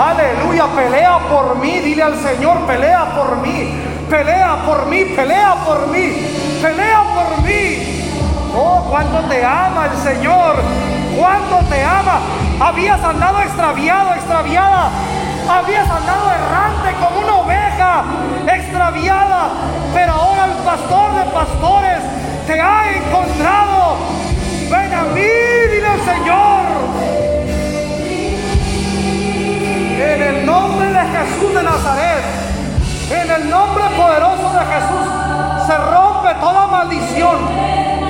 Aleluya, 0.00 0.66
pelea 0.74 1.18
por 1.30 1.58
mí, 1.58 1.78
dile 1.78 2.02
al 2.02 2.18
Señor, 2.20 2.58
pelea 2.66 3.14
por 3.14 3.36
mí, 3.36 3.72
pelea 4.10 4.56
por 4.66 4.86
mí, 4.86 5.04
pelea 5.04 5.54
por 5.64 5.86
mí, 5.88 6.12
pelea 6.60 7.02
por 7.14 7.42
mí. 7.44 8.10
Oh, 8.56 8.84
cuánto 8.90 9.20
te 9.28 9.44
ama 9.44 9.86
el 9.92 9.96
Señor, 9.98 10.56
cuánto 11.16 11.58
te 11.70 11.84
ama. 11.84 12.18
Habías 12.60 13.02
andado 13.02 13.40
extraviado, 13.40 14.14
extraviada, 14.14 14.88
habías 15.48 15.90
andado 15.90 16.30
errante 16.30 16.94
como 17.00 17.20
una 17.20 17.34
oveja 17.36 18.04
extraviada, 18.46 19.48
pero 19.92 20.12
ahora 20.12 20.44
el 20.46 20.52
pastor 20.64 21.14
de 21.14 21.24
pastores 21.32 21.98
te 22.46 22.60
ha 22.60 22.92
encontrado. 22.92 23.96
Ven 24.70 24.94
a 24.94 25.02
mí, 25.02 25.20
dile 25.20 25.86
al 25.86 26.00
Señor. 26.00 26.64
En 29.98 30.22
el 30.22 30.46
nombre 30.46 30.88
de 30.88 31.00
Jesús 31.00 31.54
de 31.54 31.62
Nazaret, 31.62 32.24
en 33.10 33.30
el 33.30 33.50
nombre 33.50 33.84
poderoso 33.96 34.52
de 34.52 34.64
Jesús, 34.64 35.66
se 35.66 35.76
rompe 35.76 36.34
toda 36.40 36.66
maldición. 36.68 38.03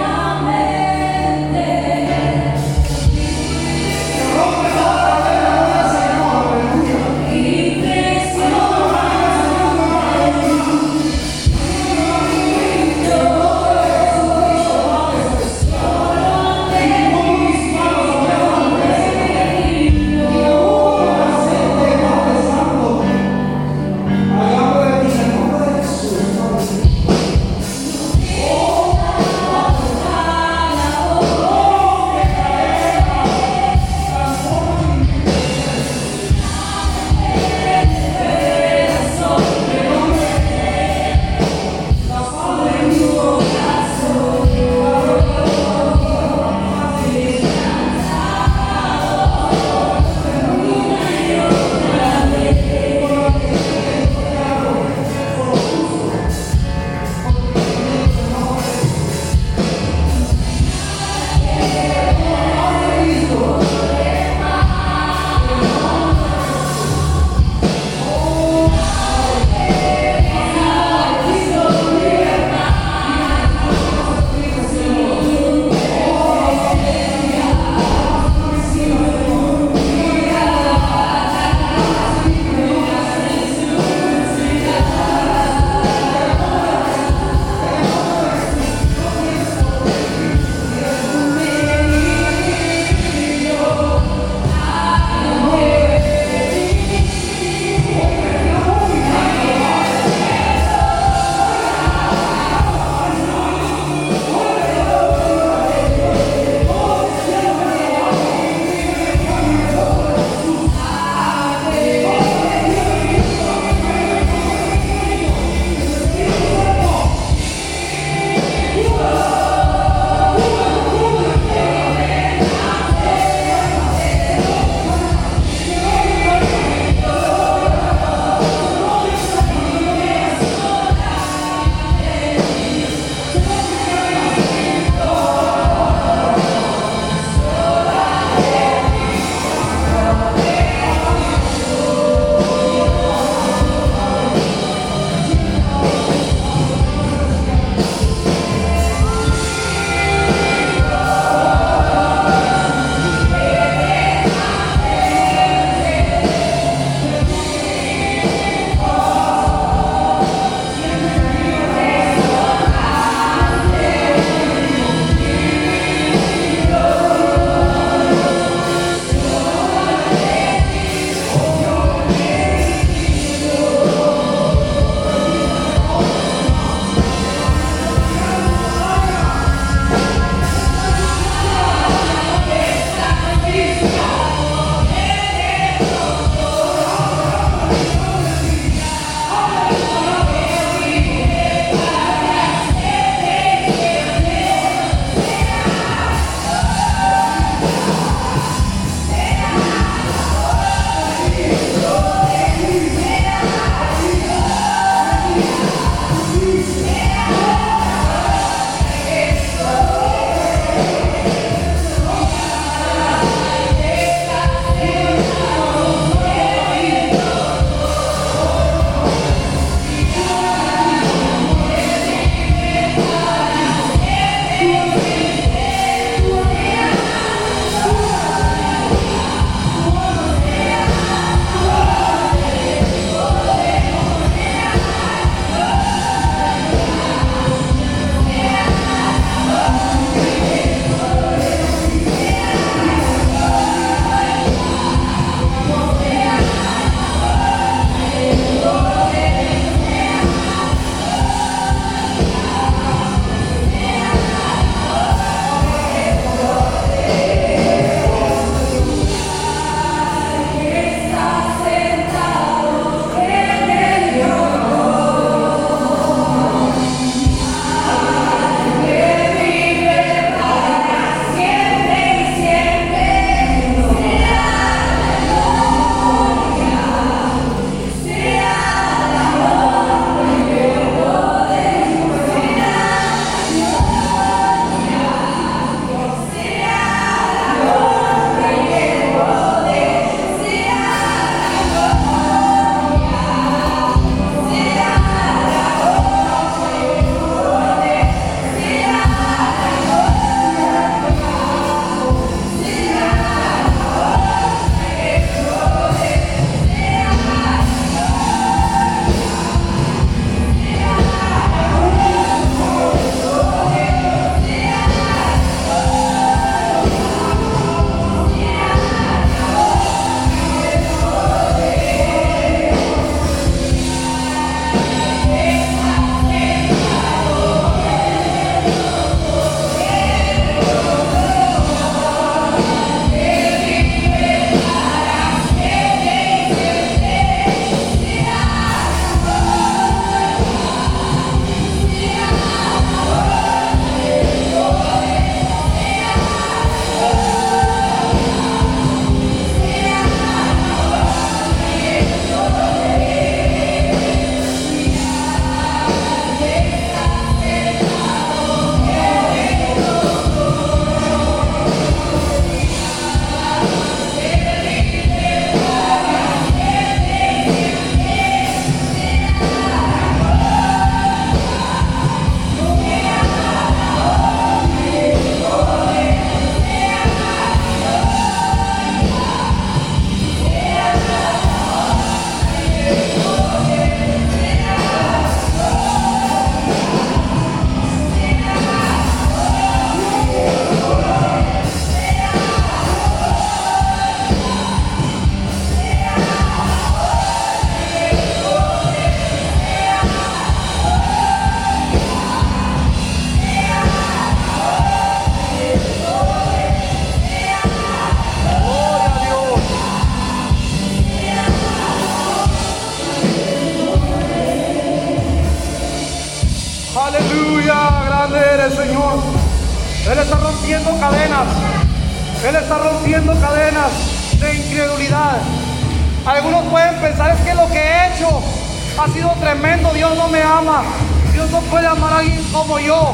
Amar 431.97 432.13
a 432.13 432.19
alguien 432.19 432.43
como 432.53 432.79
yo. 432.79 433.13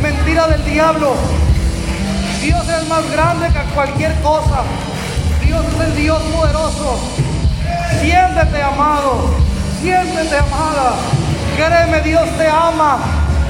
Mentira 0.00 0.46
del 0.48 0.64
diablo. 0.64 1.14
Dios 2.42 2.68
es 2.68 2.88
más 2.88 3.10
grande 3.10 3.48
que 3.48 3.74
cualquier 3.74 4.14
cosa. 4.22 4.62
Dios 5.44 5.64
es 5.74 5.80
el 5.80 5.96
Dios 5.96 6.22
poderoso. 6.34 6.98
Siéntete 8.00 8.62
amado. 8.62 9.30
Siéntete 9.80 10.38
amada. 10.38 10.94
Créeme, 11.56 12.00
Dios 12.00 12.28
te 12.38 12.46
ama 12.46 12.98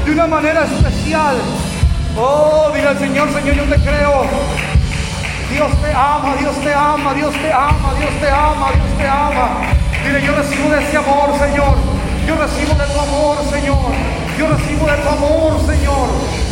de 0.05 0.11
una 0.13 0.27
manera 0.27 0.65
especial. 0.65 1.37
Oh, 2.17 2.71
dile 2.75 2.89
al 2.89 2.99
Señor, 2.99 3.33
Señor, 3.33 3.55
yo 3.55 3.65
te 3.65 3.77
creo. 3.77 4.25
Dios 5.53 5.71
te 5.83 5.93
ama, 5.93 6.35
Dios 6.39 6.57
te 6.63 6.75
ama, 6.75 7.15
Dios 7.15 7.33
te 7.33 7.53
ama, 7.53 7.95
Dios 7.99 8.11
te 8.21 8.31
ama, 8.31 8.67
Dios 8.73 8.99
te 8.99 9.09
ama. 9.09 9.49
Dile, 10.05 10.23
yo 10.25 10.35
recibo 10.35 10.71
de 10.71 10.83
ese 10.83 10.97
amor, 10.97 11.31
Señor. 11.39 11.77
Yo 12.27 12.37
recibo 12.37 12.75
de 12.75 12.93
tu 12.93 13.01
amor, 13.01 13.37
Señor. 13.51 14.20
Yo 14.41 14.49
recibo 14.49 14.87
de 14.87 14.97
tu 14.97 15.09
amor, 15.11 15.61
Señor. 15.67 16.09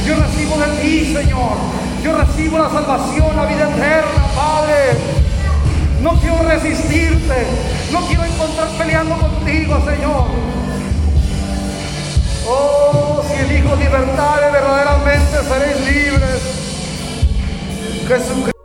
Yo 0.07 0.15
recibo 0.17 0.59
de 0.59 0.67
ti, 0.83 1.15
Señor. 1.15 1.57
Yo 2.05 2.19
recibo 2.19 2.59
la 2.59 2.69
salvación, 2.69 3.35
la 3.35 3.47
vida 3.47 3.71
eterna, 3.71 4.27
Padre. 4.37 4.99
No 6.03 6.21
quiero 6.21 6.43
resistirte. 6.43 7.47
No 7.91 8.07
quiero 8.07 8.27
encontrar 8.27 8.69
peleando 8.77 9.17
contigo, 9.17 9.83
Señor. 9.87 10.27
Oh, 12.47 13.23
si 13.27 13.41
elijo 13.41 13.75
libertad, 13.77 14.37
verdaderamente 14.53 15.39
seréis 15.49 15.81
libres. 15.81 16.43
Jesucristo. 18.07 18.58